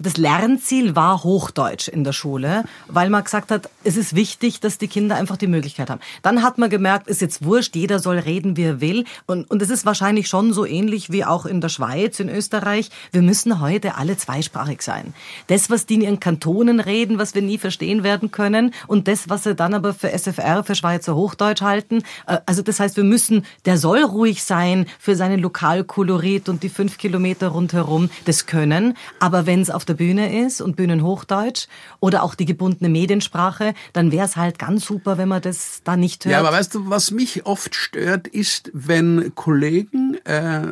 das 0.00 0.16
Lernziel 0.16 0.96
war 0.96 1.22
Hochdeutsch 1.22 1.86
in 1.86 2.02
der 2.02 2.12
Schule, 2.12 2.64
weil 2.88 3.08
man 3.08 3.22
gesagt 3.22 3.52
hat, 3.52 3.70
es 3.84 3.96
ist 3.96 4.16
wichtig, 4.16 4.58
dass 4.58 4.78
die 4.78 4.88
Kinder 4.88 5.14
einfach 5.14 5.36
die 5.36 5.46
Möglichkeit 5.46 5.90
haben. 5.90 6.00
Dann 6.22 6.42
hat 6.42 6.58
man 6.58 6.68
gemerkt, 6.70 7.06
ist 7.06 7.20
jetzt 7.20 7.44
wurscht, 7.44 7.76
jeder 7.76 8.00
soll 8.00 8.18
reden, 8.18 8.56
wie 8.56 8.64
er 8.64 8.80
will. 8.80 9.04
Und, 9.26 9.48
und 9.50 9.62
es 9.62 9.70
ist 9.70 9.86
wahrscheinlich 9.86 10.26
schon 10.26 10.52
so 10.52 10.66
ähnlich 10.66 11.12
wie 11.12 11.24
auch 11.24 11.46
in 11.46 11.60
der 11.60 11.68
Schweiz, 11.68 12.18
in 12.18 12.28
Österreich. 12.28 12.90
Wir 13.12 13.22
müssen 13.22 13.60
heute 13.60 13.96
alle 13.96 14.16
zweisprachig 14.16 14.82
sein. 14.82 15.14
Das, 15.46 15.70
was 15.70 15.86
die 15.86 15.94
in 15.94 16.00
ihren 16.00 16.20
Kantonen 16.20 16.80
reden, 16.80 17.18
was 17.18 17.36
wir 17.36 17.42
nie 17.42 17.58
verstehen 17.58 18.02
werden 18.02 18.32
können 18.32 18.74
und 18.88 19.06
das, 19.06 19.28
was 19.28 19.44
sie 19.44 19.54
dann 19.54 19.74
aber 19.74 19.94
für 19.94 20.10
SFR, 20.10 20.64
für 20.64 20.74
Schweizer 20.74 21.14
Hochdeutsch 21.14 21.62
halten. 21.62 22.02
Äh, 22.26 22.38
Also 22.46 22.62
das 22.62 22.80
heißt, 22.80 22.96
wir 22.96 23.04
müssen, 23.04 23.44
der 23.64 23.78
soll 23.78 24.02
ruhig 24.02 24.42
sein 24.42 24.86
für 24.98 25.14
seinen 25.14 25.38
Lokalkolorit 25.40 26.48
und 26.48 26.62
die 26.64 26.68
fünf 26.68 26.98
Kilometer 26.98 27.48
rundherum, 27.48 28.10
das 28.24 28.46
können. 28.46 28.96
Aber 29.20 29.43
wenn 29.46 29.60
es 29.60 29.70
auf 29.70 29.84
der 29.84 29.94
Bühne 29.94 30.44
ist 30.44 30.60
und 30.60 30.76
Bühnenhochdeutsch 30.76 31.66
oder 32.00 32.22
auch 32.22 32.34
die 32.34 32.44
gebundene 32.44 32.88
Mediensprache, 32.88 33.74
dann 33.92 34.12
wäre 34.12 34.26
es 34.26 34.36
halt 34.36 34.58
ganz 34.58 34.84
super, 34.84 35.18
wenn 35.18 35.28
man 35.28 35.42
das 35.42 35.82
da 35.84 35.96
nicht 35.96 36.24
hört. 36.24 36.32
Ja, 36.32 36.40
aber 36.40 36.52
weißt 36.52 36.74
du, 36.74 36.88
was 36.88 37.10
mich 37.10 37.46
oft 37.46 37.74
stört, 37.74 38.28
ist, 38.28 38.70
wenn 38.72 39.32
Kollegen 39.34 40.14
äh, 40.24 40.62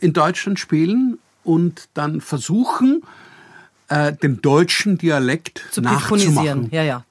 in 0.00 0.12
Deutschland 0.12 0.58
spielen 0.58 1.18
und 1.44 1.88
dann 1.94 2.20
versuchen, 2.20 3.02
äh, 3.88 4.12
den 4.12 4.40
deutschen 4.40 4.98
Dialekt 4.98 5.62
zu 5.70 5.80
nachzumachen. 5.80 6.68
Ja, 6.70 6.82
ja. 6.82 7.04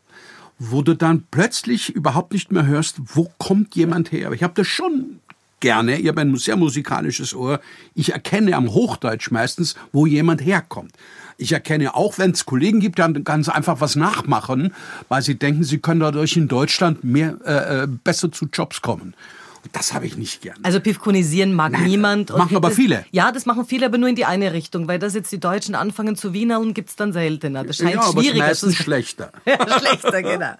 wo 0.59 0.81
du 0.81 0.95
dann 0.95 1.23
plötzlich 1.31 1.89
überhaupt 1.89 2.33
nicht 2.33 2.51
mehr 2.51 2.65
hörst, 2.65 2.97
wo 3.05 3.31
kommt 3.37 3.75
jemand 3.75 4.11
her. 4.11 4.31
Ich 4.31 4.43
habe 4.43 4.53
das 4.55 4.67
schon 4.67 5.20
gerne, 5.61 5.97
ich 5.99 6.07
habe 6.07 6.21
ein 6.21 6.35
sehr 6.35 6.57
musikalisches 6.57 7.33
Ohr, 7.33 7.61
ich 7.95 8.11
erkenne 8.11 8.55
am 8.55 8.73
Hochdeutsch 8.73 9.31
meistens, 9.31 9.75
wo 9.91 10.05
jemand 10.05 10.43
herkommt. 10.43 10.91
Ich 11.37 11.53
erkenne 11.53 11.95
auch, 11.95 12.17
wenn 12.17 12.31
es 12.31 12.45
Kollegen 12.45 12.79
gibt, 12.79 12.97
die 12.97 13.01
dann 13.01 13.23
ganz 13.23 13.49
einfach 13.49 13.81
was 13.81 13.95
nachmachen, 13.95 14.73
weil 15.07 15.21
sie 15.21 15.35
denken, 15.35 15.63
sie 15.63 15.79
können 15.79 15.99
dadurch 15.99 16.37
in 16.37 16.47
Deutschland 16.47 17.03
mehr, 17.03 17.37
äh, 17.45 17.83
äh, 17.83 17.87
besser 17.87 18.31
zu 18.31 18.45
Jobs 18.51 18.81
kommen. 18.81 19.15
Und 19.63 19.75
das 19.75 19.93
habe 19.93 20.07
ich 20.07 20.17
nicht 20.17 20.41
gern. 20.41 20.57
Also 20.63 20.79
Pifkonisieren 20.79 21.53
mag 21.53 21.73
Nein, 21.73 21.83
niemand. 21.83 22.29
machen 22.35 22.55
aber 22.55 22.69
das, 22.69 22.77
viele. 22.77 23.05
Ja, 23.11 23.31
das 23.31 23.45
machen 23.45 23.65
viele, 23.65 23.85
aber 23.85 23.97
nur 23.97 24.09
in 24.09 24.15
die 24.15 24.25
eine 24.25 24.53
Richtung, 24.53 24.87
weil 24.87 24.97
das 24.97 25.13
jetzt 25.13 25.31
die 25.31 25.39
Deutschen 25.39 25.75
anfangen 25.75 26.15
zu 26.15 26.33
wienern, 26.33 26.73
gibt's 26.73 26.95
dann 26.95 27.13
seltener. 27.13 27.63
Das 27.63 27.77
scheint 27.77 27.95
ja, 27.95 28.01
aber 28.01 28.21
schwieriger 28.21 28.53
zu 28.53 28.67
meistens 28.67 28.75
schlechter. 28.75 29.31
Ja, 29.45 29.57
schlechter, 29.79 30.21
genau. 30.23 30.53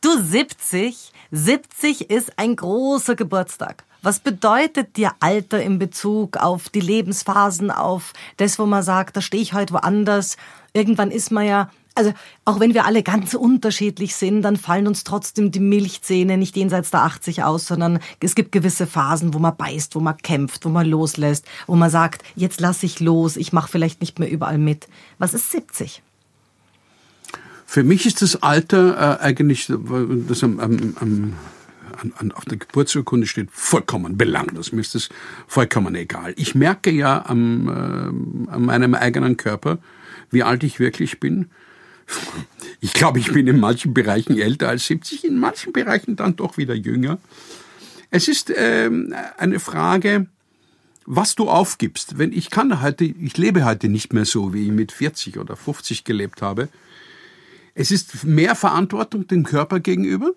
Du 0.00 0.20
70, 0.20 1.12
70 1.36 2.10
ist 2.10 2.38
ein 2.38 2.54
großer 2.54 3.16
Geburtstag. 3.16 3.82
Was 4.02 4.20
bedeutet 4.20 4.96
dir 4.96 5.14
Alter 5.18 5.60
in 5.60 5.80
Bezug 5.80 6.36
auf 6.36 6.68
die 6.68 6.80
Lebensphasen, 6.80 7.72
auf 7.72 8.12
das, 8.36 8.56
wo 8.60 8.66
man 8.66 8.84
sagt, 8.84 9.16
da 9.16 9.20
stehe 9.20 9.42
ich 9.42 9.52
heute 9.52 9.74
woanders. 9.74 10.36
Irgendwann 10.74 11.10
ist 11.10 11.32
man 11.32 11.44
ja, 11.44 11.70
also 11.96 12.12
auch 12.44 12.60
wenn 12.60 12.72
wir 12.72 12.84
alle 12.84 13.02
ganz 13.02 13.34
unterschiedlich 13.34 14.14
sind, 14.14 14.42
dann 14.42 14.56
fallen 14.56 14.86
uns 14.86 15.02
trotzdem 15.02 15.50
die 15.50 15.58
Milchzähne 15.58 16.36
nicht 16.36 16.56
jenseits 16.56 16.92
der 16.92 17.02
80 17.02 17.42
aus, 17.42 17.66
sondern 17.66 17.98
es 18.20 18.36
gibt 18.36 18.52
gewisse 18.52 18.86
Phasen, 18.86 19.34
wo 19.34 19.40
man 19.40 19.56
beißt, 19.56 19.96
wo 19.96 20.00
man 20.00 20.16
kämpft, 20.18 20.64
wo 20.64 20.68
man 20.68 20.86
loslässt, 20.86 21.46
wo 21.66 21.74
man 21.74 21.90
sagt, 21.90 22.22
jetzt 22.36 22.60
lasse 22.60 22.86
ich 22.86 23.00
los, 23.00 23.36
ich 23.36 23.52
mache 23.52 23.72
vielleicht 23.72 24.00
nicht 24.00 24.20
mehr 24.20 24.30
überall 24.30 24.58
mit. 24.58 24.86
Was 25.18 25.34
ist 25.34 25.50
70? 25.50 26.00
Für 27.66 27.82
mich 27.82 28.06
ist 28.06 28.22
das 28.22 28.42
Alter 28.42 29.18
äh, 29.20 29.24
eigentlich, 29.24 29.66
das 29.66 30.44
am, 30.44 30.60
am, 30.60 30.96
am, 31.00 31.32
an, 32.00 32.12
an, 32.18 32.32
auf 32.32 32.44
der 32.44 32.58
Geburtsurkunde 32.58 33.26
steht, 33.26 33.48
vollkommen 33.50 34.16
belanglos. 34.16 34.72
Mir 34.72 34.80
ist 34.80 34.94
das 34.94 35.08
vollkommen 35.46 35.94
egal. 35.94 36.34
Ich 36.36 36.54
merke 36.54 36.90
ja 36.90 37.24
am, 37.26 37.68
äh, 37.68 38.52
an 38.52 38.64
meinem 38.64 38.94
eigenen 38.94 39.36
Körper, 39.36 39.78
wie 40.30 40.42
alt 40.42 40.62
ich 40.62 40.78
wirklich 40.78 41.20
bin. 41.20 41.50
Ich 42.80 42.92
glaube, 42.92 43.18
ich 43.18 43.32
bin 43.32 43.46
in 43.46 43.58
manchen 43.58 43.94
Bereichen 43.94 44.38
älter 44.38 44.68
als 44.68 44.86
70, 44.86 45.24
in 45.24 45.38
manchen 45.38 45.72
Bereichen 45.72 46.16
dann 46.16 46.36
doch 46.36 46.58
wieder 46.58 46.74
jünger. 46.74 47.18
Es 48.10 48.28
ist 48.28 48.52
ähm, 48.54 49.14
eine 49.38 49.58
Frage, 49.58 50.26
was 51.06 51.34
du 51.34 51.48
aufgibst. 51.48 52.18
Wenn 52.18 52.32
ich 52.32 52.50
kann 52.50 52.82
heute, 52.82 53.04
ich 53.04 53.36
lebe 53.36 53.64
heute 53.64 53.88
nicht 53.88 54.12
mehr 54.12 54.24
so, 54.24 54.54
wie 54.54 54.66
ich 54.66 54.72
mit 54.72 54.92
40 54.92 55.38
oder 55.38 55.56
50 55.56 56.04
gelebt 56.04 56.42
habe. 56.42 56.68
Es 57.74 57.90
ist 57.90 58.24
mehr 58.24 58.54
Verantwortung 58.54 59.26
dem 59.26 59.44
Körper 59.44 59.80
gegenüber. 59.80 60.32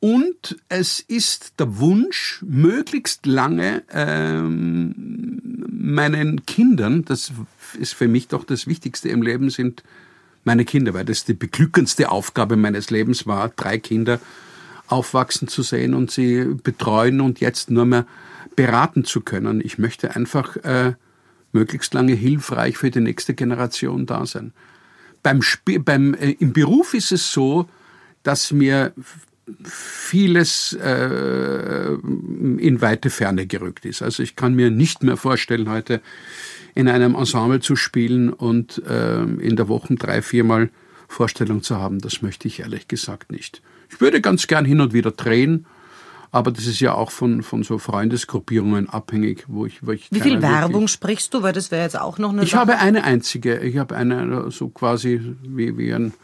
Und 0.00 0.56
es 0.68 0.98
ist 0.98 1.60
der 1.60 1.78
Wunsch, 1.78 2.42
möglichst 2.44 3.24
lange 3.24 3.84
ähm, 3.92 5.40
meinen 5.68 6.44
Kindern, 6.44 7.04
das 7.04 7.32
ist 7.78 7.94
für 7.94 8.08
mich 8.08 8.26
doch 8.26 8.44
das 8.44 8.66
Wichtigste 8.66 9.10
im 9.10 9.22
Leben, 9.22 9.48
sind 9.50 9.84
meine 10.42 10.64
Kinder, 10.64 10.92
weil 10.94 11.04
das 11.04 11.24
die 11.24 11.34
beglückendste 11.34 12.10
Aufgabe 12.10 12.56
meines 12.56 12.90
Lebens 12.90 13.26
war, 13.28 13.50
drei 13.50 13.78
Kinder 13.78 14.18
aufwachsen 14.88 15.46
zu 15.46 15.62
sehen 15.62 15.94
und 15.94 16.10
sie 16.10 16.46
betreuen 16.62 17.20
und 17.20 17.40
jetzt 17.40 17.70
nur 17.70 17.86
mehr 17.86 18.06
beraten 18.56 19.04
zu 19.04 19.20
können. 19.20 19.60
Ich 19.64 19.78
möchte 19.78 20.16
einfach 20.16 20.56
äh, 20.56 20.94
möglichst 21.52 21.94
lange 21.94 22.14
hilfreich 22.14 22.76
für 22.76 22.90
die 22.90 23.00
nächste 23.00 23.34
Generation 23.34 24.06
da 24.06 24.26
sein. 24.26 24.52
Beim, 25.22 25.40
beim 25.84 26.14
äh, 26.14 26.32
Im 26.38 26.52
Beruf 26.52 26.94
ist 26.94 27.12
es 27.12 27.32
so, 27.32 27.68
dass 28.22 28.52
mir 28.52 28.92
vieles 29.64 30.72
äh, 30.72 31.92
in 31.94 32.80
weite 32.80 33.10
Ferne 33.10 33.46
gerückt 33.46 33.84
ist. 33.84 34.02
Also 34.02 34.22
ich 34.22 34.36
kann 34.36 34.54
mir 34.54 34.70
nicht 34.70 35.02
mehr 35.02 35.16
vorstellen, 35.16 35.68
heute 35.68 36.00
in 36.74 36.88
einem 36.88 37.14
Ensemble 37.14 37.60
zu 37.60 37.76
spielen 37.76 38.32
und 38.32 38.82
äh, 38.86 39.22
in 39.22 39.56
der 39.56 39.68
Woche 39.68 39.94
drei, 39.96 40.22
viermal 40.22 40.70
Vorstellung 41.08 41.62
zu 41.62 41.76
haben. 41.76 42.00
Das 42.00 42.22
möchte 42.22 42.48
ich 42.48 42.60
ehrlich 42.60 42.88
gesagt 42.88 43.30
nicht. 43.30 43.62
Ich 43.90 44.00
würde 44.00 44.20
ganz 44.20 44.46
gern 44.46 44.64
hin 44.64 44.80
und 44.80 44.92
wieder 44.92 45.10
drehen, 45.10 45.66
aber 46.34 46.50
das 46.50 46.66
ist 46.66 46.80
ja 46.80 46.94
auch 46.94 47.10
von, 47.10 47.42
von 47.42 47.62
so 47.62 47.76
Freundesgruppierungen 47.76 48.88
abhängig, 48.88 49.44
wo 49.48 49.66
ich, 49.66 49.86
wo 49.86 49.92
ich 49.92 50.10
Wie 50.10 50.20
viel 50.20 50.40
Werbung 50.40 50.88
sprichst 50.88 51.34
du? 51.34 51.42
Weil 51.42 51.52
das 51.52 51.70
wäre 51.70 51.82
jetzt 51.82 52.00
auch 52.00 52.16
noch 52.16 52.30
eine 52.30 52.42
ich 52.42 52.52
Sache. 52.52 52.60
habe 52.62 52.78
eine 52.78 53.04
einzige, 53.04 53.58
ich 53.58 53.76
habe 53.76 53.94
eine 53.94 54.50
so 54.50 54.70
quasi 54.70 55.36
wie, 55.42 55.76
wie 55.76 55.92
ein, 55.92 56.14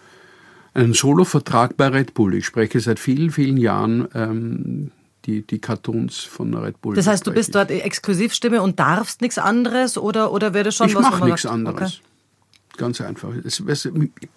einen 0.72 0.94
Solo-Vertrag 0.94 1.76
bei 1.76 1.88
Red 1.88 2.14
Bull. 2.14 2.34
Ich 2.34 2.46
spreche 2.46 2.80
seit 2.80 2.98
vielen, 2.98 3.30
vielen 3.30 3.58
Jahren 3.58 4.08
ähm, 4.14 4.92
die, 5.26 5.46
die 5.46 5.58
Cartoons 5.58 6.20
von 6.20 6.54
Red 6.54 6.80
Bull. 6.80 6.96
Das 6.96 7.06
heißt, 7.06 7.26
du 7.26 7.32
bist 7.32 7.54
dort 7.54 7.70
Exklusivstimme 7.70 8.62
und 8.62 8.80
darfst 8.80 9.20
nichts 9.20 9.36
anderes 9.36 9.98
oder, 9.98 10.32
oder 10.32 10.54
wäre 10.54 10.64
das 10.64 10.76
schon 10.76 10.88
ich 10.88 10.94
was, 10.94 11.04
wo 11.04 11.10
mache 11.10 11.24
nichts 11.26 11.44
anderes. 11.44 11.98
Okay. 11.98 12.78
Ganz 12.78 13.00
einfach. 13.02 13.34
Es, 13.44 13.60
es, 13.60 13.84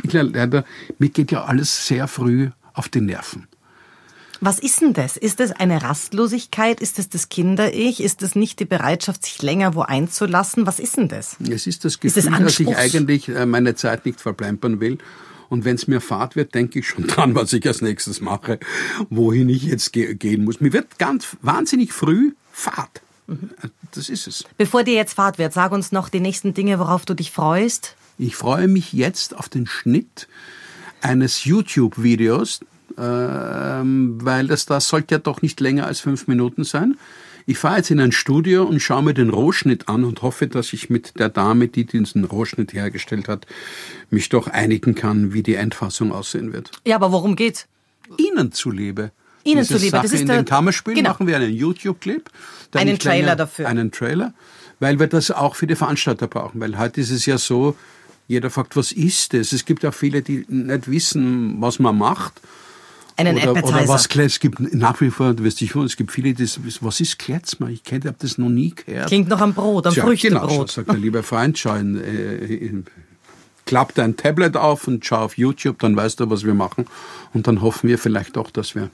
ich, 0.04 0.12
leider, 0.12 0.66
mir 1.00 1.10
geht 1.10 1.32
ja 1.32 1.46
alles 1.46 1.88
sehr 1.88 2.10
früh 2.10 2.50
auf 2.74 2.90
die 2.90 3.00
Nerven. 3.00 3.48
Was 4.42 4.58
ist 4.58 4.82
denn 4.82 4.94
das? 4.94 5.18
Ist 5.18 5.40
das 5.40 5.52
eine 5.52 5.84
Rastlosigkeit? 5.84 6.80
Ist 6.80 6.98
das 6.98 7.10
das 7.10 7.30
Kinder-Ich? 7.30 8.02
Ist 8.02 8.24
das 8.24 8.36
nicht 8.36 8.60
die 8.60 8.66
Bereitschaft, 8.66 9.24
sich 9.24 9.42
länger 9.44 9.76
wo 9.76 9.82
einzulassen? 9.82 10.66
Was 10.66 10.80
ist 10.80 10.98
denn 10.98 11.08
das? 11.08 11.38
Es 11.40 11.68
ist 11.68 11.86
das 11.86 11.94
Ist 11.94 12.02
Gefühl, 12.02 12.24
es 12.26 12.40
dass 12.40 12.60
ich 12.60 12.76
eigentlich 12.76 13.30
äh, 13.30 13.46
meine 13.46 13.76
Zeit 13.76 14.06
nicht 14.08 14.20
verplempern 14.20 14.80
will. 14.80 14.98
Und 15.50 15.64
wenn 15.64 15.76
es 15.76 15.88
mir 15.88 16.02
fad 16.02 16.36
wird, 16.36 16.56
denke 16.56 16.80
ich 16.80 16.88
schon 16.88 17.06
dran, 17.08 17.36
was 17.36 17.54
ich 17.54 17.68
als 17.68 17.82
nächstes 17.82 18.20
mache, 18.20 18.60
wohin 19.12 19.48
ich 19.48 19.64
jetzt 19.64 19.94
ge 19.94 20.16
gehen 20.16 20.44
muss. 20.44 20.60
Mir 20.60 20.74
wird 20.74 20.98
ganz 20.98 21.38
wahnsinnig 21.42 21.94
früh 21.94 22.34
fad. 22.52 23.02
Das 23.94 24.10
ist 24.10 24.28
es. 24.28 24.46
Bevor 24.58 24.84
dir 24.84 24.96
jetzt 24.96 25.14
Fahrt 25.14 25.38
wird, 25.38 25.54
sag 25.54 25.72
uns 25.72 25.92
noch 25.92 26.10
die 26.10 26.20
nächsten 26.20 26.54
Dinge, 26.54 26.80
worauf 26.80 27.06
du 27.06 27.14
dich 27.14 27.32
freust. 27.32 27.96
Ich 28.18 28.36
freue 28.36 28.68
mich 28.68 28.92
jetzt 28.92 29.36
auf 29.38 29.50
den 29.50 29.68
Schnitt 29.68 30.28
eines 31.02 31.46
YouTube-Videos, 31.46 32.62
weil 33.04 34.48
das, 34.48 34.66
das 34.66 34.88
sollte 34.88 35.16
ja 35.16 35.20
doch 35.20 35.42
nicht 35.42 35.60
länger 35.60 35.86
als 35.88 36.00
fünf 36.00 36.28
Minuten 36.28 36.64
sein. 36.64 36.98
Ich 37.46 37.58
fahre 37.58 37.78
jetzt 37.78 37.90
in 37.90 38.00
ein 38.00 38.12
Studio 38.12 38.64
und 38.64 38.80
schaue 38.80 39.04
mir 39.04 39.14
den 39.14 39.30
Rohschnitt 39.30 39.90
an 39.90 40.04
und 40.04 40.22
hoffe, 40.22 40.48
dass 40.48 40.74
ich 40.74 40.90
mit 40.90 41.20
der 41.20 41.30
Dame, 41.30 41.68
die 41.68 41.86
diesen 41.86 42.24
Rohschnitt 42.24 42.74
hergestellt 42.74 43.28
hat, 43.28 43.48
mich 44.10 44.30
doch 44.30 44.48
einigen 44.48 44.96
kann, 44.96 45.34
wie 45.34 45.42
die 45.42 45.56
Endfassung 45.56 46.12
aussehen 46.12 46.54
wird. 46.54 46.72
Ja, 46.86 46.96
aber 46.96 47.12
worum 47.12 47.36
geht's? 47.36 47.68
Ihnen 48.18 48.52
zuliebe. 48.52 49.12
Ihnen 49.44 49.62
Diese 49.62 49.76
zuliebe, 49.76 49.92
Sache 49.92 50.04
das 50.04 50.14
ist 50.14 50.22
in 50.22 50.28
den 50.28 50.46
Kammerspielen 50.46 50.98
genau. 50.98 51.10
machen 51.10 51.28
wir 51.28 51.36
einen 51.36 51.52
YouTube-Clip. 51.52 52.30
Einen 52.74 53.00
Trailer 53.00 53.36
dafür. 53.36 53.68
Einen 53.68 53.92
Trailer, 53.92 54.34
weil 54.80 55.00
wir 55.00 55.08
das 55.08 55.32
auch 55.32 55.56
für 55.56 55.66
die 55.66 55.76
Veranstalter 55.76 56.28
brauchen. 56.28 56.62
Weil 56.62 56.78
heute 56.78 57.02
ist 57.02 57.10
es 57.10 57.26
ja 57.26 57.38
so, 57.38 57.76
jeder 58.28 58.50
fragt, 58.50 58.76
was 58.76 58.92
ist 58.92 59.34
das? 59.34 59.52
Es 59.52 59.66
gibt 59.66 59.86
auch 59.86 59.94
viele, 59.94 60.22
die 60.22 60.46
nicht 60.48 60.90
wissen, 60.90 61.60
was 61.60 61.80
man 61.80 61.98
macht. 61.98 62.40
Einen 63.28 63.38
oder, 63.38 63.52
Appetizer. 63.52 63.76
Oder 63.76 63.88
was 63.88 64.08
es 64.16 64.40
gibt 64.40 64.74
nach 64.74 65.00
wie 65.02 65.10
vor, 65.10 65.34
du 65.34 65.44
wirst 65.44 65.62
dich 65.62 65.76
es 65.76 65.98
gibt 65.98 66.12
viele, 66.12 66.34
die, 66.34 66.48
was 66.82 67.00
ist 67.00 67.20
Kletzmer? 67.20 67.70
Ich 67.70 67.84
kenne, 67.84 68.06
habe 68.06 68.18
das 68.20 68.38
noch 68.38 68.50
nie 68.50 68.74
gehört. 68.76 69.08
Klingt 69.08 69.30
noch 69.30 69.42
am 69.42 69.54
Brot, 69.54 69.88
am 69.88 69.94
Tja, 69.94 70.04
Früchtebrot. 70.04 70.50
Genau, 70.50 70.66
sagt 70.66 70.90
der 70.90 70.98
liebe 70.98 71.24
Freund, 71.24 71.58
schau 71.58 71.76
in, 71.76 71.98
äh, 71.98 72.84
klapp 73.66 73.94
dein 73.96 74.18
Tablet 74.18 74.58
auf 74.58 74.88
und 74.88 75.06
schau 75.06 75.18
auf 75.18 75.38
YouTube, 75.38 75.80
dann 75.80 75.96
weißt 75.96 76.20
du, 76.20 76.30
was 76.30 76.44
wir 76.46 76.54
machen. 76.54 76.86
Und 77.34 77.48
dann 77.48 77.62
hoffen 77.62 77.88
wir 77.90 77.98
vielleicht 77.98 78.36
doch, 78.36 78.52
dass 78.52 78.76
wir 78.76 78.84
ein 78.84 78.90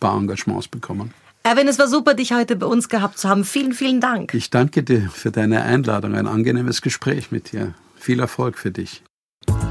paar 0.00 0.16
Engagements 0.16 0.68
bekommen. 0.68 1.12
Erwin, 1.42 1.68
es 1.68 1.78
war 1.78 1.88
super, 1.88 2.14
dich 2.14 2.32
heute 2.32 2.56
bei 2.56 2.66
uns 2.66 2.88
gehabt 2.88 3.18
zu 3.18 3.28
haben. 3.28 3.44
Vielen, 3.44 3.72
vielen 3.72 4.00
Dank. 4.00 4.32
Ich 4.32 4.50
danke 4.50 4.82
dir 4.82 5.10
für 5.10 5.30
deine 5.30 5.62
Einladung, 5.62 6.14
ein 6.14 6.26
angenehmes 6.26 6.80
Gespräch 6.80 7.30
mit 7.32 7.52
dir. 7.52 7.74
Viel 7.96 8.20
Erfolg 8.20 8.56
für 8.56 8.70
dich. 8.70 9.02